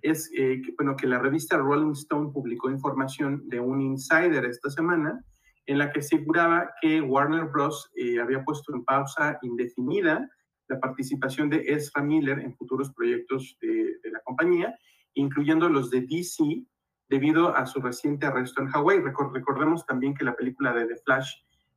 [0.01, 4.69] es eh, que, bueno, que la revista Rolling Stone publicó información de un insider esta
[4.69, 5.23] semana
[5.67, 7.91] en la que aseguraba que Warner Bros.
[7.95, 10.29] Eh, había puesto en pausa indefinida
[10.67, 14.75] la participación de Ezra Miller en futuros proyectos de, la compañía,
[15.13, 16.65] incluyendo los de DC,
[17.07, 18.99] debido a su reciente arresto en Hawái.
[18.99, 21.31] recordemos también que la película de The Flash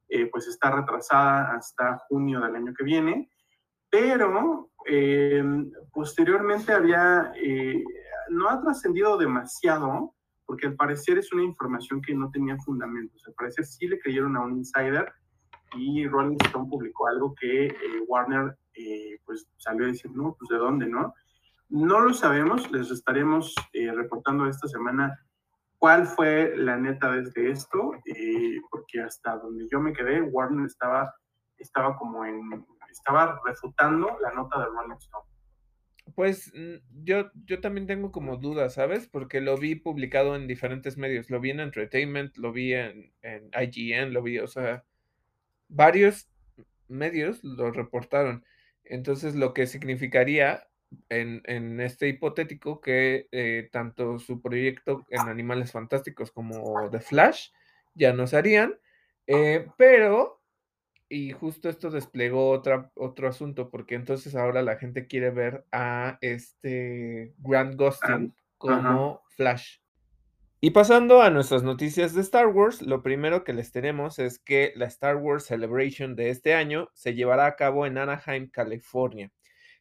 [0.08, 3.30] eh, pues está retrasada hasta junio del año que viene,
[3.90, 5.42] pero eh,
[5.92, 7.32] posteriormente había,
[8.30, 10.14] no ha trascendido demasiado,
[10.46, 13.22] porque al parecer es una información que no tenía fundamentos.
[13.26, 15.12] Al parecer sí le creyeron a un insider
[15.76, 17.74] y Rolling Stone publicó algo que eh,
[18.06, 21.14] Warner eh, pues salió a decir, no, pues de dónde, ¿no?
[21.68, 25.18] No lo sabemos, les estaremos eh, reportando esta semana
[25.78, 27.92] cuál fue la neta desde esto,
[28.70, 31.14] porque hasta donde yo me quedé, Warner estaba,
[31.56, 35.24] estaba como en, estaba refutando la nota de Rolling Stone.
[36.14, 39.06] Pues mm, yo, yo también tengo como dudas, ¿sabes?
[39.06, 41.30] Porque lo vi publicado en diferentes medios.
[41.30, 44.84] Lo vi en Entertainment, lo vi en IGN, lo vi, o sea,
[45.68, 46.28] varios
[46.88, 48.44] medios lo reportaron.
[48.84, 50.66] Entonces, lo que significaría
[51.08, 57.50] en, en este hipotético que eh, tanto su proyecto en Animales Fantásticos como The Flash
[57.94, 58.78] ya no se harían,
[59.26, 60.38] eh, pero
[61.08, 66.18] y justo esto desplegó otra, otro asunto, porque entonces ahora la gente quiere ver a
[66.20, 69.78] este Grant Gustin como Flash.
[70.60, 74.72] Y pasando a nuestras noticias de Star Wars, lo primero que les tenemos es que
[74.74, 79.30] la Star Wars Celebration de este año se llevará a cabo en Anaheim, California.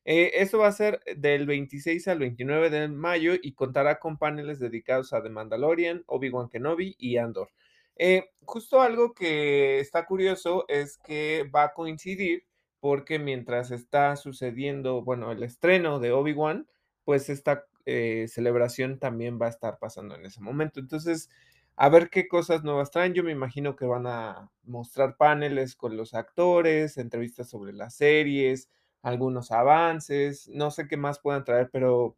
[0.09, 4.57] Eh, esto va a ser del 26 al 29 de mayo y contará con paneles
[4.57, 7.49] dedicados a The Mandalorian, Obi-Wan Kenobi y Andor.
[7.97, 12.45] Eh, justo algo que está curioso es que va a coincidir
[12.79, 16.69] porque mientras está sucediendo, bueno, el estreno de Obi-Wan,
[17.03, 20.79] pues esta eh, celebración también va a estar pasando en ese momento.
[20.79, 21.29] Entonces,
[21.75, 23.13] a ver qué cosas nuevas traen.
[23.13, 28.69] Yo me imagino que van a mostrar paneles con los actores, entrevistas sobre las series,
[29.01, 32.17] algunos avances, no sé qué más puedan traer, pero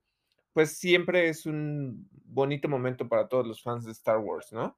[0.53, 4.77] pues siempre es un bonito momento para todos los fans de Star Wars, ¿no?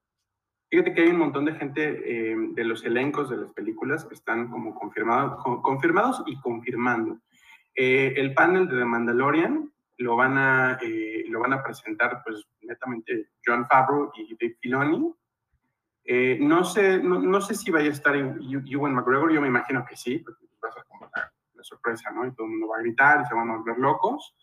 [0.69, 4.13] Fíjate que hay un montón de gente eh, de los elencos de las películas que
[4.13, 7.19] están como confirmados, confirmados y confirmando.
[7.75, 12.47] Eh, el panel de The Mandalorian lo van a, eh, lo van a presentar pues
[12.61, 15.13] netamente John Favreau y Dave Filoni.
[16.39, 20.19] no, sé, no, sé si vaya a estar Ewan McGregor, yo me imagino que sí,
[20.19, 21.30] porque va a
[21.61, 22.25] la, sorpresa, ¿no?
[22.25, 24.35] Y todo el mundo va a gritar y se van a volver locos.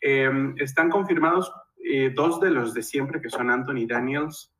[0.00, 1.52] están confirmados
[2.14, 4.52] dos de los de siempre, que son Anthony Daniels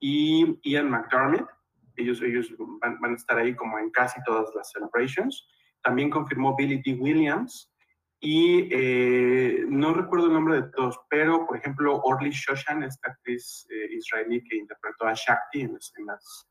[0.00, 1.48] y Ian McDermott.
[1.96, 5.48] Ellos, ellos van, a estar ahí como en casi todas las celebrations.
[5.82, 6.94] También confirmó Billy D.
[7.00, 7.72] Williams.
[8.20, 13.66] Y eh, no recuerdo el nombre de todos, pero por ejemplo, Orly Shoshan, esta actriz
[13.70, 15.74] eh, israelí que interpretó a Shakti en
[16.06, 16.48] las,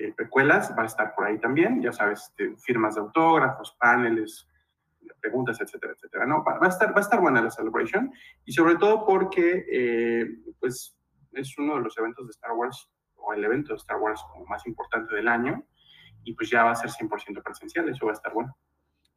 [0.00, 1.82] eh, precuelas, va a estar por ahí también.
[1.82, 4.48] Ya sabes, este, firmas de autógrafos, paneles,
[5.20, 6.26] preguntas, etcétera, etcétera.
[6.26, 8.12] No, va, a estar, va a estar buena la celebration
[8.44, 10.26] y sobre todo porque,
[10.58, 10.96] pues,
[11.32, 14.46] es uno de los eventos de Star Wars, o el evento de Star Wars como
[14.46, 15.64] más importante del año,
[16.24, 18.56] y pues ya va a ser 100% presencial, eso va a estar bueno.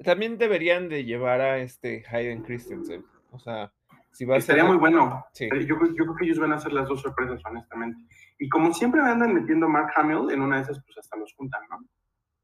[0.04, 3.72] También deberían de llevar a este Hayden Christensen, o sea,
[4.12, 5.26] si va a Estaría muy bueno.
[5.34, 5.46] Sí.
[5.46, 8.00] Eh, yo, yo, creo que ellos van a hacer las dos sorpresas, honestamente.
[8.44, 11.34] Y como siempre me andan metiendo Mark Hamill, en una de esas, pues hasta los
[11.34, 11.80] juntan, ¿no?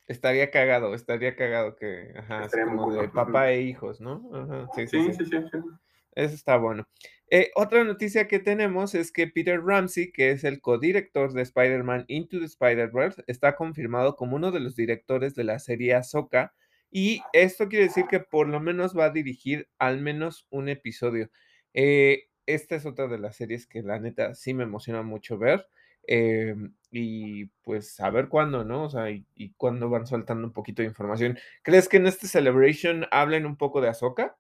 [0.08, 4.32] Estaría cagado, estaría cagado que, ajá, como de papá e hijos, ¿no?
[4.34, 5.58] Ajá, sí, sí, sí, sí, sí,
[6.16, 6.88] Eso está bueno.
[7.30, 12.06] Eh, otra noticia que tenemos es que Peter Ramsey, que es el codirector de Spider-Man
[12.08, 16.54] Into the Spider-Verse, está confirmado como uno de los directores de la serie Ahsoka.
[16.90, 21.30] Y esto quiere decir que por lo menos va a dirigir al menos un episodio.
[21.74, 25.68] Eh, esta es otra de las series que la neta sí me emociona mucho ver.
[26.12, 26.56] Eh,
[26.92, 28.86] y pues a ver cuándo, ¿no?
[28.86, 31.38] O sea, y, y, cuándo van soltando un poquito de información.
[31.62, 34.36] ¿Crees que en este celebration hablen un poco de Ahsoka?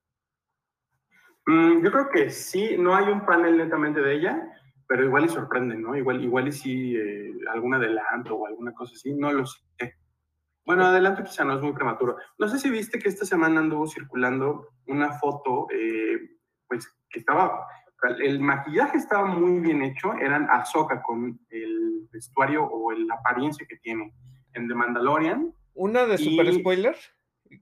[1.45, 4.51] Mm, yo creo que sí, no hay un panel netamente de ella,
[4.87, 5.95] pero igual y sorprende, ¿no?
[5.95, 9.59] Igual, igual y sí eh, algún adelanto o alguna cosa así, no lo sé.
[10.65, 12.17] Bueno, adelanto quizá no es muy prematuro.
[12.39, 16.37] No sé si viste que esta semana anduvo circulando una foto, eh,
[16.67, 17.65] pues que estaba,
[18.19, 23.77] el maquillaje estaba muy bien hecho, eran Ahsoka con el vestuario o la apariencia que
[23.77, 24.13] tiene
[24.53, 25.53] en The Mandalorian.
[25.73, 26.95] Una de super spoiler,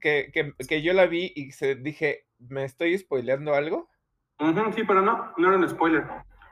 [0.00, 3.88] que, que, que, yo la vi y se dije, ¿me estoy spoileando algo?
[4.74, 6.04] sí, pero no, no era un spoiler.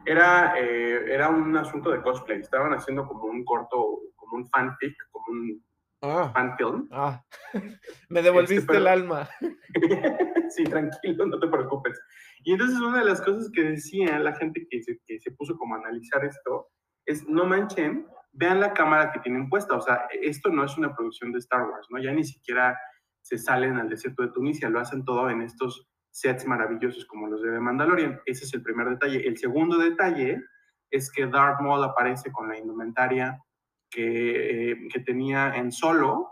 [0.05, 2.41] Era, eh, era un asunto de cosplay.
[2.41, 5.65] Estaban haciendo como un corto, como un fanfic, como un
[6.03, 6.89] ah, fan film.
[6.93, 7.23] Ah,
[8.09, 9.29] me devolviste este, el alma.
[10.51, 12.01] sí, tranquilo, no te preocupes.
[12.45, 15.57] Y entonces una de las cosas que decía la gente que se, que se puso
[15.57, 16.69] como a analizar esto
[17.05, 19.77] es, no manchen, vean la cámara que tienen puesta.
[19.77, 21.99] O sea, esto no es una producción de Star Wars, ¿no?
[21.99, 22.79] Ya ni siquiera
[23.23, 27.43] se salen al desierto de Tunisia, lo hacen todo en estos sets maravillosos como los
[27.43, 28.21] de The Mandalorian.
[28.25, 29.27] Ese es el primer detalle.
[29.27, 30.43] El segundo detalle
[30.91, 33.43] es que Darth Maul aparece con la indumentaria
[33.91, 36.31] que, eh, que tenía en Solo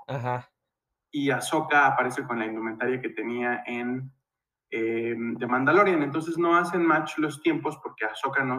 [1.10, 4.12] y Ahsoka aparece con la indumentaria que tenía en
[4.74, 6.02] eh, The Mandalorian.
[6.02, 8.58] Entonces no hacen match los tiempos porque Ahsoka no,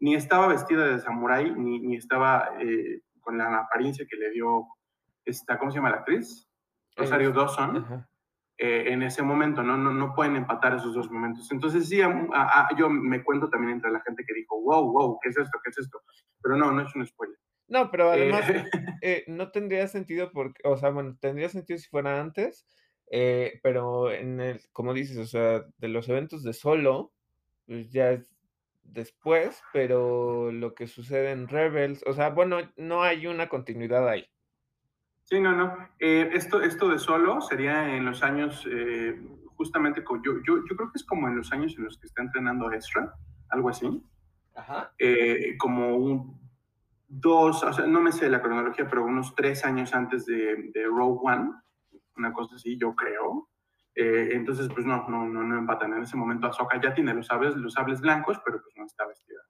[0.00, 4.66] ni estaba vestida de samurái ni, ni estaba eh, con la apariencia que le dio
[5.24, 6.48] esta, ¿cómo se llama la actriz?
[6.96, 8.06] Rosario Dawson.
[8.58, 9.76] Eh, en ese momento, ¿no?
[9.76, 9.92] ¿no?
[9.92, 11.50] No, pueden empatar esos dos momentos.
[11.52, 11.98] Entonces sí,
[12.78, 15.58] yo me cuento también entre la gente que dijo, wow, wow, ¿qué es esto?
[15.62, 16.00] ¿Qué es esto?
[16.40, 17.36] Pero no, no es un spoiler.
[17.68, 18.64] No, pero además eh,
[19.02, 22.64] eh, no tendría sentido porque, o sea, bueno, tendría sentido si fuera antes,
[23.10, 27.12] pero en el, como dices, o sea, de los eventos de solo,
[27.66, 28.36] pues ya es
[28.84, 34.26] después, pero lo que sucede en Rebels, o sea, bueno, no hay una continuidad ahí.
[35.24, 35.76] Sí, no, no.
[35.98, 39.20] Eh, esto, esto de solo sería en los años, eh,
[39.56, 42.22] justamente, yo, yo, yo, creo que es como en los años en los que está
[42.22, 43.12] entrenando Ezra,
[43.48, 44.02] algo así.
[44.54, 44.92] Ajá.
[44.98, 46.40] Eh, como un,
[47.08, 50.84] dos, o sea, no me sé la cronología, pero unos tres años antes de, de
[50.86, 51.50] Rogue One,
[52.16, 53.48] una cosa así, yo creo.
[53.94, 55.94] entonces, pues no, no, no, no empatan.
[55.94, 59.06] En ese momento Ahsoka ya tiene los sables, los sables blancos, pero pues no está
[59.06, 59.40] vestida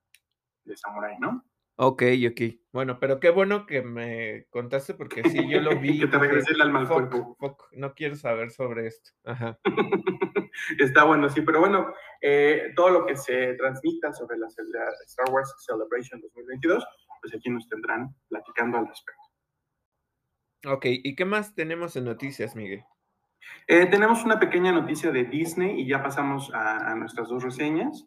[0.65, 1.45] de samurai, ¿no?
[1.79, 2.41] Ok, ok.
[2.73, 6.01] Bueno, pero qué bueno que me contaste porque sí, yo lo vi.
[6.01, 7.37] que te regresé el alma al cuerpo.
[7.73, 9.11] no quiero saber sobre esto.
[9.25, 9.59] Ajá.
[10.79, 15.55] Está bueno, sí, pero bueno, eh, todo lo que se transmita sobre la, Star Wars
[15.59, 16.87] Celebration 2022,
[17.21, 19.23] pues aquí nos tendrán platicando al respecto.
[20.65, 22.85] Ok, ¿y qué más tenemos en noticias, Miguel?
[23.69, 28.07] Eh, tenemos una pequeña noticia de Disney y ya pasamos a nuestras dos reseñas.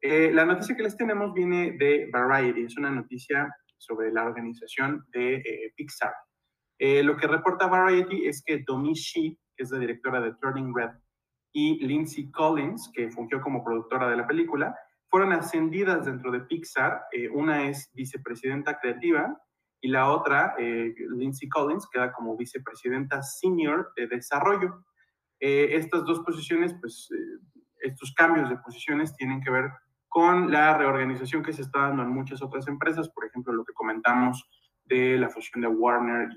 [0.00, 5.04] Eh, la noticia que les tenemos viene de Variety, es una noticia sobre la organización
[5.12, 6.12] de eh, Pixar.
[6.80, 10.90] Lo que reporta Variety es que Domi Shi, que es la directora de Turning Red,
[11.52, 14.76] y Lindsay Collins, que fungió como productora de la película,
[15.08, 17.02] fueron ascendidas dentro de Pixar.
[17.32, 19.36] una es vicepresidenta creativa
[19.80, 24.84] y la otra, Lindsay Collins, queda como vicepresidenta senior de desarrollo.
[25.38, 27.08] estas dos posiciones, pues
[27.80, 29.70] estos cambios de posiciones tienen que ver
[30.08, 33.72] con la reorganización que se está dando en muchas otras empresas, por ejemplo, lo que
[33.72, 34.48] comentamos
[34.84, 36.28] de la fusión de Warner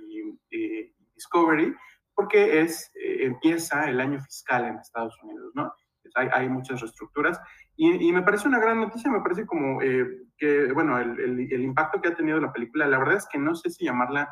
[0.52, 1.74] y, Discovery,
[2.16, 5.72] porque es, eh, empieza el año fiscal en Estados Unidos, ¿no?
[6.16, 7.40] Hay, hay, muchas reestructuras
[7.76, 10.06] y, me parece una gran noticia, me parece como eh,
[10.38, 13.56] que, bueno, el, el, impacto que ha tenido la película, la verdad es que no
[13.56, 14.30] sé si llamarla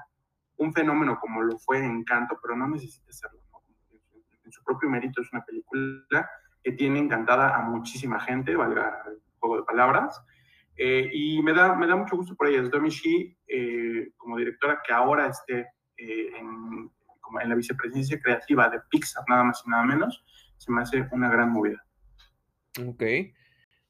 [0.57, 3.39] un fenómeno como lo fue Encanto, pero no necesita serlo.
[4.43, 6.29] En su propio mérito es una película
[6.63, 9.03] que tiene encantada a muchísima gente, valga
[9.39, 10.21] juego de palabras.
[10.75, 12.61] Eh, y me da, me da mucho gusto por ella.
[12.61, 16.89] Es Domi Shi, eh, como directora, que ahora esté en,
[17.29, 20.23] como en la vicepresidencia creativa de Pixar, nada más y nada menos,
[20.59, 21.83] se me hace una gran movida.
[22.85, 23.03] Ok.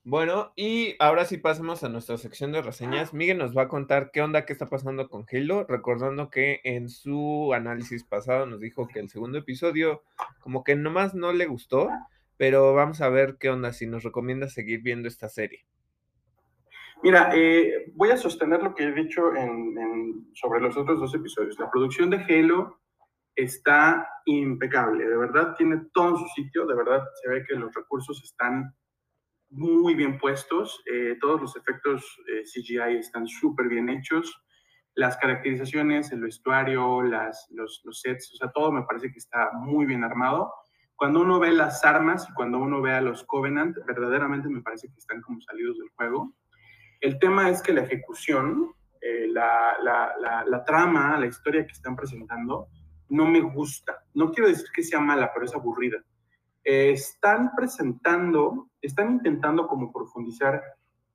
[0.06, 3.14] Bueno, y ahora sí pasemos a nuestra sección de reseñas.
[3.14, 6.90] Miguel nos va a contar qué onda, qué está pasando con Halo, recordando que en
[6.90, 10.04] su análisis pasado nos dijo que el segundo episodio
[10.40, 11.90] como que nomás no le gustó,
[12.38, 15.66] pero vamos a ver qué onda, si nos recomienda seguir viendo esta serie.
[17.04, 19.32] Mira, eh, voy a sostener lo que he dicho
[20.34, 21.60] sobre los otros dos episodios.
[21.60, 22.79] La producción de Halo
[23.44, 27.74] está impecable, de verdad tiene todo en su sitio, de verdad se ve que los
[27.74, 28.74] recursos están
[29.50, 34.44] muy bien puestos, eh, todos los efectos eh, CGI están súper bien hechos,
[34.96, 39.52] las caracterizaciones, el vestuario, las, los, los sets, o sea, todo me parece que está
[39.54, 40.54] muy bien armado
[41.00, 44.90] cuando uno ve las armas y cuando uno ve a los Covenant, verdaderamente me parece
[44.90, 46.36] que están como salidos del juego.
[47.00, 51.96] El tema es que la ejecución, eh, la, la, la, trama, la historia que están
[51.96, 52.68] presentando,
[53.10, 54.04] no me gusta.
[54.14, 55.98] No quiero decir que sea mala, pero es aburrida.
[56.64, 60.62] eh, están presentando, están intentando como profundizar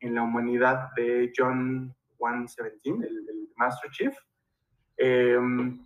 [0.01, 4.15] en la humanidad de John 117, el, el Master Chief.
[4.97, 5.85] Em,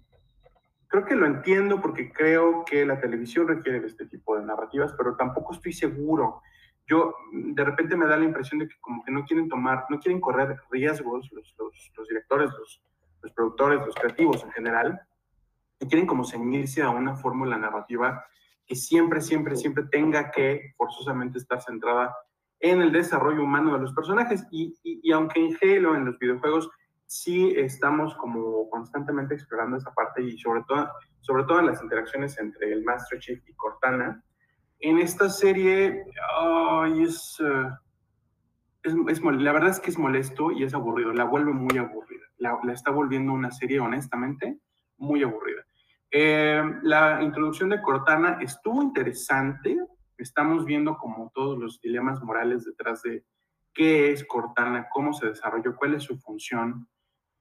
[0.86, 4.94] creo que lo entiendo porque creo que la televisión requiere de este tipo de narrativas,
[4.96, 6.42] pero tampoco estoy seguro.
[6.86, 9.98] Yo de repente me da la impresión de que como que no quieren tomar, no
[10.00, 12.82] quieren correr riesgos los, los, los directores, los,
[13.22, 15.00] los productores, los creativos en general,
[15.86, 18.24] quieren como ceñirse a una fórmula narrativa
[18.66, 22.14] que siempre, siempre, siempre tenga que forzosamente estar centrada
[22.60, 24.46] en el desarrollo humano de los personajes.
[24.50, 26.68] Y, y, aunque en Halo, en los videojuegos,
[27.06, 30.90] sí estamos como constantemente explorando esa parte y sobre todo,
[31.20, 34.22] sobre todo en las interacciones entre el Master Chief y Cortana,
[34.80, 36.04] en esta serie
[37.02, 37.72] es, uh,
[38.82, 42.24] es, es, la verdad es que es molesto y es aburrido, la vuelve muy aburrida,
[42.36, 44.60] la está volviendo una serie honestamente
[44.98, 45.67] muy aburrida.
[46.10, 49.76] Eh, la introducción de Cortana estuvo interesante.
[50.16, 53.24] Estamos viendo como todos los dilemas morales detrás de
[53.74, 56.88] qué es Cortana, cómo se desarrolló, cuál es su función,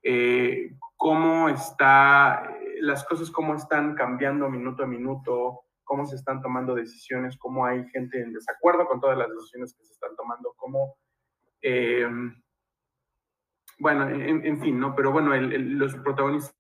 [0.03, 6.41] eh, cómo está, eh, las cosas cómo están cambiando minuto a minuto, cómo se están
[6.41, 10.53] tomando decisiones, cómo hay gente en desacuerdo con todas las decisiones que se están tomando,
[10.57, 10.97] cómo,
[13.79, 14.95] bueno, en, fin, ¿no?
[14.95, 16.56] Pero bueno, los protagonistas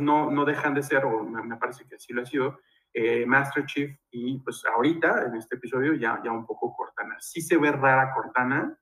[0.00, 2.60] no, no dejan de ser, o me, parece que así lo ha sido,
[2.92, 7.16] eh, Master Chief y pues ahorita, en este episodio, ya, ya un poco Cortana.
[7.20, 8.78] Sí se ve rara Cortana,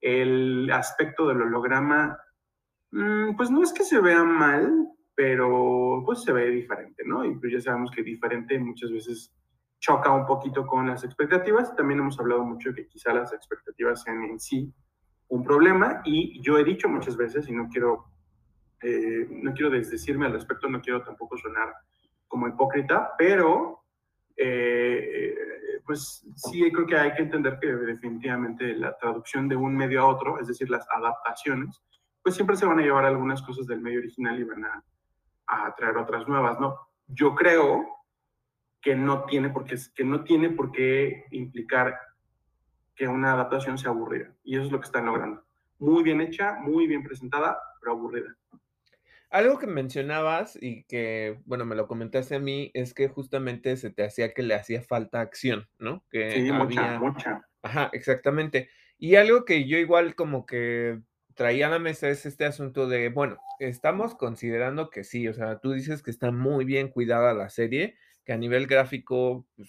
[0.00, 2.18] el aspecto del holograma,
[2.92, 7.24] mm, pues no es que se vea mal, pero pues se ve diferente, ¿no?
[7.24, 9.34] Y pues ya sabemos que diferente muchas veces
[9.78, 11.74] choca un poquito con las expectativas.
[11.74, 14.72] También hemos hablado mucho de que quizá las expectativas sean en sí
[15.28, 18.04] un problema y yo he dicho muchas veces, y no quiero
[18.82, 21.72] eh, no quiero desdecirme al respecto, no quiero tampoco sonar
[22.28, 23.84] como hipócrita, pero
[24.36, 25.34] eh,
[25.84, 30.06] pues sí creo que hay que entender que definitivamente la traducción de un medio a
[30.06, 31.82] otro, es decir, las adaptaciones,
[32.22, 34.84] pues siempre se van a llevar algunas cosas del medio original y van a,
[35.46, 36.76] a traer otras nuevas, ¿no?
[37.06, 37.86] Yo creo
[38.80, 41.98] que no tiene por que no tiene por qué implicar
[42.94, 44.34] que una adaptación sea aburrida.
[44.42, 45.44] Y eso es lo que están logrando.
[45.78, 48.34] Muy bien hecha, muy bien presentada, pero aburrida.
[49.36, 53.90] Algo que mencionabas y que, bueno, me lo comentaste a mí, es que justamente se
[53.90, 56.06] te hacía que le hacía falta acción, ¿no?
[56.10, 57.46] Que sí, mucha, mucha.
[57.60, 58.70] Ajá, exactamente.
[58.96, 61.02] Y algo que yo igual como que
[61.34, 65.58] traía a la mesa es este asunto de, bueno, estamos considerando que sí, o sea,
[65.58, 69.68] tú dices que está muy bien cuidada la serie, que a nivel gráfico, pues,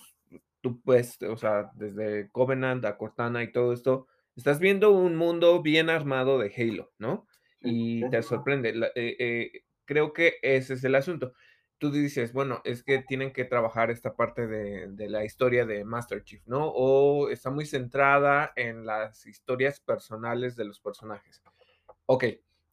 [0.62, 4.08] tú puedes, o sea, desde Covenant a Cortana y todo esto,
[4.38, 7.28] estás viendo un mundo bien armado de Halo, ¿no?
[7.68, 8.70] Y te sorprende.
[8.96, 11.34] Eh, eh, creo que ese es el asunto.
[11.78, 16.24] Tú dices, bueno, es que tienen que trabajar esta parte de, la historia de Master
[16.24, 16.68] Chief, ¿no?
[16.70, 21.44] O está muy centrada en las historias personales de los personajes.
[22.08, 22.24] Ok,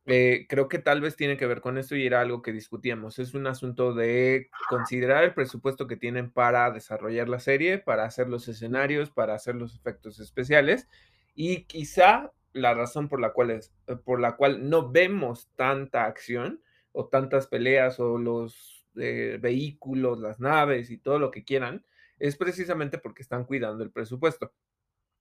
[0.06, 3.18] eh, creo que tal vez tiene que ver con esto y era algo que discutíamos.
[3.18, 8.28] Es un asunto de considerar el presupuesto que tienen para desarrollar la serie, para hacer
[8.28, 10.88] los escenarios, para hacer los efectos especiales
[11.34, 16.06] y quizá la razón por la cual, es, eh, por la cual no vemos tanta
[16.06, 16.62] acción
[16.92, 21.84] o tantas peleas o los eh, vehículos, las naves y todo lo que quieran,
[22.18, 24.54] es precisamente porque están cuidando el presupuesto.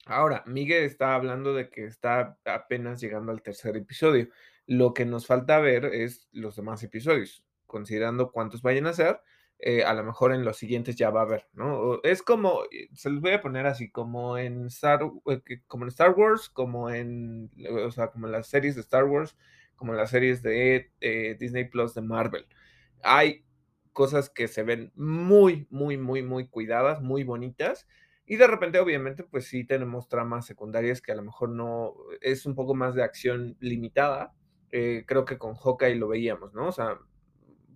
[0.05, 4.29] Ahora, Miguel está hablando de que está apenas llegando al tercer episodio.
[4.67, 9.19] Lo que nos falta ver es los demás episodios, considerando cuántos vayan a ser
[9.65, 12.01] eh, a lo mejor en los siguientes ya va a haber, ¿no?
[12.03, 15.87] Es como, eh, se los voy a poner así, como en Star, eh, como en
[15.87, 17.49] Star Wars, como en,
[17.85, 19.37] o sea, como las series de Star Wars,
[19.77, 20.91] como en las series de
[21.39, 22.45] Disney Plus de Marvel.
[23.03, 23.45] Hay
[23.93, 27.87] cosas que se ven muy, muy, muy, muy cuidadas, muy bonitas.
[28.25, 32.45] Y de repente, obviamente, pues sí tenemos tramas secundarias que a lo mejor no es
[32.45, 34.33] un poco más de acción limitada.
[34.69, 36.67] creo que con Hawkeye lo veíamos, ¿no?
[36.67, 36.99] O sea,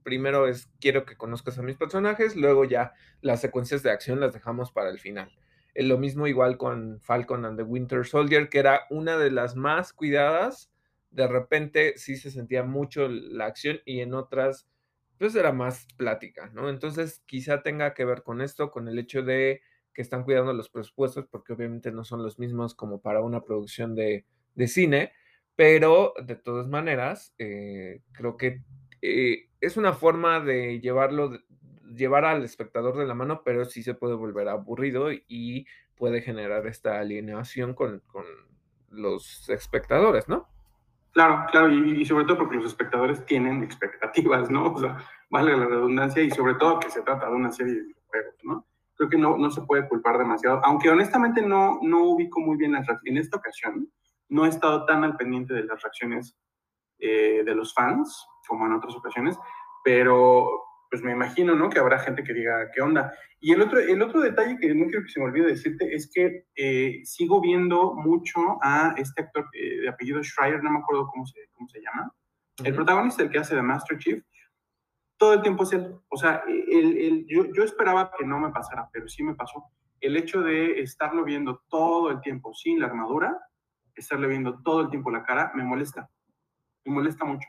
[0.07, 4.31] primero es quiero que conozcas a mis personajes, luego ya las secuencias de acción las
[4.31, 5.37] dejamos para el final.
[5.73, 9.57] Eh, lo mismo igual con Falcon and the Winter Soldier, que era una de las
[9.57, 10.71] más cuidadas.
[11.11, 14.69] De repente sí se sentía mucho la acción y en otras
[15.17, 16.69] pues era más plática, ¿no?
[16.69, 19.59] Entonces quizá tenga que ver con esto, con el hecho de
[19.93, 23.93] que están cuidando los presupuestos, porque obviamente no son los mismos como para una producción
[23.93, 24.23] de,
[24.67, 25.11] cine,
[25.57, 28.63] pero de todas maneras, eh, creo que
[29.01, 31.31] eh, es una forma de llevarlo,
[31.95, 35.65] llevar al espectador de la mano, pero sí se puede volver aburrido y
[35.95, 38.03] puede generar esta alineación con,
[38.89, 40.47] los espectadores, ¿no?
[41.11, 44.73] Claro, claro, y, sobre todo porque los espectadores tienen expectativas, ¿no?
[44.73, 44.97] O sea,
[45.29, 48.67] vale la redundancia y sobre todo que se trata de una serie de juegos, ¿no?
[48.97, 52.73] creo que no, no se puede culpar demasiado, aunque honestamente no, no ubico muy bien
[52.73, 53.11] las reacciones.
[53.11, 53.91] En esta ocasión
[54.27, 56.35] no he estado tan al pendiente de las reacciones
[56.99, 59.37] eh, de los fans como en otras ocasiones,
[59.83, 60.49] pero
[60.89, 61.69] pues me imagino, ¿no?
[61.69, 63.13] Que habrá gente que diga, ¿qué onda?
[63.39, 66.09] Y el otro, el otro detalle que no quiero que se me olvide decirte es
[66.13, 71.07] que eh, sigo viendo mucho a este actor eh, de apellido Schreier, no me acuerdo
[71.07, 72.11] cómo se, cómo se llama,
[72.63, 74.23] el protagonista, el que hace de Master Chief,
[75.17, 75.95] todo el tiempo es él.
[76.09, 79.63] O sea, el, el, yo, yo esperaba que no me pasara, pero sí me pasó.
[79.99, 83.37] El hecho de estarlo viendo todo el tiempo sin la armadura,
[83.95, 86.09] estarle viendo todo el tiempo la cara, me molesta.
[86.85, 87.47] Me molesta mucho.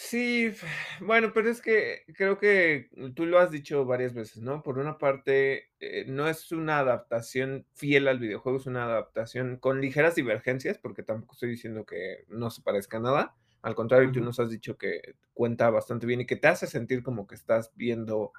[0.00, 0.52] Sí,
[1.00, 4.62] bueno, pero es que creo que tú lo has dicho varias veces, ¿no?
[4.62, 9.80] Por una parte, eh, no es una adaptación fiel al videojuego, es una adaptación con
[9.80, 13.36] ligeras divergencias, porque tampoco estoy diciendo que no se parezca a nada.
[13.60, 17.02] Al contrario, tú nos has dicho que cuenta bastante bien y que te hace sentir
[17.02, 18.32] como que estás viendo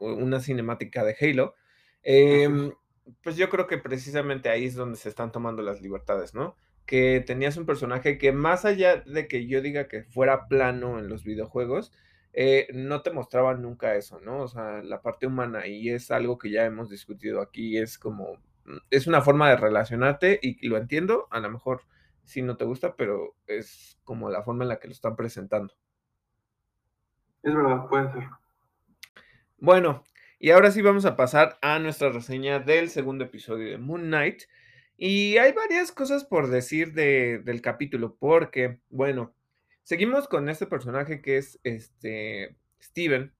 [0.00, 1.54] una cinemática de Halo.
[2.02, 2.72] Em,
[3.22, 6.56] pues yo creo que precisamente ahí es donde se están tomando las libertades, ¿no?
[6.88, 11.10] Que tenías un personaje que más allá de que yo diga que fuera plano en
[11.10, 11.92] los videojuegos,
[12.32, 14.38] eh, no te mostraba nunca eso, ¿no?
[14.38, 18.38] O sea, la parte humana, y es algo que ya hemos discutido aquí, es como,
[18.64, 21.82] mm, es una forma de relacionarte y lo entiendo, a lo mejor
[22.24, 25.74] si no te gusta, pero es como la forma en la que lo están presentando.
[27.42, 28.24] Es verdad, puede ser.
[29.58, 30.04] Bueno,
[30.38, 34.44] y ahora sí vamos a pasar a nuestra reseña del segundo episodio de Moon Knight.
[35.00, 39.32] Y hay varias cosas por decir de, del capítulo, porque, bueno,
[39.84, 43.32] seguimos con este personaje que es este Steven.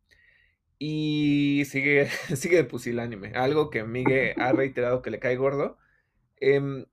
[0.78, 5.78] Y sigue, sigue de pusilánime, algo que Miguel ha reiterado que le cae gordo.
[6.36, 6.86] Em,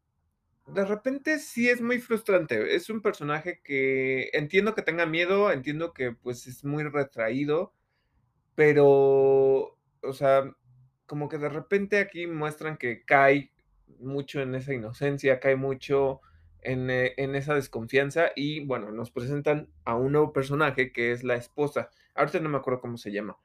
[0.67, 2.75] de repente sí es muy frustrante.
[2.75, 7.73] Es un personaje que entiendo que tenga miedo, entiendo que pues es muy retraído,
[8.55, 10.51] pero, o sea,
[11.05, 13.51] como que de repente aquí muestran que cae
[13.99, 16.21] mucho en esa inocencia, cae mucho
[16.65, 21.23] en, eh, en, esa desconfianza y bueno, nos presentan a un nuevo personaje que es
[21.23, 21.89] la esposa.
[22.15, 23.37] Ahorita no me acuerdo cómo se llama.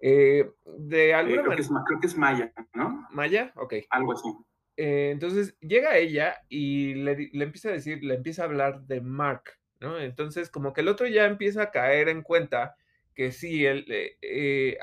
[0.00, 3.06] Eh, de alguna creo, que es, creo, que es, Maya, ¿no?
[3.10, 3.74] Maya, ok.
[3.90, 4.28] Algo así.
[4.76, 9.00] Eh, entonces llega ella y le, le, empieza a decir, le empieza a hablar de
[9.00, 9.98] Mark, ¿no?
[9.98, 12.76] Entonces como que el otro ya empieza a caer en cuenta
[13.16, 13.84] que sí, él,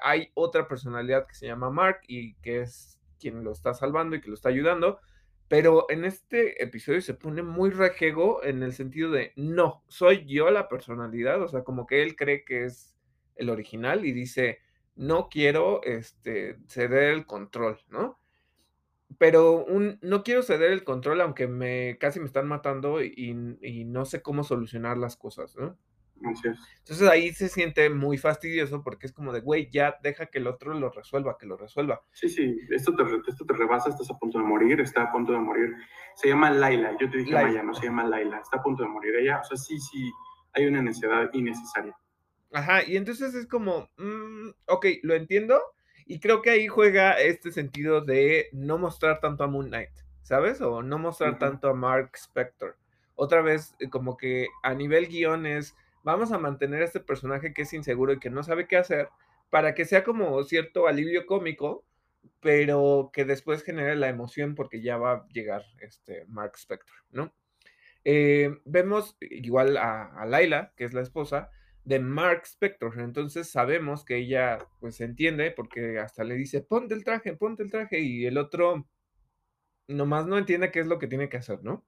[0.04, 4.22] hay otra personalidad que se llama Mark y que es quien lo está salvando y
[4.22, 5.00] que lo está ayudando,
[5.48, 10.50] pero en este episodio se pone muy rejego en el sentido de, no, soy yo
[10.50, 12.96] la personalidad, o sea, como que él cree que es
[13.36, 14.60] el original y dice,
[14.96, 18.20] no quiero este, ceder el control, ¿no?
[19.20, 23.86] Pero un, no quiero ceder el control aunque me casi me están matando y, y
[23.86, 25.78] no sé cómo solucionar las cosas, ¿no?
[26.22, 30.48] Entonces ahí se siente muy fastidioso porque es como de, güey, ya deja que el
[30.48, 32.02] otro lo resuelva, que lo resuelva.
[32.12, 35.34] Sí, sí, esto te, esto te rebasa, estás a punto de morir, está a punto
[35.34, 35.76] de morir.
[36.16, 38.90] Se llama Laila, yo te dije Maya, no se llama Laila, está a punto de
[38.90, 39.42] morir ella.
[39.42, 40.12] O sea, sí, sí,
[40.54, 41.96] hay una necesidad innecesaria.
[42.52, 45.62] Ajá, y entonces es como, mm, ok, lo entiendo,
[46.06, 49.90] y creo que ahí juega este sentido de no mostrar tanto a Moon Knight,
[50.22, 50.62] ¿sabes?
[50.62, 52.78] O no mostrar tanto a Mark Spector.
[53.16, 55.76] Otra vez, eh, como que a nivel guion es
[56.06, 59.10] vamos a mantener a este personaje que es inseguro y que no sabe qué hacer
[59.50, 61.84] para que sea como cierto alivio cómico,
[62.42, 67.34] pero que después genere la emoción porque ya va a llegar este Mark Spector, ¿no?
[68.04, 71.50] Eh, vemos igual a, Laila, que es la esposa
[71.86, 77.04] de Mark Spector, entonces sabemos que ella pues entiende porque hasta le dice, ponte el
[77.04, 78.88] traje, ponte el traje, y el otro
[79.88, 81.84] nomás no entiende qué es lo que tiene que hacer, ¿no?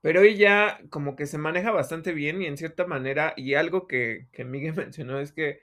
[0.00, 4.28] Pero ella como que se maneja bastante bien y en cierta manera, y algo que,
[4.32, 5.62] que Miguel mencionó es que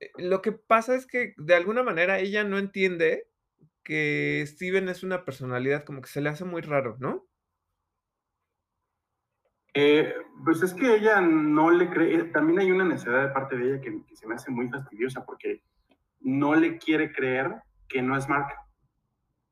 [0.00, 3.28] eh, lo que pasa es que de alguna manera ella no entiende
[3.82, 7.26] que Steven es una personalidad como que se le hace muy raro, ¿no?
[9.74, 10.12] Eh,
[10.44, 13.80] pues es que ella no le cree, también hay una necesidad de parte de ella
[13.80, 15.62] que, que, se me hace muy fastidiosa porque
[16.20, 17.54] no le quiere creer
[17.88, 18.48] que no es Mark.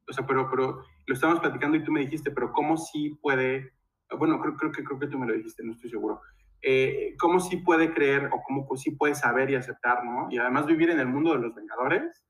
[0.08, 3.72] O sea, pero, pero lo estábamos platicando y tú me dijiste, pero ¿cómo sí puede,
[4.18, 6.20] bueno, creo, creo, que, creo que tú me lo dijiste, no estoy seguro,
[6.60, 10.28] eh, ¿cómo sí puede creer o cómo sí puede saber y aceptar, ¿no?
[10.30, 12.26] Y además vivir en el mundo de los Vengadores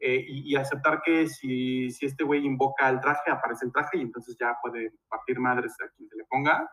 [0.00, 3.98] eh, y, y, aceptar que si, si este güey invoca el traje, aparece el traje
[3.98, 6.68] y entonces ya puede partir madres a quien se le ponga,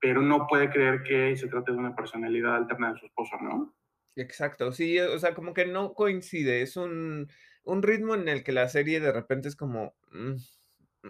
[0.00, 3.74] pero no puede creer que se trate de una personalidad alterna de su esposo, ¿no?
[4.16, 7.28] Exacto, sí, o sea, como que no coincide, es un
[7.64, 10.34] un ritmo en el que la serie de repente es como, mm,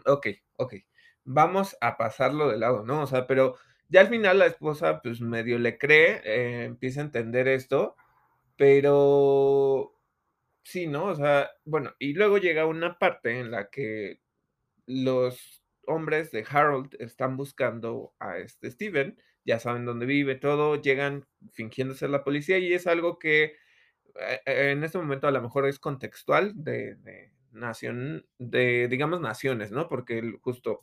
[0.06, 0.26] ok,
[0.56, 0.74] ok,
[1.24, 3.02] vamos a pasarlo de lado, ¿no?
[3.02, 3.56] O sea, pero
[3.88, 7.96] ya al final la esposa pues medio le cree, eh, empieza a entender esto,
[8.56, 9.94] pero
[10.64, 11.06] Sí, ¿no?
[11.06, 14.20] O sea, bueno, y luego llega una parte en la que
[14.86, 21.26] los hombres de Harold están buscando a este Steven, ya saben dónde vive, todo, llegan
[21.52, 23.56] fingiendo ser la policía y es algo que
[24.44, 26.96] en este momento a lo mejor es contextual de
[27.52, 29.88] nación de, digamos, naciones, ¿no?
[29.88, 30.82] Porque justo,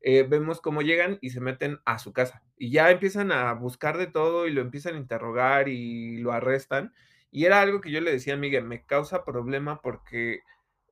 [0.00, 3.98] eh, vemos cómo llegan y se meten a su casa, y ya empiezan a buscar
[3.98, 6.92] de todo y lo empiezan a interrogar y lo arrestan.
[7.30, 10.40] Y era algo que yo le decía a Miguel, me causa problema porque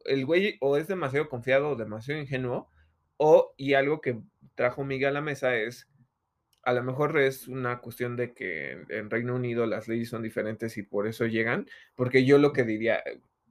[0.04, 2.70] el güey o es demasiado confiado o demasiado ingenuo,
[3.16, 4.20] o y algo que
[4.54, 5.88] trajo Miguel a la mesa es,
[6.68, 10.76] a lo mejor es una cuestión de que en Reino Unido las leyes son diferentes
[10.76, 13.02] y por eso llegan, porque yo lo que diría,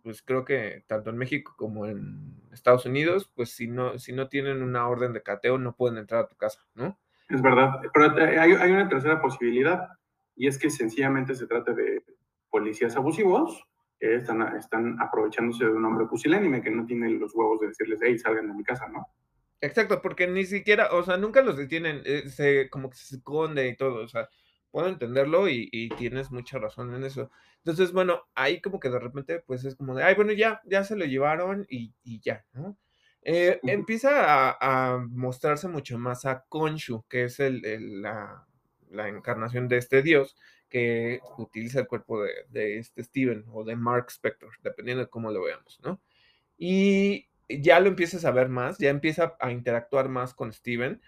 [0.03, 4.30] pues creo que tanto en México como en Estados Unidos, pues si no si no
[4.30, 6.99] tienen una orden de cateo, no pueden entrar a tu casa, ¿no?
[7.27, 9.89] Es verdad, pero eh, hay, hay una tercera posibilidad,
[10.35, 12.03] y es que sencillamente se trata de
[12.52, 13.65] policías abusivos
[13.99, 17.99] que están, están aprovechándose de un hombre pusilánime que no tiene los huevos de decirles,
[18.03, 19.07] hey, salgan de mi casa, ¿no?
[19.61, 23.67] Exacto, porque ni siquiera, o sea, nunca los detienen, eh, se como que se esconde
[23.67, 24.29] y todo, o sea,
[24.69, 27.31] puedo entenderlo y y tienes mucha razón en eso.
[27.57, 30.84] Entonces, bueno, ahí como que de repente, pues, es como de: "Ay, bueno, ya, ya
[30.84, 32.77] se lo llevaron y y ya", ¿no?
[33.23, 38.45] Eh, empieza a a mostrarse mucho más a Khonshu, que es el el la
[38.91, 40.38] la encarnación de este dios
[40.69, 45.31] que utiliza el cuerpo de de este Steven o de Mark Spector, dependiendo de cómo
[45.31, 45.99] lo veamos, ¿no?
[46.57, 51.02] Y ya lo empiezas a ver más, ya empieza a interactuar más con Steven,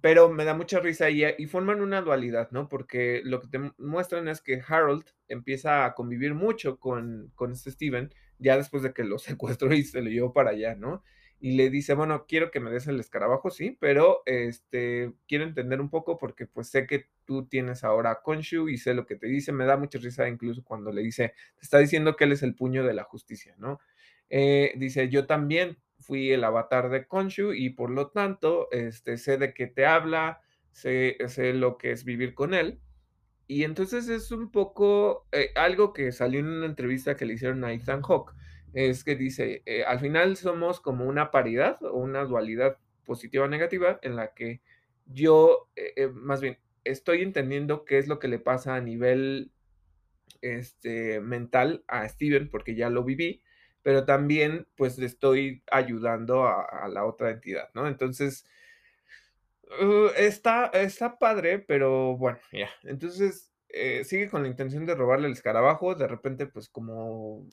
[0.00, 2.68] pero me da mucha risa y, forman una dualidad, ¿no?
[2.68, 7.52] Porque lo que te mu- muestran es que Harold empieza a convivir mucho con, con
[7.52, 11.02] este Steven, ya después de que lo secuestró y se lo llevó para allá, ¿no?
[11.38, 15.80] Y le dice, bueno, quiero que me des el escarabajo, sí, pero este, quiero entender
[15.82, 19.16] un poco porque pues sé que tú tienes ahora a Khonshu y sé lo que
[19.16, 22.32] te dice, me da mucha risa incluso cuando le dice, te está diciendo que él
[22.32, 23.80] es el puño de la justicia, ¿no?
[24.30, 29.38] Eh, dice, yo también fui el avatar de Khonshu y por lo tanto, este, sé
[29.38, 30.40] de qué te habla,
[30.72, 32.80] sé, sé lo que es vivir con él.
[33.48, 37.64] Y entonces es un poco eh, algo que salió en una entrevista que le hicieron
[37.64, 38.34] a Ethan Hawke,
[38.74, 43.48] es que dice, eh, al final somos como una paridad o una dualidad positiva o
[43.48, 44.60] negativa en la que
[45.06, 49.52] yo, eh, más bien, estoy entendiendo qué es lo que le pasa a nivel
[50.42, 53.42] este, mental a Steven, porque ya lo viví,
[53.86, 57.86] pero también, pues, le estoy ayudando a la otra entidad, ¿no?
[57.86, 58.44] Entonces,
[59.80, 62.70] Uh, está está padre, pero bueno, ya.
[62.84, 67.46] Entonces, eh, sigue con la intención de robarle el escarabajo, de repente, pues, como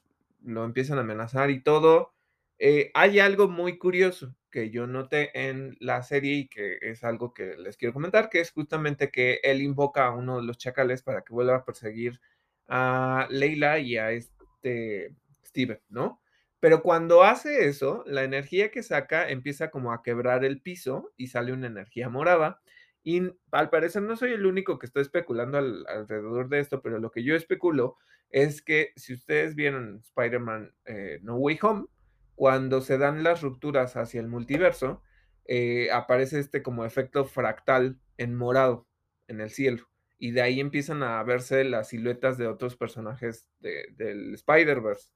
[0.43, 2.13] lo empiezan a amenazar y todo,
[2.59, 7.33] eh, hay algo muy curioso que yo noté en la serie y que es algo
[7.33, 11.01] que les quiero comentar, que es justamente que él invoca a uno de los chacales
[11.01, 12.21] para que vuelva a perseguir
[12.67, 16.21] a Leila y a este Steven, ¿no?
[16.63, 21.27] Pero cuando hace eso, la energía que saca empieza como a quebrar el piso y
[21.27, 22.61] sale una energía morada.
[23.03, 23.21] Y
[23.51, 27.11] al parecer no soy el único que está especulando al- alrededor de esto, pero lo
[27.11, 27.97] que yo especulo
[28.29, 31.87] es que si ustedes vieron Spider-Man eh, No Way Home,
[32.35, 35.03] cuando se dan las rupturas hacia el multiverso,
[35.43, 38.87] eh, aparece este como efecto fractal en morado
[39.27, 39.89] en el cielo.
[40.17, 45.09] Y de ahí empiezan a verse las siluetas de otros personajes de- del Spider-Verse.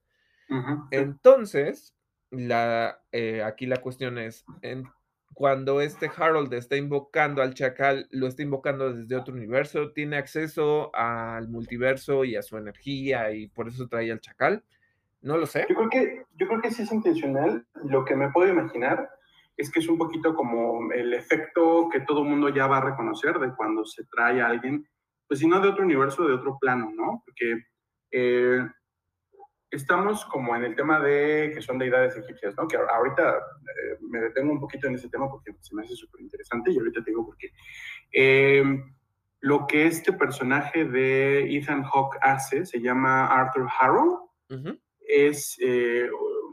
[0.91, 1.95] Entonces,
[2.31, 4.85] la, eh, aquí la cuestión es, en
[5.33, 10.89] cuando este Harold está invocando al chacal, lo está invocando desde otro universo, tiene acceso
[10.95, 14.63] al multiverso y a su energía y por eso trae al chacal.
[15.21, 15.65] No lo sé.
[15.69, 17.65] Yo creo que, yo creo que sí es intencional.
[17.83, 19.09] Lo que me puedo imaginar
[19.57, 23.37] es que es un poquito como el efecto que todo mundo ya va a reconocer
[23.39, 24.87] de cuando se trae a alguien,
[25.27, 27.23] pues si no de otro universo, de otro plano, ¿no?
[27.25, 27.63] Porque
[28.11, 28.67] eh,
[29.71, 32.67] estamos como en el tema de que son deidades egipcias, ¿no?
[32.67, 36.21] Que ahorita eh, me detengo un poquito en ese tema porque se me hace súper
[36.21, 37.51] interesante y ahorita te digo por qué.
[38.11, 38.63] Eh,
[39.41, 44.31] lo que este personaje de Ethan Hawke hace se llama Arthur Harrow.
[44.49, 46.09] Ujú, Es, eh,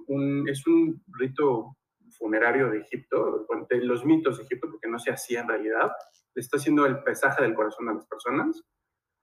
[0.07, 1.77] un, es un rito
[2.19, 5.91] funerario de Egipto, de los mitos de Egipto, porque no se hacía en realidad.
[6.35, 8.63] Le está haciendo el pesaje del corazón a las personas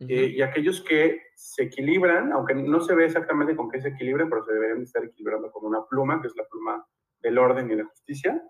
[0.08, 3.90] eh, ujú, y aquellos que se equilibran, aunque no se ve exactamente con qué se
[3.90, 6.86] equilibran, pero se deberían estar equilibrando con una pluma, que es la pluma
[7.20, 8.42] del orden y la justicia,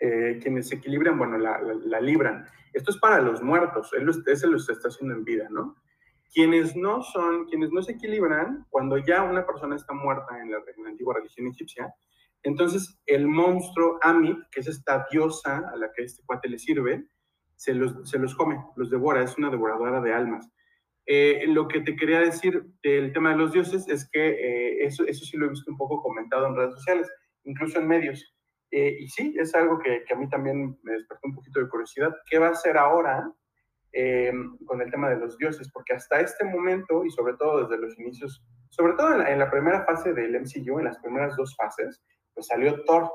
[0.00, 2.46] eh, quienes se equilibran, bueno, la, la, la, libran.
[2.72, 5.76] Esto es para los muertos, él, ese lo está haciendo en vida, ¿no?
[6.32, 10.58] Quienes no son, quienes no se equilibran, cuando ya una persona está muerta en la,
[10.58, 11.94] en la antigua religión egipcia,
[12.42, 17.06] entonces el monstruo Amit, que es esta diosa a la que este cuate le sirve,
[17.60, 20.50] se los, se los come, los devora, es una devoradora de almas.
[21.04, 25.04] Eh, lo que te quería decir del tema de los dioses es que eh, eso,
[25.04, 27.12] eso sí lo he visto un poco comentado en redes sociales,
[27.44, 28.34] incluso en medios.
[28.70, 32.16] Eh, y sí, es algo que, a mí también me despertó un poquito de curiosidad.
[32.30, 33.30] ¿Qué va a hacer ahora
[34.64, 35.70] con el tema de los dioses?
[35.70, 39.38] Porque hasta este momento, y sobre todo desde los inicios, sobre todo en la, en
[39.38, 43.10] la primera fase del MCU, en las primeras dos fases, pues salió Thor.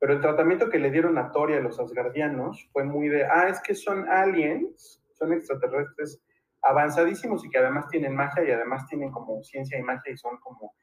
[0.00, 3.24] Pero el tratamiento que le dieron a Thor y a los asgardianos fue muy de,
[3.24, 6.22] ah, es que son aliens, son extraterrestres
[6.62, 10.38] avanzadísimos y que además tienen magia y además tienen como ciencia y magia y son
[10.38, 10.74] como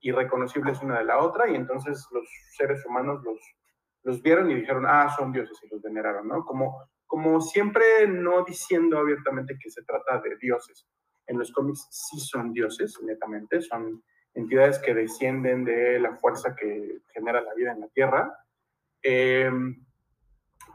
[0.00, 3.40] irreconocibles una de la otra y entonces los seres humanos los,
[4.02, 6.44] los vieron y dijeron, ah, son dioses y los veneraron, ¿no?
[6.44, 10.86] Como, como siempre no diciendo abiertamente que se trata de dioses.
[11.26, 14.02] En los cómics sí son dioses, netamente, son
[14.34, 18.32] entidades que descienden de la fuerza que genera la vida en la Tierra.
[19.08, 19.50] Eh,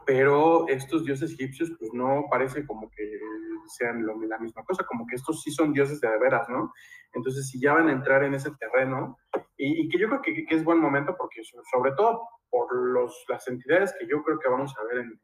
[0.06, 3.20] pero estos dioses egipcios, pues no parece como que
[3.68, 6.72] sean lo, la misma cosa, como que estos sí son dioses de, veras, ¿no?
[7.12, 9.18] Entonces, si ya van a entrar en ese terreno,
[9.56, 13.46] y, y que yo creo que, es buen momento, porque sobre todo por los, las
[13.48, 15.20] entidades que yo creo que vamos a ver en,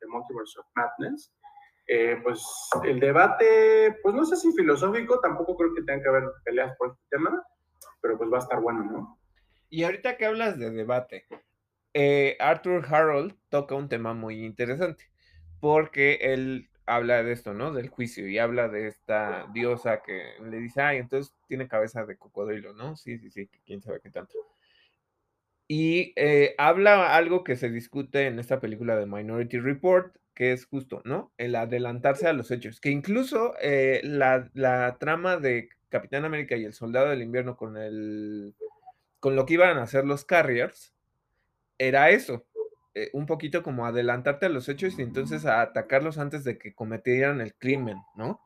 [0.00, 1.34] The Multiverse of Madness,
[1.88, 2.44] eh, pues
[2.84, 6.90] el debate, pues no sé si filosófico, tampoco creo que tenga que haber peleas por
[6.90, 7.42] este tema,
[8.00, 9.18] pero pues va a estar bueno, ¿no?
[9.68, 11.26] Y ahorita que hablas de debate,
[11.94, 15.10] eh, Arthur Harold toca un tema muy interesante,
[15.60, 17.72] porque él habla de esto, ¿no?
[17.72, 22.16] Del juicio y habla de esta diosa que le dice, ay, entonces tiene cabeza de
[22.16, 22.96] cocodrilo, ¿no?
[22.96, 24.34] Sí, sí, sí, quién sabe qué tanto.
[25.68, 30.66] Y eh, habla algo que se discute en esta película de Minority Report, que es
[30.66, 31.32] justo, ¿no?
[31.38, 36.64] El adelantarse a los hechos, que incluso eh, la, la, trama de Capitán América y
[36.64, 38.54] el Soldado del Invierno con el
[39.20, 40.92] con lo que iban a hacer los Carriers
[41.88, 42.46] era eso,
[42.94, 46.74] eh, un poquito como adelantarte a los hechos y entonces a atacarlos antes de que
[46.74, 48.40] cometieran el crimen, ¿no?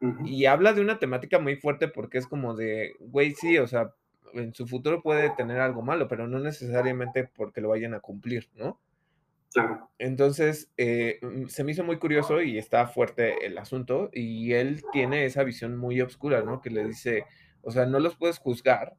[0.00, 0.28] Uh -huh.
[0.28, 3.92] Y habla de una temática muy fuerte porque es como de, güey, sí, o sea,
[4.34, 8.48] en su futuro puede tener algo malo, pero no necesariamente porque lo vayan a cumplir,
[8.54, 8.80] ¿no?
[9.52, 9.90] Claro.
[9.98, 15.24] Entonces, eh, se me hizo muy curioso y está fuerte el asunto y él tiene
[15.24, 16.60] esa visión muy oscura, ¿no?
[16.60, 17.24] Que le dice,
[17.62, 18.96] o sea, no los puedes juzgar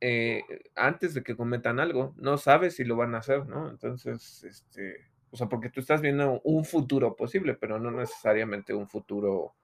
[0.00, 0.42] eh,
[0.74, 3.70] antes de que cometan algo, no sabes si lo van a hacer, ¿no?
[3.70, 8.88] Entonces, este, o sea, porque tú estás viendo un futuro posible, pero no necesariamente un
[8.88, 9.54] futuro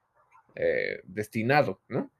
[0.55, 2.11] eh, destinado, ¿no?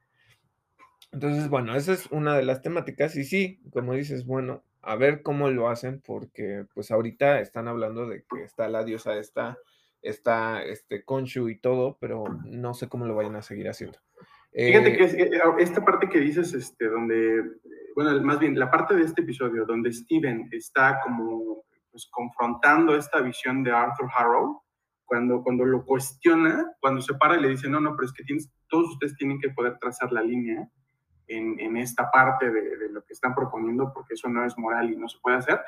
[1.11, 5.21] Entonces, bueno, esa es una de las temáticas y sí, como dices, bueno, a ver
[5.21, 9.57] cómo lo hacen, porque pues ahorita están hablando de que está la diosa esta,
[10.01, 13.99] está este Konshu y todo, pero no sé cómo lo vayan a seguir haciendo.
[14.53, 15.15] Fíjate eh, que es,
[15.59, 17.43] esta parte que dices, este, donde,
[17.95, 23.21] bueno, más bien la parte de este episodio donde Steven está como pues, confrontando esta
[23.21, 24.61] visión de Arthur Harrow,
[25.05, 28.23] cuando, cuando lo cuestiona, cuando se para y le dice, no, no, pero es que
[28.23, 30.67] tienes, todos ustedes tienen que poder trazar la línea
[31.27, 34.91] en, en esta parte de, de, lo que están proponiendo, porque eso no es moral
[34.91, 35.59] y no se puede hacer.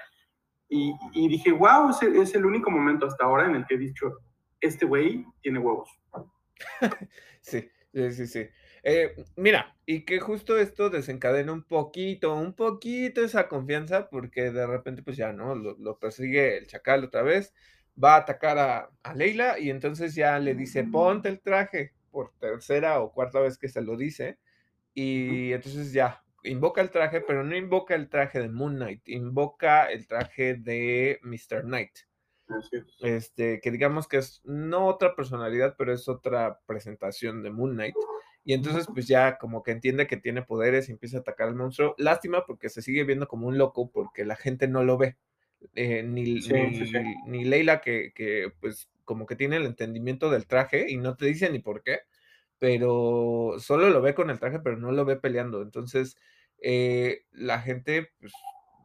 [0.70, 3.76] Y, y dije, wow, es el, es el único momento hasta ahora en el que
[3.76, 4.20] he dicho,
[4.62, 5.90] este güey tiene huevos.
[7.42, 8.48] sí, sí, sí.
[8.88, 14.68] Eh, mira, y que justo esto desencadena un poquito, un poquito esa confianza, porque de
[14.68, 15.56] repente, pues ya, ¿no?
[15.56, 17.52] Lo, lo persigue el chacal otra vez,
[18.02, 22.32] va a atacar a, a, Leila y entonces ya le dice, ponte el traje, por
[22.40, 24.38] tercera o cuarta vez que se lo dice,
[24.94, 29.92] y entonces ya, invoca el traje, pero no invoca el traje de Moon Knight, invoca
[29.92, 31.64] el traje de Mr.
[31.64, 31.98] Knight.
[33.02, 37.96] Este, que digamos que es no otra personalidad, pero es otra presentación de Moon Knight.
[38.48, 41.56] Y entonces, pues ya como que entiende que tiene poderes y empieza a atacar al
[41.56, 41.96] monstruo.
[41.98, 45.18] Lástima porque se sigue viendo como un loco porque la gente no lo ve.
[45.74, 46.98] Eh, ni, sí, ni, sí, sí.
[47.26, 51.26] ni, Leila, que, que, pues como que tiene el entendimiento del traje y no te
[51.26, 52.02] dice ni por qué,
[52.60, 55.64] pero solo lo ve con el traje, pero no lo ve peleando.
[55.64, 56.16] Entonces,
[56.62, 58.32] eh, la gente pues,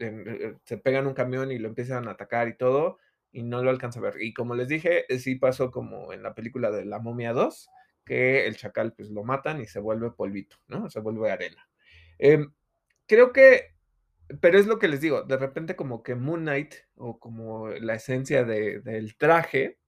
[0.01, 2.97] eh, se pega en un camión y lo empiezan a atacar y todo,
[3.31, 4.23] y no lo alcanza a ver.
[4.23, 7.69] Y como les dije, sí pasó como en la película de La Momia 2
[8.11, 10.91] que el chacal pues lo matan y se vuelve polvito, ¿no?
[10.91, 11.69] Se vuelve arena.
[12.19, 12.45] Eh,
[13.07, 13.77] creo que,
[14.41, 17.95] pero es lo que les digo, de repente como que Moon Knight o como la
[17.95, 19.79] esencia de, del traje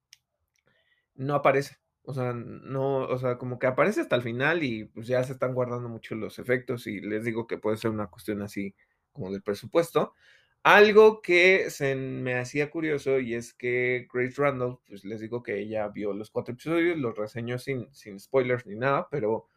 [1.17, 1.79] no aparece.
[2.05, 5.33] O sea, no, o sea, como que aparece hasta el final y pues ya se
[5.33, 8.77] están guardando mucho los efectos y les digo que puede ser una cuestión así
[9.11, 10.15] como del presupuesto.
[10.65, 11.67] Algo que
[11.97, 16.31] me hacía curioso y es que Grace Randall, pues les digo que ella vio los
[16.31, 19.49] cuatro episodios, los reseñó sin, sin spoilers ni nada, pero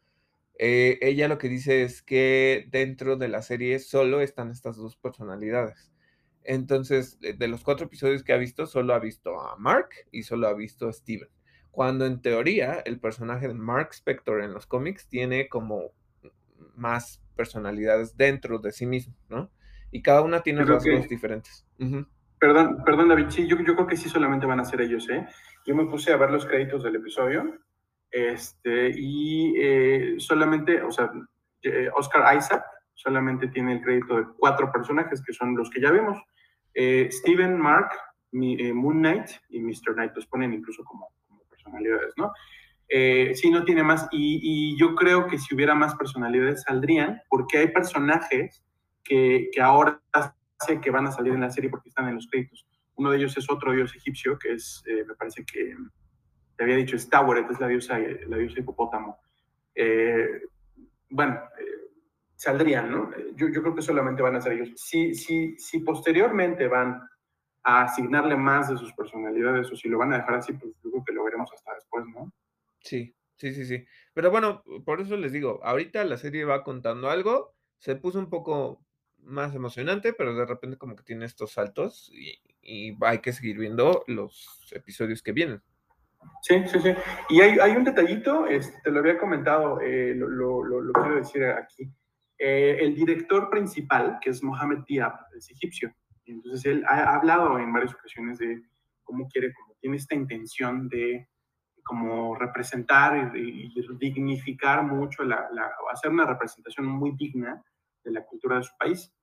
[0.57, 4.95] eh, ella lo que dice es que dentro de la serie solo están estas dos
[4.97, 5.91] personalidades.
[6.43, 10.47] Entonces, de los cuatro episodios que ha visto, solo ha visto a Mark y solo
[10.47, 11.29] ha visto a Steven.
[11.71, 15.91] cuando en teoría el personaje de Mark Spector en los cómics tiene como
[16.75, 19.51] más personalidades dentro de sí mismo, ¿no?
[19.95, 21.65] Y cada una tiene rasgos diferentes.
[22.37, 25.25] Perdón, perdón, David, sí, yo, yo creo que sí solamente van a ser ellos, ¿eh?
[25.65, 27.61] Yo me puse a ver los créditos del episodio,
[28.11, 31.09] este, y eh, solamente, o sea,
[31.61, 35.91] eh, Oscar Isaac solamente tiene el crédito de cuatro personajes, que son los que ya
[35.91, 36.21] vemos.
[36.73, 37.91] Eh, Steven, Mark,
[38.33, 39.93] Moon Knight y Mr.
[39.93, 41.07] Knight, los ponen incluso como,
[41.49, 42.33] personalidades, ¿no?
[42.89, 44.09] sí, no tiene más.
[44.11, 48.61] Y, y, yo creo que si hubiera más personalidades saldrían, porque hay personajes
[49.05, 50.01] que, que ahora
[50.59, 52.67] sé que van a salir en la serie porque están en los créditos.
[52.95, 55.75] Uno de ellos es otro dios egipcio, que es, eh, me parece que
[56.55, 59.19] te había dicho, es Taweret, es la diosa, la diosa hipopótamo.
[59.75, 60.41] Eh,
[61.09, 61.91] bueno, eh,
[62.35, 63.11] saldrían, ¿no?
[63.35, 64.71] Yo, yo, creo que solamente van a ser ellos.
[64.75, 67.01] Si, si, si posteriormente van
[67.63, 71.03] a asignarle más de sus personalidades o si lo van a dejar así, pues creo
[71.05, 72.31] que lo veremos hasta después, ¿no?
[72.79, 73.85] Sí, sí, sí, sí.
[74.13, 78.29] Pero bueno, por eso les digo, ahorita la serie va contando algo, se puso un
[78.29, 78.84] poco
[79.25, 82.39] más emocionante, pero de repente como que tiene estos saltos y,
[83.01, 85.61] hay que seguir viendo los episodios que vienen.
[86.41, 86.95] Sí, sí, sí.
[87.29, 91.87] Y hay, un detallito, este, te lo había comentado, eh, lo, quiero decir aquí.
[92.39, 95.93] Eh, el director principal, que es Mohamed Diab, es egipcio.
[96.25, 98.63] Entonces él ha hablado en varias ocasiones de
[99.03, 101.27] cómo quiere, cómo tiene esta intención de
[101.83, 105.47] como representar y, dignificar mucho, la,
[105.93, 107.63] hacer una representación muy digna
[108.05, 109.13] de la cultura de su país.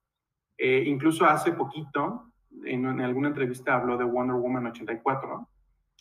[0.59, 2.33] Eh, incluso hace poquito,
[2.65, 5.49] en, alguna entrevista habló de Wonder Woman 84.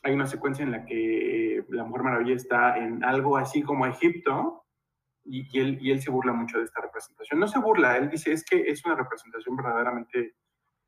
[0.04, 4.66] Hay una secuencia en la que la Mujer Maravilla está en algo así como Egipto
[5.24, 7.40] y, él, y él se burla mucho de esta representación.
[7.40, 10.36] No se burla, él dice es que es una representación verdaderamente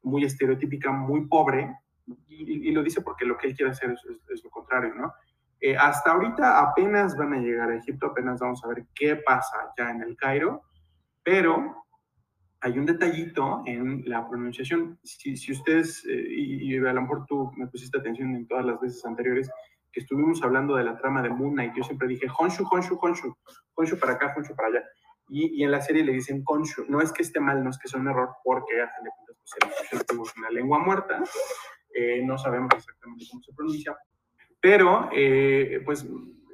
[0.01, 1.77] muy estereotípica, muy pobre,
[2.27, 5.13] y, lo dice porque lo que él quiere hacer es, lo contrario, ¿no?
[5.59, 9.71] Eh, hasta ahorita apenas van a llegar a Egipto, apenas vamos a ver qué pasa
[9.77, 10.63] ya en el Cairo,
[11.23, 11.82] pero
[12.63, 14.97] hay un detallito en la pronunciación.
[15.03, 18.79] Si, si ustedes, eh, y, a lo mejor tú me pusiste atención en todas las
[18.79, 19.51] veces anteriores
[19.91, 23.35] que estuvimos hablando de la trama de Moon Knight, yo siempre dije Honshu, Honshu, Honshu,
[23.75, 24.83] Honshu para acá, Honshu para allá.
[25.27, 26.85] Y, y en la serie le dicen Honshu.
[26.87, 29.09] No es que esté mal, no es que sea un error, porque a fin de
[29.13, 31.21] cuentas pues, es una lengua muerta.
[31.93, 33.97] Eh, no sabemos exactamente cómo se pronuncia.
[34.61, 36.07] Pero, eh, pues,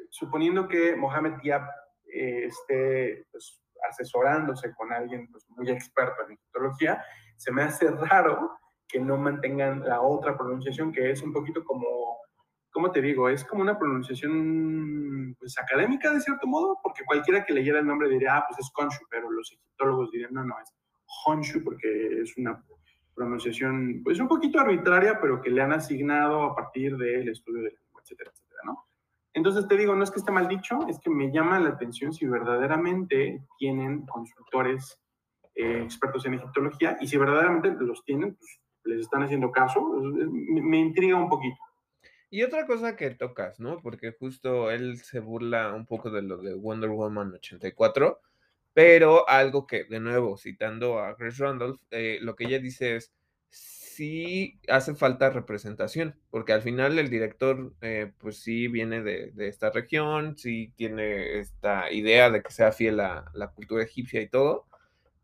[0.09, 1.69] suponiendo que Mohamed Diab
[2.11, 7.03] esté pues, asesorándose con alguien pues, muy experto en egiptología,
[7.37, 8.51] se me hace raro
[8.87, 11.85] que no mantengan la otra pronunciación, que es un poquito como,
[12.71, 13.29] ¿cómo te digo?
[13.29, 18.09] Es como una pronunciación pues, académica de cierto modo, porque cualquiera que leyera el nombre
[18.09, 20.73] diría, ah, pues es Konshu, pero los egiptólogos dirían, no, no, es
[21.25, 22.63] Honshu, porque es una
[23.13, 27.71] pronunciación pues un poquito arbitraria, pero que le han asignado a partir del estudio de
[27.71, 28.88] lengua, etcétera, etcétera, ¿no?
[29.39, 32.11] Entonces te digo, no es que esté mal dicho, es que me llama la atención
[32.11, 34.99] si verdaderamente tienen consultores
[35.55, 40.77] eh, expertos en egiptología y si verdaderamente los tienen, pues les están haciendo caso, me,
[40.77, 41.55] intriga un poquito.
[42.29, 43.79] Y otra cosa que tocas, ¿no?
[43.81, 48.19] Porque justo él se burla un poco de lo de Wonder Woman 84,
[48.73, 53.13] pero algo que, de nuevo, citando a Chris Randolph, eh, lo que ella dice es,
[53.49, 59.71] sí hace falta representación, porque al final el director, eh, pues sí viene de, esta
[59.71, 64.67] región, sí tiene esta idea de que sea fiel a la cultura egipcia y todo,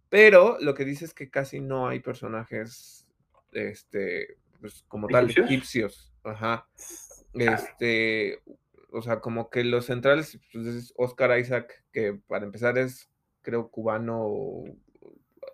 [0.10, 3.08] pero lo que dice es que casi no hay personajes,
[3.54, 6.68] este, pues como tal, egipcios, ajá,
[7.34, 8.42] este,
[8.92, 13.10] o sea, como que los centrales, pues es Oscar Isaac, que para empezar es,
[13.42, 14.64] creo, cubano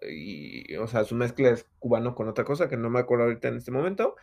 [0.10, 3.48] y, o sea, su mezcla es cubano con otra cosa que no me acuerdo ahorita
[3.48, 4.15] en este momento.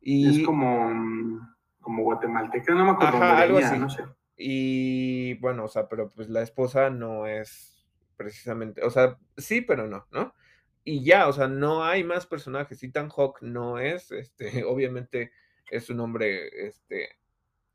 [0.00, 1.40] Y, es como,
[1.80, 3.22] como guatemalteca, no me acuerdo.
[3.22, 3.78] algo así.
[3.78, 4.02] No sé.
[4.36, 7.86] Y bueno, o sea, pero pues la esposa no es
[8.16, 10.34] precisamente, o sea, sí, pero no, ¿no?
[10.84, 12.82] Y ya, o sea, no hay más personajes.
[12.82, 15.32] Ethan Hawk no es, este, obviamente
[15.70, 17.10] es un hombre, este,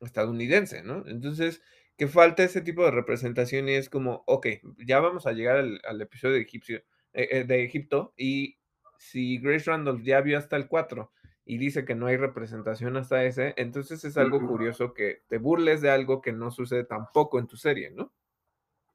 [0.02, 1.04] estadounidense, ¿no?
[1.08, 1.62] Entonces,
[1.98, 4.48] que falta ese tipo de representación y es como, ok,
[4.86, 6.84] ya vamos a llegar al, al episodio egipcio,
[7.18, 8.60] eh, eh, de Egipto y
[9.00, 11.12] si Grace Randolph ya vio hasta el 4
[11.46, 15.82] y dice que no hay representación hasta ese, entonces es algo curioso que te burles
[15.82, 18.14] de algo que no sucede tampoco en tu serie, ¿no?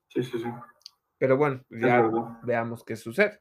[0.06, 0.48] Sí, sí, sí.
[1.18, 2.08] Pero bueno, ya
[2.44, 3.40] veamos qué sucede.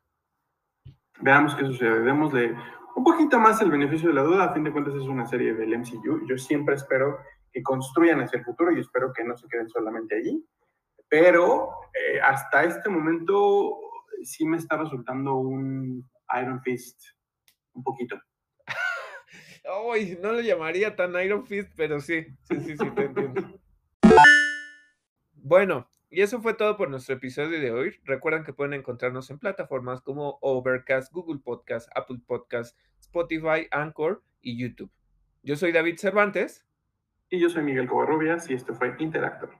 [1.19, 2.01] Veamos qué sucede.
[2.01, 2.55] Démosle
[2.95, 4.45] un poquito más el beneficio de la duda.
[4.45, 6.25] A fin de cuentas es una serie del MCU.
[6.27, 7.19] Yo siempre espero
[7.53, 10.43] que construyan hacia el futuro y espero que no se queden solamente allí.
[11.07, 13.90] Pero eh, hasta este momento
[14.23, 17.01] sí me está resultando un Iron Fist
[17.73, 18.19] un poquito.
[19.93, 23.59] Ay, no lo llamaría tan Iron Fist, pero sí, sí, sí, sí, te entiendo.
[25.43, 27.95] Bueno, y eso fue todo por nuestro episodio de hoy.
[28.03, 34.61] Recuerden que pueden encontrarnos en plataformas como Overcast, Google Podcast, Apple Podcast, Spotify, Anchor y
[34.61, 34.91] YouTube.
[35.41, 36.65] Yo soy David Cervantes.
[37.29, 39.51] Y yo soy Miguel Covarrubias y esto fue Interactor.